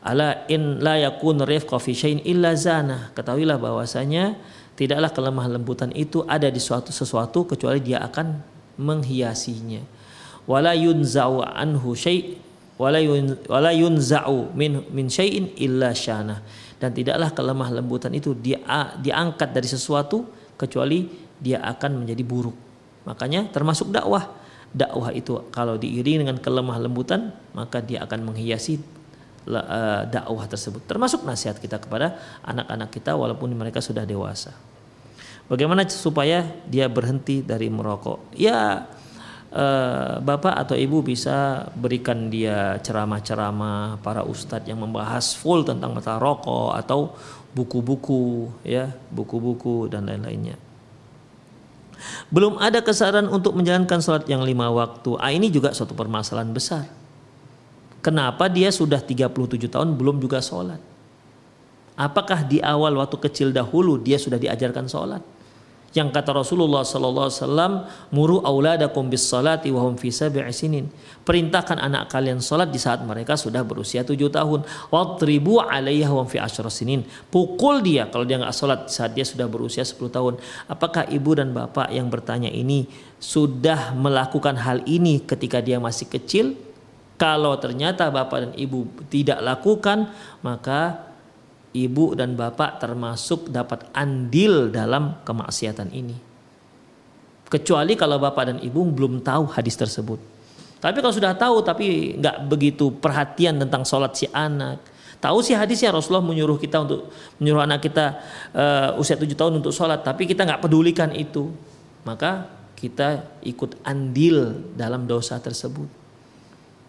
ala 0.04 0.44
in 0.52 0.84
la 0.84 1.00
yakun 1.00 1.40
rifqa 1.40 1.80
fi 1.80 1.96
illa 2.28 2.52
zana. 2.52 3.10
Ketahuilah 3.16 3.56
bahwasanya 3.56 4.36
tidaklah 4.78 5.10
kelemah 5.10 5.58
lembutan 5.58 5.90
itu 5.90 6.22
ada 6.22 6.46
di 6.46 6.62
suatu 6.62 6.94
sesuatu 6.94 7.50
kecuali 7.50 7.82
dia 7.82 7.98
akan 8.06 8.38
menghiasinya. 8.78 9.82
Wala 10.46 10.72
yunza'u 10.78 11.42
anhu 11.42 11.98
syai' 11.98 12.38
wala 12.78 13.02
yun, 13.02 13.34
wala 13.50 13.74
yunza'u 13.74 14.54
min 14.54 14.86
min 14.94 15.10
syai'in 15.10 15.50
illa 15.58 15.90
syana. 15.90 16.40
Dan 16.78 16.94
tidaklah 16.94 17.34
kelemah 17.34 17.74
lembutan 17.74 18.14
itu 18.14 18.38
dia 18.38 18.62
diangkat 19.02 19.50
dari 19.50 19.66
sesuatu 19.66 20.22
kecuali 20.54 21.10
dia 21.42 21.58
akan 21.66 22.06
menjadi 22.06 22.22
buruk. 22.22 22.54
Makanya 23.02 23.50
termasuk 23.50 23.90
dakwah. 23.90 24.30
Dakwah 24.70 25.10
itu 25.10 25.48
kalau 25.50 25.74
diiringi 25.74 26.22
dengan 26.22 26.38
kelemah 26.38 26.78
lembutan 26.78 27.34
maka 27.56 27.82
dia 27.82 28.04
akan 28.06 28.30
menghiasi 28.30 28.78
dakwah 30.08 30.44
tersebut 30.48 30.82
termasuk 30.88 31.22
nasihat 31.22 31.56
kita 31.60 31.78
kepada 31.78 32.18
anak-anak 32.42 32.88
kita 32.90 33.12
walaupun 33.14 33.52
mereka 33.54 33.78
sudah 33.78 34.02
dewasa 34.04 34.52
Bagaimana 35.48 35.88
supaya 35.88 36.44
dia 36.68 36.92
berhenti 36.92 37.40
dari 37.40 37.72
merokok? 37.72 38.36
Ya 38.36 38.84
eh, 39.48 40.14
bapak 40.20 40.54
atau 40.60 40.76
ibu 40.76 41.00
bisa 41.00 41.64
berikan 41.72 42.28
dia 42.28 42.76
ceramah-ceramah 42.84 44.04
para 44.04 44.28
ustadz 44.28 44.68
yang 44.68 44.84
membahas 44.84 45.32
full 45.32 45.64
tentang 45.64 45.96
masalah 45.96 46.20
rokok 46.20 46.76
atau 46.76 47.16
buku-buku 47.56 48.52
ya 48.60 48.92
buku-buku 49.08 49.88
dan 49.88 50.04
lain-lainnya. 50.04 50.60
Belum 52.28 52.60
ada 52.60 52.84
kesadaran 52.84 53.26
untuk 53.32 53.56
menjalankan 53.56 54.04
sholat 54.04 54.28
yang 54.28 54.44
lima 54.44 54.68
waktu. 54.68 55.16
Ah, 55.16 55.32
ini 55.32 55.48
juga 55.48 55.72
suatu 55.72 55.96
permasalahan 55.96 56.52
besar. 56.52 56.97
Kenapa 58.08 58.48
dia 58.48 58.72
sudah 58.72 59.04
37 59.04 59.68
tahun 59.68 59.92
belum 59.92 60.16
juga 60.16 60.40
sholat? 60.40 60.80
Apakah 61.92 62.40
di 62.48 62.56
awal 62.56 62.96
waktu 62.96 63.20
kecil 63.20 63.52
dahulu 63.52 64.00
dia 64.00 64.16
sudah 64.16 64.40
diajarkan 64.40 64.88
sholat? 64.88 65.20
yang 65.96 66.12
kata 66.12 66.36
Rasulullah 66.36 66.84
sallallahu 66.84 67.26
alaihi 67.32 67.40
wasallam 67.40 67.72
muru 68.12 68.44
auladakum 68.44 69.08
bis 69.08 69.24
salati 69.24 69.72
wa 69.72 69.88
hum 69.88 69.96
fi 69.96 70.12
perintahkan 71.24 71.80
anak 71.80 72.12
kalian 72.12 72.44
salat 72.44 72.68
di 72.68 72.76
saat 72.76 73.00
mereka 73.00 73.40
sudah 73.40 73.64
berusia 73.64 74.04
tujuh 74.04 74.28
tahun. 74.28 74.68
Wadribu 74.92 75.64
'alaiha 75.64 76.12
wa 76.12 76.28
fi 76.28 76.44
sinin. 76.68 77.08
Pukul 77.32 77.80
dia 77.80 78.04
kalau 78.12 78.28
dia 78.28 78.36
nggak 78.36 78.52
salat 78.52 78.92
saat 78.92 79.16
dia 79.16 79.24
sudah 79.24 79.48
berusia 79.48 79.80
10 79.80 80.12
tahun. 80.12 80.34
Apakah 80.68 81.08
ibu 81.08 81.32
dan 81.32 81.56
bapak 81.56 81.88
yang 81.88 82.12
bertanya 82.12 82.52
ini 82.52 82.84
sudah 83.16 83.96
melakukan 83.96 84.60
hal 84.60 84.84
ini 84.84 85.24
ketika 85.24 85.64
dia 85.64 85.80
masih 85.80 86.06
kecil 86.06 86.67
kalau 87.18 87.58
ternyata 87.58 88.08
bapak 88.08 88.38
dan 88.38 88.52
ibu 88.54 88.86
tidak 89.10 89.42
lakukan 89.42 90.08
maka 90.40 91.10
ibu 91.74 92.16
dan 92.16 92.38
bapak 92.38 92.80
termasuk 92.80 93.50
dapat 93.52 93.84
andil 93.92 94.72
dalam 94.72 95.20
kemaksiatan 95.26 95.90
ini. 95.92 96.16
Kecuali 97.48 97.96
kalau 97.96 98.20
bapak 98.20 98.44
dan 98.54 98.58
ibu 98.62 98.80
belum 98.86 99.24
tahu 99.24 99.50
hadis 99.56 99.76
tersebut. 99.76 100.20
Tapi 100.78 101.02
kalau 101.02 101.10
sudah 101.10 101.34
tahu 101.34 101.64
tapi 101.64 102.14
nggak 102.22 102.46
begitu 102.46 102.94
perhatian 102.94 103.58
tentang 103.58 103.82
sholat 103.82 104.14
si 104.14 104.30
anak, 104.30 104.78
tahu 105.18 105.42
sih 105.42 105.58
hadisnya 105.58 105.90
Rasulullah 105.90 106.22
menyuruh 106.22 106.54
kita 106.54 106.86
untuk 106.86 107.10
menyuruh 107.42 107.66
anak 107.66 107.82
kita 107.82 108.22
uh, 108.54 109.00
usia 109.00 109.18
tujuh 109.18 109.34
tahun 109.34 109.58
untuk 109.58 109.74
sholat, 109.74 110.06
tapi 110.06 110.30
kita 110.30 110.46
nggak 110.46 110.62
pedulikan 110.62 111.10
itu, 111.18 111.50
maka 112.06 112.46
kita 112.78 113.26
ikut 113.42 113.82
andil 113.82 114.70
dalam 114.78 115.10
dosa 115.10 115.42
tersebut. 115.42 115.97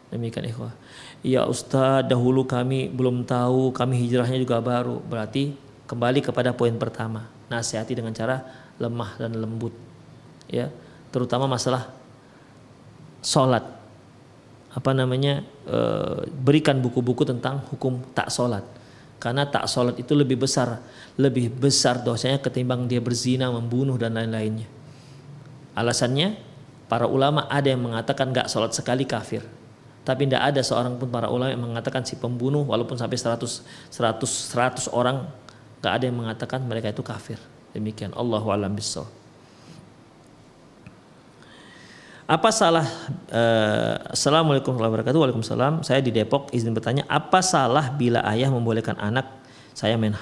Demikian 0.10 0.50
ikhwah. 0.50 0.74
Ya 1.22 1.46
Ustaz, 1.46 2.06
dahulu 2.10 2.42
kami 2.46 2.90
belum 2.90 3.22
tahu, 3.30 3.70
kami 3.70 4.02
hijrahnya 4.06 4.42
juga 4.42 4.58
baru. 4.58 4.98
Berarti 5.06 5.54
kembali 5.86 6.26
kepada 6.26 6.50
poin 6.54 6.74
pertama. 6.82 7.30
Nasihati 7.50 7.94
dengan 7.94 8.14
cara 8.14 8.42
lemah 8.82 9.18
dan 9.22 9.38
lembut. 9.38 9.74
Ya, 10.50 10.74
terutama 11.14 11.46
masalah 11.46 11.94
sholat. 13.22 13.62
Apa 14.74 14.98
namanya? 14.98 15.46
E, 15.66 15.80
berikan 16.30 16.82
buku-buku 16.82 17.26
tentang 17.26 17.62
hukum 17.70 18.02
tak 18.18 18.34
sholat. 18.34 18.66
Karena 19.22 19.46
tak 19.46 19.70
sholat 19.70 20.00
itu 20.02 20.18
lebih 20.18 20.42
besar, 20.42 20.82
lebih 21.20 21.54
besar 21.54 22.02
dosanya 22.02 22.42
ketimbang 22.42 22.90
dia 22.90 23.04
berzina, 23.04 23.52
membunuh 23.52 24.00
dan 24.00 24.16
lain-lainnya. 24.16 24.66
Alasannya, 25.76 26.40
para 26.88 27.06
ulama 27.06 27.46
ada 27.52 27.68
yang 27.68 27.84
mengatakan 27.84 28.32
gak 28.32 28.48
sholat 28.48 28.72
sekali 28.72 29.04
kafir 29.04 29.59
tapi 30.10 30.26
tidak 30.26 30.42
ada 30.42 30.66
seorang 30.66 30.98
pun 30.98 31.14
para 31.14 31.30
ulama 31.30 31.54
yang 31.54 31.62
mengatakan 31.62 32.02
si 32.02 32.18
pembunuh 32.18 32.66
walaupun 32.66 32.98
sampai 32.98 33.14
100 33.14 33.94
100 33.94 34.26
100 34.26 34.90
orang 34.90 35.30
nggak 35.86 35.94
ada 35.94 36.04
yang 36.10 36.18
mengatakan 36.18 36.66
mereka 36.66 36.90
itu 36.90 37.06
kafir. 37.06 37.38
Demikian 37.78 38.18
Allah 38.18 38.42
alam 38.42 38.74
bissawab. 38.74 39.06
Apa 42.30 42.50
salah 42.54 42.86
uh, 43.30 44.14
Assalamualaikum 44.14 44.74
warahmatullahi 44.74 45.06
wabarakatuh. 45.06 45.20
Waalaikumsalam. 45.22 45.74
Saya 45.86 46.02
di 46.02 46.10
Depok 46.14 46.50
izin 46.54 46.74
bertanya 46.78 47.06
Apa 47.10 47.42
salah 47.46 47.94
bila 47.94 48.26
ayah 48.34 48.50
membolehkan 48.50 48.98
anak? 48.98 49.30
Saya 49.78 49.98
main 49.98 50.18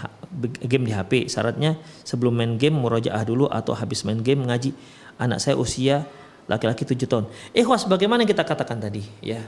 game 0.68 0.88
di 0.88 0.96
HP 0.96 1.32
Syaratnya 1.32 1.80
sebelum 2.08 2.36
main 2.36 2.56
game 2.56 2.80
murojaah 2.80 3.28
dulu 3.28 3.48
Atau 3.52 3.76
habis 3.76 4.08
main 4.08 4.20
game 4.20 4.44
ngaji. 4.44 4.72
Anak 5.20 5.44
saya 5.44 5.60
usia 5.60 6.08
laki-laki 6.48 6.88
tujuh 6.88 7.08
tahun. 7.08 7.26
Ikhwas 7.52 7.84
bagaimana 7.86 8.24
kita 8.24 8.48
katakan 8.48 8.80
tadi 8.80 9.04
ya, 9.20 9.44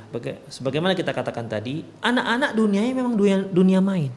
sebagaimana 0.51 0.93
kita 0.93 1.15
katakan 1.15 1.47
tadi, 1.47 1.81
anak-anak 2.03 2.51
dunianya 2.53 2.93
memang 2.93 3.15
dunia, 3.15 3.37
dunia 3.47 3.79
main. 3.79 4.11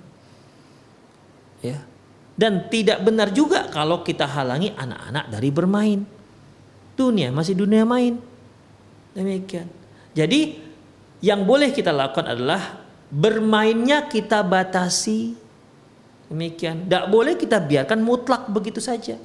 Ya. 1.62 1.78
Dan 2.34 2.66
tidak 2.66 3.06
benar 3.06 3.30
juga 3.30 3.70
kalau 3.70 4.02
kita 4.02 4.26
halangi 4.26 4.74
anak-anak 4.74 5.30
dari 5.30 5.48
bermain. 5.54 6.00
Dunia 6.98 7.30
masih 7.30 7.54
dunia 7.54 7.86
main. 7.86 8.18
Demikian. 9.14 9.70
Jadi 10.12 10.58
yang 11.22 11.46
boleh 11.46 11.70
kita 11.70 11.94
lakukan 11.94 12.26
adalah 12.26 12.82
bermainnya 13.12 14.10
kita 14.10 14.42
batasi. 14.42 15.38
Demikian. 16.32 16.88
Tidak 16.88 17.06
boleh 17.12 17.38
kita 17.38 17.62
biarkan 17.62 18.02
mutlak 18.02 18.48
begitu 18.50 18.80
saja. 18.82 19.20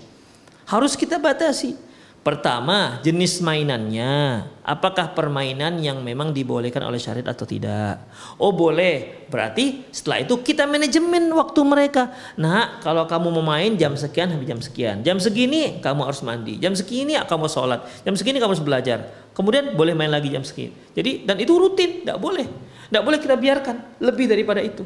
Harus 0.68 0.94
kita 1.00 1.18
batasi. 1.18 1.87
Pertama, 2.28 3.00
jenis 3.08 3.40
mainannya. 3.40 4.44
Apakah 4.68 5.16
permainan 5.16 5.80
yang 5.80 6.04
memang 6.04 6.36
dibolehkan 6.36 6.84
oleh 6.84 7.00
syariat 7.00 7.32
atau 7.32 7.48
tidak? 7.48 8.04
Oh 8.36 8.52
boleh. 8.52 9.24
Berarti 9.32 9.88
setelah 9.96 10.28
itu 10.28 10.44
kita 10.44 10.68
manajemen 10.68 11.24
waktu 11.32 11.64
mereka. 11.64 12.12
Nah 12.36 12.84
kalau 12.84 13.08
kamu 13.08 13.32
mau 13.32 13.46
main 13.48 13.80
jam 13.80 13.96
sekian 13.96 14.28
habis 14.28 14.44
jam 14.44 14.60
sekian. 14.60 14.96
Jam 15.08 15.24
segini 15.24 15.80
kamu 15.80 16.04
harus 16.04 16.20
mandi. 16.20 16.60
Jam 16.60 16.76
segini 16.76 17.16
kamu 17.16 17.48
sholat. 17.48 17.88
Jam 18.04 18.12
segini 18.20 18.44
kamu 18.44 18.60
harus 18.60 18.66
belajar. 18.68 19.08
Kemudian 19.32 19.80
boleh 19.80 19.96
main 19.96 20.12
lagi 20.12 20.28
jam 20.28 20.44
segini. 20.44 20.76
Jadi 20.92 21.24
dan 21.24 21.40
itu 21.40 21.56
rutin. 21.56 22.04
Tidak 22.04 22.20
boleh. 22.20 22.44
Tidak 22.92 23.04
boleh 23.08 23.24
kita 23.24 23.40
biarkan. 23.40 24.04
Lebih 24.04 24.28
daripada 24.28 24.60
itu. 24.60 24.84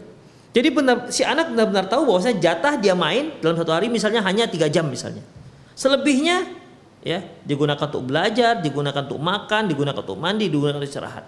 Jadi 0.53 0.67
benar, 0.69 1.09
si 1.09 1.25
anak 1.25 1.57
benar-benar 1.57 1.89
tahu 1.89 2.05
bahwa 2.05 2.21
saya 2.21 2.35
jatah 2.37 2.77
dia 2.77 2.93
main 2.93 3.33
dalam 3.41 3.57
satu 3.57 3.73
hari 3.73 3.89
misalnya 3.89 4.21
hanya 4.21 4.45
tiga 4.45 4.69
jam 4.69 4.85
misalnya. 4.85 5.25
Selebihnya 5.73 6.60
ya 7.01 7.25
digunakan 7.45 7.81
untuk 7.81 8.03
belajar 8.05 8.61
digunakan 8.61 9.01
untuk 9.05 9.21
makan 9.21 9.69
digunakan 9.69 9.99
untuk 10.01 10.17
mandi 10.17 10.47
digunakan 10.49 10.77
untuk 10.77 10.89
istirahat 10.89 11.25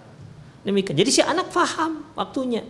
demikian 0.62 0.94
jadi 0.94 1.10
si 1.10 1.20
anak 1.22 1.50
faham 1.50 2.06
waktunya 2.14 2.62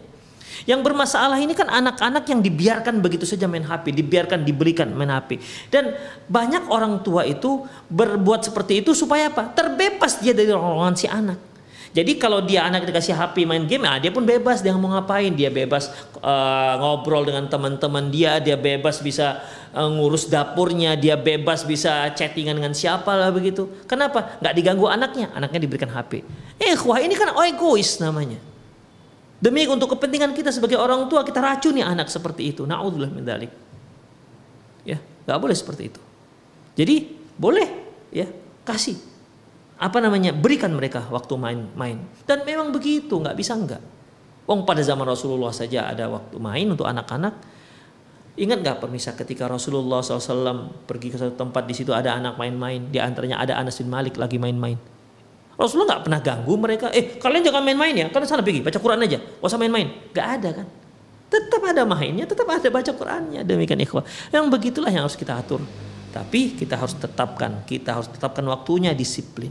yang 0.65 0.87
bermasalah 0.87 1.43
ini 1.43 1.53
kan 1.53 1.67
anak-anak 1.67 2.25
yang 2.31 2.39
dibiarkan 2.39 3.03
begitu 3.03 3.27
saja 3.27 3.51
main 3.51 3.67
HP, 3.67 3.91
dibiarkan 3.91 4.47
diberikan 4.47 4.87
main 4.95 5.11
HP. 5.11 5.43
Dan 5.69 5.99
banyak 6.31 6.71
orang 6.71 7.03
tua 7.03 7.27
itu 7.27 7.67
berbuat 7.91 8.47
seperti 8.47 8.81
itu 8.87 8.95
supaya 8.95 9.35
apa? 9.35 9.51
Terbebas 9.51 10.23
dia 10.23 10.31
dari 10.31 10.55
rongan 10.55 10.95
si 10.95 11.11
anak. 11.11 11.55
Jadi 11.95 12.19
kalau 12.19 12.43
dia 12.43 12.67
anak 12.67 12.91
dikasih 12.91 13.15
HP 13.15 13.47
main 13.47 13.71
game, 13.71 13.87
ah 13.87 14.03
dia 14.03 14.11
pun 14.11 14.27
bebas 14.27 14.59
dia 14.59 14.75
mau 14.75 14.91
ngapain, 14.91 15.31
dia 15.31 15.47
bebas 15.47 15.95
uh, 16.19 16.75
ngobrol 16.83 17.23
dengan 17.23 17.47
teman-teman 17.47 18.11
dia, 18.11 18.43
dia 18.43 18.59
bebas 18.59 18.99
bisa 18.99 19.39
uh, 19.75 19.91
ngurus 19.91 20.31
dapurnya, 20.31 20.95
dia 20.95 21.19
bebas 21.19 21.67
bisa 21.67 22.09
chattingan 22.15 22.57
dengan 22.57 22.73
siapa 22.73 23.11
lah 23.13 23.35
begitu. 23.35 23.67
Kenapa? 23.91 24.39
Gak 24.39 24.55
diganggu 24.55 24.87
anaknya, 24.87 25.35
anaknya 25.35 25.61
diberikan 25.67 25.91
HP. 25.91 26.23
Eh, 26.63 26.79
wah 26.87 27.03
ini 27.03 27.19
kan 27.19 27.35
egois 27.45 27.99
namanya. 27.99 28.39
Demi 29.43 29.67
untuk 29.69 29.93
kepentingan 29.99 30.33
kita 30.33 30.55
sebagai 30.55 30.81
orang 30.81 31.11
tua 31.11 31.21
kita 31.27 31.43
racuni 31.43 31.85
anak 31.85 32.09
seperti 32.09 32.55
itu. 32.55 32.65
Naudzubillah 32.65 33.11
min 33.13 33.27
dalik. 33.27 33.53
Ya, 34.87 34.97
nggak 35.29 35.39
boleh 35.43 35.57
seperti 35.59 35.93
itu. 35.93 36.01
Jadi 36.79 37.13
boleh 37.37 37.69
ya 38.15 38.31
kasih 38.63 38.97
apa 39.75 39.99
namanya 39.99 40.31
berikan 40.31 40.71
mereka 40.71 41.03
waktu 41.11 41.35
main-main 41.35 41.99
dan 42.25 42.47
memang 42.47 42.71
begitu 42.71 43.19
nggak 43.19 43.35
bisa 43.35 43.59
nggak 43.59 43.83
Wong 44.45 44.69
pada 44.69 44.85
zaman 44.85 45.09
Rasulullah 45.09 45.51
saja 45.57 45.89
ada 45.89 46.05
waktu 46.07 46.37
main 46.37 46.69
untuk 46.69 46.85
anak-anak 46.85 47.33
ingat 48.35 48.59
nggak 48.63 48.79
permisa 48.83 49.15
ketika 49.15 49.47
Rasulullah 49.47 50.03
SAW 50.03 50.85
pergi 50.87 51.15
ke 51.15 51.17
satu 51.19 51.39
tempat 51.39 51.67
di 51.67 51.75
situ 51.75 51.95
ada 51.95 52.19
anak 52.19 52.35
main-main 52.35 52.91
di 52.91 52.99
antaranya 52.99 53.39
ada 53.39 53.55
Anas 53.59 53.79
bin 53.79 53.91
Malik 53.91 54.19
lagi 54.19 54.39
main-main. 54.39 54.77
Rasulullah 55.55 55.97
nggak 55.97 56.03
pernah 56.03 56.21
ganggu 56.23 56.55
mereka. 56.59 56.87
Eh 56.91 57.15
kalian 57.19 57.47
jangan 57.47 57.63
main-main 57.63 57.95
ya 57.95 58.07
kalian 58.11 58.27
sana 58.27 58.43
pergi 58.43 58.63
baca 58.63 58.79
Quran 58.79 59.01
aja. 59.07 59.19
Gak 59.23 59.47
usah 59.47 59.61
main-main. 59.61 59.87
Nggak 60.11 60.29
ada 60.41 60.51
kan? 60.63 60.67
Tetap 61.35 61.63
ada 61.67 61.83
mainnya 61.83 62.31
tetap 62.31 62.47
ada 62.47 62.69
baca 62.71 62.93
Qurannya 62.95 63.43
demikian 63.43 63.83
ikhwah. 63.83 64.07
Yang 64.31 64.45
begitulah 64.55 64.91
yang 64.95 65.03
harus 65.07 65.19
kita 65.19 65.35
atur. 65.35 65.63
Tapi 66.15 66.55
kita 66.55 66.79
harus 66.79 66.95
tetapkan, 66.95 67.67
kita 67.67 67.99
harus 67.99 68.07
tetapkan 68.07 68.47
waktunya 68.47 68.95
disiplin. 68.95 69.51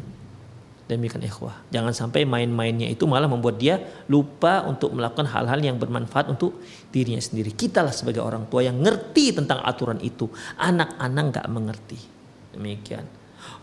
Demikian 0.94 1.26
ikhwah. 1.26 1.66
Jangan 1.74 1.90
sampai 1.90 2.22
main-mainnya 2.30 2.86
itu 2.86 3.10
malah 3.10 3.26
membuat 3.26 3.58
dia 3.58 3.82
lupa 4.06 4.62
untuk 4.70 4.94
melakukan 4.94 5.26
hal-hal 5.26 5.58
yang 5.58 5.82
bermanfaat 5.82 6.30
untuk 6.30 6.62
dirinya 6.94 7.18
sendiri. 7.18 7.50
Kita 7.50 7.82
lah 7.82 7.90
sebagai 7.90 8.22
orang 8.22 8.46
tua 8.46 8.62
yang 8.62 8.78
ngerti 8.78 9.34
tentang 9.34 9.66
aturan 9.66 9.98
itu. 10.06 10.30
Anak-anak 10.62 11.24
nggak 11.34 11.48
mengerti. 11.50 12.00
Demikian. 12.54 13.10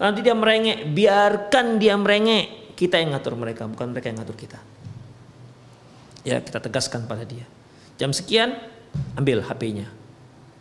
Nanti 0.03 0.27
dia 0.27 0.35
merengek, 0.35 0.91
biarkan 0.91 1.79
dia 1.79 1.95
merengek. 1.95 2.75
Kita 2.75 2.99
yang 2.99 3.15
ngatur 3.15 3.39
mereka, 3.39 3.71
bukan 3.71 3.95
mereka 3.95 4.11
yang 4.11 4.19
ngatur 4.19 4.37
kita. 4.37 4.59
Ya 6.27 6.43
kita 6.43 6.59
tegaskan 6.59 7.07
pada 7.07 7.23
dia. 7.23 7.47
Jam 7.97 8.11
sekian, 8.11 8.57
ambil 9.15 9.45
HP-nya. 9.45 9.89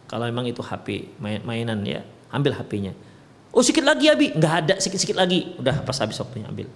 Kalau 0.06 0.28
memang 0.28 0.46
itu 0.46 0.62
HP 0.62 1.18
main 1.18 1.42
mainan 1.42 1.82
ya, 1.82 2.06
ambil 2.30 2.54
HP-nya. 2.56 2.94
Oh 3.50 3.66
sedikit 3.66 3.86
lagi 3.90 4.06
Abi, 4.08 4.30
nggak 4.38 4.54
ada 4.66 4.74
sedikit-sedikit 4.78 5.18
lagi, 5.18 5.58
udah 5.58 5.82
pas 5.82 5.98
habis 5.98 6.22
waktunya 6.22 6.46
ambil. 6.46 6.70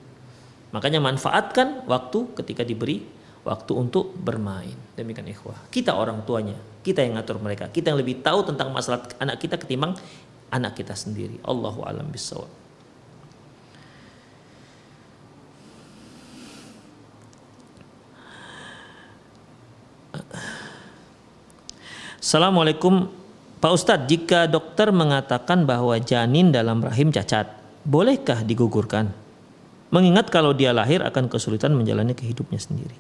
Makanya 0.74 0.98
manfaatkan 0.98 1.86
waktu 1.86 2.34
ketika 2.34 2.66
diberi 2.66 3.06
waktu 3.46 3.72
untuk 3.78 4.18
bermain. 4.18 4.74
Demikian 4.98 5.30
ikhwah. 5.30 5.70
Kita 5.70 5.94
orang 5.94 6.26
tuanya, 6.26 6.58
kita 6.82 7.06
yang 7.06 7.22
ngatur 7.22 7.38
mereka, 7.38 7.70
kita 7.70 7.94
yang 7.94 8.00
lebih 8.02 8.26
tahu 8.26 8.42
tentang 8.50 8.74
masalah 8.74 9.06
anak 9.22 9.38
kita 9.38 9.62
ketimbang 9.62 9.94
anak 10.50 10.74
kita 10.74 10.98
sendiri. 10.98 11.38
Allahu 11.46 11.86
alam 11.86 12.10
bisawab. 12.10 12.50
Assalamualaikum 22.24 23.23
Pak 23.64 23.72
Ustadz, 23.72 24.12
jika 24.12 24.44
dokter 24.44 24.92
mengatakan 24.92 25.64
bahwa 25.64 25.96
janin 25.96 26.52
dalam 26.52 26.84
rahim 26.84 27.16
cacat, 27.16 27.48
bolehkah 27.88 28.44
digugurkan? 28.44 29.16
Mengingat 29.88 30.28
kalau 30.28 30.52
dia 30.52 30.76
lahir 30.76 31.00
akan 31.00 31.32
kesulitan 31.32 31.72
menjalani 31.72 32.12
kehidupnya 32.12 32.60
sendiri. 32.60 32.92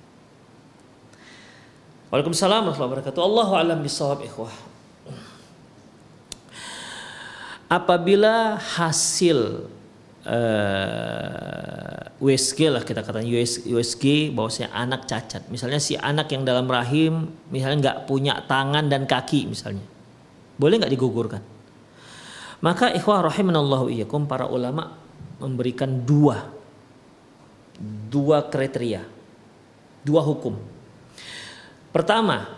Waalaikumsalam 2.16 2.64
warahmatullahi 2.64 2.92
wabarakatuh. 2.96 3.20
Allahu 3.20 3.52
a'lam 3.60 3.84
bisawab 3.84 4.24
ikhwah. 4.24 4.56
Apabila 7.68 8.56
hasil 8.56 9.68
uh, 10.24 12.24
USG 12.24 12.72
lah 12.72 12.88
kita 12.88 13.04
katakan 13.04 13.28
US, 13.28 13.68
USG 13.68 14.32
bahwasanya 14.32 14.72
anak 14.72 15.12
cacat. 15.12 15.44
Misalnya 15.52 15.84
si 15.84 16.00
anak 16.00 16.32
yang 16.32 16.48
dalam 16.48 16.72
rahim 16.72 17.36
misalnya 17.52 17.78
nggak 17.84 17.98
punya 18.08 18.40
tangan 18.48 18.88
dan 18.88 19.04
kaki 19.04 19.52
misalnya. 19.52 19.92
Boleh 20.60 20.78
nggak 20.80 20.94
digugurkan? 20.94 21.42
Maka 22.64 22.96
ikhwah 22.96 23.28
rahimanallahu 23.28 23.92
iyyakum 23.92 24.24
para 24.24 24.48
ulama 24.48 24.96
memberikan 25.42 25.92
dua 26.04 26.48
dua 28.10 28.46
kriteria, 28.46 29.02
dua 30.06 30.22
hukum. 30.22 30.56
Pertama, 31.90 32.50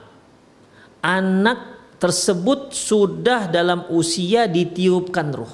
anak 1.00 1.60
tersebut 2.00 2.72
sudah 2.76 3.48
dalam 3.48 3.88
usia 3.91 4.48
ditiupkan 4.48 5.28
ruh. 5.32 5.54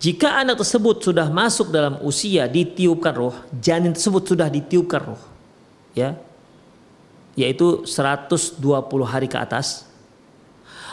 Jika 0.00 0.40
anak 0.40 0.64
tersebut 0.64 1.04
sudah 1.04 1.28
masuk 1.28 1.68
dalam 1.68 2.00
usia 2.00 2.48
ditiupkan 2.48 3.12
roh, 3.12 3.36
janin 3.60 3.92
tersebut 3.92 4.32
sudah 4.32 4.48
ditiupkan 4.48 5.12
roh, 5.12 5.20
ya, 5.92 6.16
yaitu 7.40 7.88
120 7.88 8.60
hari 9.08 9.24
ke 9.24 9.40
atas, 9.40 9.88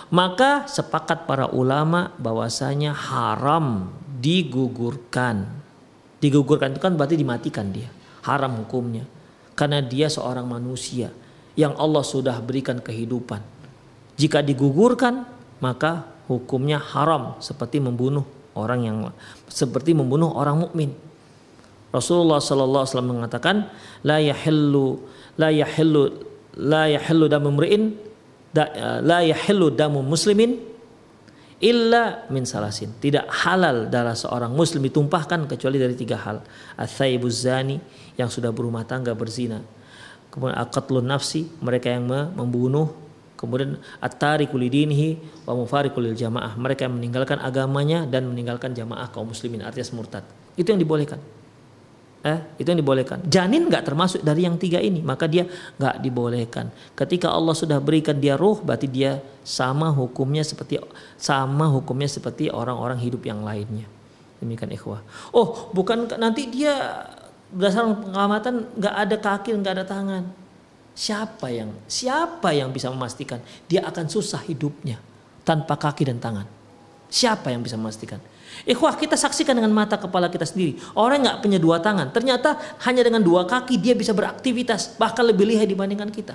maka 0.07 0.63
sepakat 0.71 1.27
para 1.27 1.51
ulama 1.51 2.15
bahwasanya 2.15 2.95
haram 2.95 3.91
digugurkan. 4.23 5.43
Digugurkan 6.23 6.73
itu 6.73 6.81
kan 6.81 6.95
berarti 6.95 7.19
dimatikan 7.19 7.69
dia, 7.69 7.91
haram 8.23 8.63
hukumnya, 8.63 9.03
karena 9.53 9.83
dia 9.83 10.07
seorang 10.07 10.47
manusia 10.47 11.11
yang 11.59 11.75
Allah 11.75 12.01
sudah 12.01 12.39
berikan 12.39 12.79
kehidupan. 12.79 13.43
Jika 14.17 14.41
digugurkan, 14.41 15.27
maka 15.61 16.07
hukumnya 16.25 16.81
haram 16.81 17.37
seperti 17.43 17.77
membunuh 17.77 18.25
orang 18.57 18.79
yang 18.81 18.97
seperti 19.45 19.93
membunuh 19.93 20.33
orang 20.33 20.57
mukmin. 20.65 20.89
Rasulullah 21.93 22.41
sallallahu 22.41 22.83
alaihi 22.83 22.93
wasallam 22.93 23.11
mengatakan 23.13 23.55
la 24.03 24.17
yahillu 24.19 25.01
la 25.39 25.49
yahillu 25.53 26.26
la 26.57 26.89
yahillu 26.89 27.29
damu 27.29 27.53
mri'in 27.53 27.93
la 29.05 29.21
yahillu 29.21 29.69
damu 29.69 30.01
muslimin 30.01 30.57
illa 31.61 32.25
min 32.33 32.45
salasin. 32.45 32.93
Tidak 32.97 33.29
halal 33.45 33.89
darah 33.89 34.17
seorang 34.17 34.53
muslim 34.53 34.85
ditumpahkan 34.85 35.45
kecuali 35.45 35.77
dari 35.77 35.93
tiga 35.93 36.17
hal. 36.17 36.41
Atsaibuz 36.77 37.45
zani 37.45 37.77
yang 38.17 38.29
sudah 38.29 38.49
berumah 38.49 38.85
tangga 38.85 39.13
berzina. 39.13 39.61
Kemudian 40.33 40.57
aqatlun 40.57 41.05
nafsi, 41.05 41.49
mereka 41.61 41.89
yang 41.89 42.05
membunuh 42.35 43.07
Kemudian 43.37 43.77
at-tariku 44.01 44.57
lidinihi 44.57 45.21
wa 45.45 45.53
mufariqu 45.53 46.01
lil 46.01 46.17
jamaah. 46.17 46.57
Mereka 46.57 46.89
yang 46.89 46.97
meninggalkan 46.97 47.37
agamanya 47.37 48.09
dan 48.09 48.25
meninggalkan 48.25 48.73
jamaah 48.73 49.13
kaum 49.13 49.29
muslimin 49.29 49.61
artinya 49.61 50.01
murtad. 50.01 50.25
Itu 50.57 50.73
yang 50.73 50.81
dibolehkan. 50.81 51.21
Eh, 52.25 52.39
itu 52.57 52.67
yang 52.67 52.81
dibolehkan. 52.81 53.21
Janin 53.29 53.69
nggak 53.69 53.85
termasuk 53.85 54.25
dari 54.25 54.43
yang 54.49 54.57
tiga 54.57 54.81
ini, 54.81 55.05
maka 55.05 55.29
dia 55.29 55.45
nggak 55.77 56.01
dibolehkan. 56.01 56.73
Ketika 56.97 57.29
Allah 57.29 57.53
sudah 57.53 57.77
berikan 57.77 58.17
dia 58.17 58.33
ruh, 58.33 58.57
berarti 58.57 58.89
dia 58.89 59.21
sama 59.45 59.93
hukumnya 59.93 60.41
seperti 60.41 60.81
sama 61.15 61.69
hukumnya 61.69 62.09
seperti 62.09 62.49
orang-orang 62.49 62.97
hidup 62.97 63.21
yang 63.23 63.45
lainnya. 63.45 63.85
Demikian 64.41 64.73
ikhwah. 64.73 65.05
Oh, 65.31 65.69
bukan 65.71 66.09
nanti 66.17 66.49
dia 66.49 67.05
berdasarkan 67.53 68.11
pengamatan 68.11 68.53
nggak 68.75 68.95
ada 68.97 69.17
kaki, 69.17 69.49
nggak 69.55 69.75
ada 69.81 69.85
tangan 69.87 70.23
Siapa 70.97 71.53
yang 71.53 71.69
siapa 71.85 72.57
yang 72.57 72.73
bisa 72.73 72.89
memastikan 72.89 73.37
dia 73.69 73.85
akan 73.85 74.09
susah 74.09 74.41
hidupnya 74.49 74.97
tanpa 75.45 75.77
kaki 75.77 76.09
dan 76.09 76.17
tangan? 76.17 76.49
Siapa 77.05 77.53
yang 77.53 77.61
bisa 77.61 77.77
memastikan? 77.77 78.17
Ikhwah 78.65 78.97
kita 78.97 79.13
saksikan 79.13 79.53
dengan 79.53 79.69
mata 79.69 79.99
kepala 79.99 80.31
kita 80.31 80.47
sendiri. 80.47 80.79
Orang 80.97 81.21
nggak 81.27 81.45
punya 81.45 81.59
dua 81.61 81.77
tangan, 81.77 82.09
ternyata 82.09 82.57
hanya 82.87 83.05
dengan 83.05 83.21
dua 83.21 83.45
kaki 83.45 83.77
dia 83.77 83.93
bisa 83.93 84.15
beraktivitas, 84.15 84.97
bahkan 84.97 85.27
lebih 85.27 85.45
lihai 85.45 85.69
dibandingkan 85.69 86.09
kita. 86.09 86.33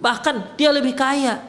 Bahkan 0.00 0.56
dia 0.56 0.72
lebih 0.72 0.96
kaya. 0.96 1.42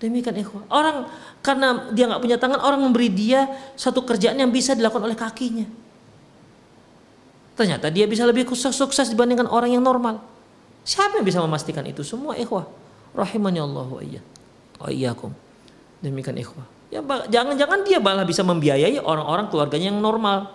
Demikian 0.00 0.36
ikhwah. 0.40 0.64
Orang 0.72 1.08
karena 1.44 1.92
dia 1.92 2.08
nggak 2.08 2.22
punya 2.22 2.36
tangan, 2.40 2.60
orang 2.64 2.80
memberi 2.80 3.12
dia 3.12 3.48
satu 3.76 4.04
kerjaan 4.04 4.40
yang 4.40 4.48
bisa 4.48 4.72
dilakukan 4.72 5.04
oleh 5.04 5.18
kakinya. 5.18 5.66
Ternyata 7.54 7.86
dia 7.88 8.08
bisa 8.10 8.26
lebih 8.26 8.50
sukses 8.50 9.06
dibandingkan 9.06 9.46
orang 9.46 9.70
yang 9.70 9.84
normal. 9.84 10.18
Siapa 10.82 11.16
yang 11.16 11.26
bisa 11.26 11.40
memastikan 11.40 11.86
itu 11.86 12.02
semua 12.02 12.34
ikhwah? 12.36 12.66
Rahimani 13.14 13.62
Allah 13.62 13.88
iya. 14.02 14.22
Wa 14.82 14.90
iyyakum. 14.90 15.30
Demikian 16.02 16.36
ikhwah. 16.36 16.73
Ya 16.92 17.00
jangan-jangan 17.04 17.84
dia 17.84 17.98
malah 17.98 18.26
bisa 18.26 18.44
membiayai 18.44 19.00
orang-orang 19.00 19.48
keluarganya 19.52 19.92
yang 19.92 20.00
normal. 20.00 20.52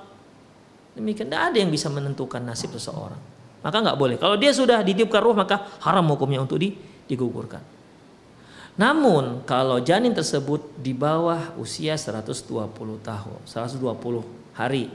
Demikian 0.93 1.30
tidak 1.30 1.53
ada 1.53 1.57
yang 1.57 1.71
bisa 1.71 1.88
menentukan 1.88 2.41
nasib 2.43 2.73
seseorang. 2.73 3.19
Maka 3.59 3.77
nggak 3.84 3.97
boleh. 3.99 4.15
Kalau 4.15 4.39
dia 4.39 4.55
sudah 4.55 4.80
ditiupkan 4.82 5.19
ruh 5.19 5.36
maka 5.36 5.67
haram 5.84 6.05
hukumnya 6.07 6.39
untuk 6.39 6.61
di, 6.61 6.75
digugurkan. 7.09 7.61
Namun 8.80 9.43
kalau 9.43 9.84
janin 9.84 10.15
tersebut 10.15 10.80
di 10.80 10.95
bawah 10.95 11.51
usia 11.59 11.99
120 11.99 12.39
tahun, 13.03 13.39
120 13.43 14.55
hari 14.55 14.88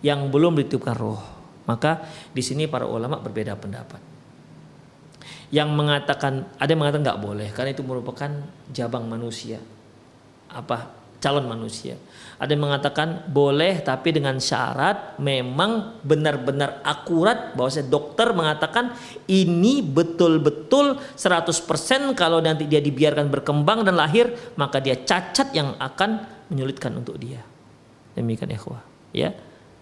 yang 0.00 0.32
belum 0.32 0.56
ditiupkan 0.56 0.96
roh, 0.96 1.20
maka 1.68 2.08
di 2.32 2.40
sini 2.40 2.64
para 2.64 2.88
ulama 2.88 3.20
berbeda 3.20 3.52
pendapat 3.60 4.00
yang 5.48 5.72
mengatakan 5.72 6.44
ada 6.60 6.68
yang 6.68 6.80
mengatakan 6.80 7.04
nggak 7.04 7.22
boleh 7.24 7.48
karena 7.56 7.72
itu 7.72 7.80
merupakan 7.80 8.30
jabang 8.68 9.08
manusia 9.08 9.60
apa 10.48 10.98
calon 11.18 11.50
manusia. 11.50 11.98
Ada 12.38 12.54
yang 12.54 12.70
mengatakan 12.70 13.26
boleh 13.26 13.82
tapi 13.82 14.14
dengan 14.14 14.38
syarat 14.38 15.18
memang 15.18 15.98
benar-benar 16.06 16.82
akurat. 16.86 17.52
Bahwa 17.58 17.70
saya 17.70 17.90
dokter 17.90 18.30
mengatakan 18.30 18.94
ini 19.26 19.82
betul-betul 19.82 21.02
100% 21.18 22.14
kalau 22.14 22.38
nanti 22.38 22.70
dia 22.70 22.78
dibiarkan 22.78 23.26
berkembang 23.26 23.82
dan 23.82 23.98
lahir 23.98 24.30
maka 24.54 24.78
dia 24.78 24.94
cacat 24.94 25.50
yang 25.50 25.74
akan 25.82 26.22
menyulitkan 26.48 26.94
untuk 26.94 27.18
dia. 27.18 27.42
Demikian 28.14 28.54
ikhwah. 28.54 28.82
Ya 29.10 29.34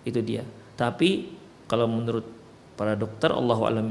itu 0.09 0.25
dia. 0.25 0.49
Tapi 0.81 1.37
kalau 1.69 1.85
menurut 1.85 2.25
para 2.77 2.97
dokter 2.97 3.33
Allah 3.33 3.57
alam 3.69 3.89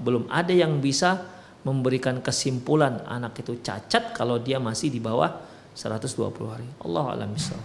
belum 0.00 0.28
ada 0.28 0.52
yang 0.52 0.80
bisa 0.80 1.20
memberikan 1.62 2.18
kesimpulan 2.18 3.04
anak 3.06 3.38
itu 3.40 3.62
cacat 3.62 4.12
kalau 4.16 4.40
dia 4.42 4.58
masih 4.58 4.90
di 4.90 4.98
bawah 4.98 5.51
120 5.74 6.52
hari. 6.52 6.68
Allah 6.84 7.04
alam 7.16 7.32
bisawab. 7.32 7.64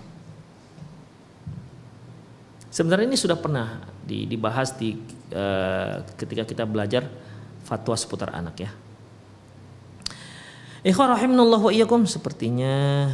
Sebenarnya 2.67 3.07
ini 3.09 3.17
sudah 3.17 3.39
pernah 3.39 3.81
dibahas 4.05 4.75
di 4.77 4.93
uh, 5.33 6.03
ketika 6.13 6.43
kita 6.45 6.63
belajar 6.67 7.07
fatwa 7.65 7.95
seputar 7.97 8.31
anak 8.35 8.55
ya. 8.63 8.71
Rahimanallah 10.85 11.59
wa 11.59 11.71
iyyakum 11.73 12.07
sepertinya 12.07 13.07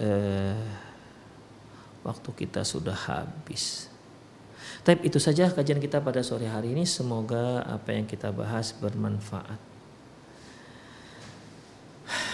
uh, 0.00 0.64
waktu 2.02 2.30
kita 2.34 2.66
sudah 2.66 2.94
habis. 2.94 3.92
Tapi 4.82 5.06
itu 5.06 5.22
saja 5.22 5.46
kajian 5.46 5.78
kita 5.78 6.02
pada 6.02 6.26
sore 6.26 6.50
hari 6.50 6.74
ini. 6.74 6.82
Semoga 6.82 7.62
apa 7.62 7.94
yang 7.94 8.08
kita 8.10 8.34
bahas 8.34 8.74
bermanfaat. 8.74 9.71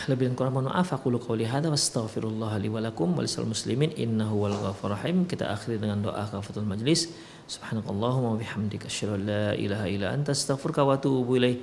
Lebih 0.08 0.32
dan 0.32 0.34
kurang 0.40 0.56
mohon 0.56 0.72
maaf. 0.72 0.88
Aku 0.96 1.12
lu 1.12 1.20
qauli 1.20 1.44
hadza 1.44 1.68
wastaghfirullah 1.68 2.56
li 2.64 2.72
wa 2.72 2.80
lakum 2.80 3.12
wa 3.12 3.20
lisal 3.20 3.44
muslimin 3.44 3.92
innahu 3.92 4.40
wal 4.40 4.56
ghafur 4.56 4.96
rahim. 4.96 5.28
Kita 5.28 5.52
akhiri 5.52 5.76
dengan 5.76 6.00
doa 6.00 6.24
kafatul 6.24 6.64
majlis. 6.64 7.12
Subhanakallahumma 7.44 8.32
wa 8.32 8.38
bihamdika 8.40 8.88
asyhadu 8.88 9.20
la 9.28 9.52
ilaha 9.52 9.84
illa 9.84 10.16
anta 10.16 10.32
astaghfiruka 10.32 10.88
wa 10.88 10.96
atubu 10.96 11.36
ilaik. 11.36 11.60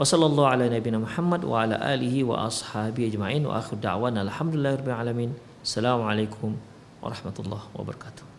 Wa 0.00 0.08
sallallahu 0.08 0.48
ala 0.48 0.72
nabiyyina 0.72 1.04
Muhammad 1.04 1.44
wa 1.44 1.68
ala 1.68 1.76
alihi 1.84 2.24
wa 2.24 2.48
ashabihi 2.48 3.12
ajma'in 3.12 3.44
wa 3.44 3.60
akhir 3.60 3.76
da'wana 3.76 4.24
alhamdulillahirabbil 4.24 4.96
alamin. 4.96 5.30
Assalamualaikum 5.60 6.56
warahmatullahi 7.04 7.68
wabarakatuh. 7.76 8.31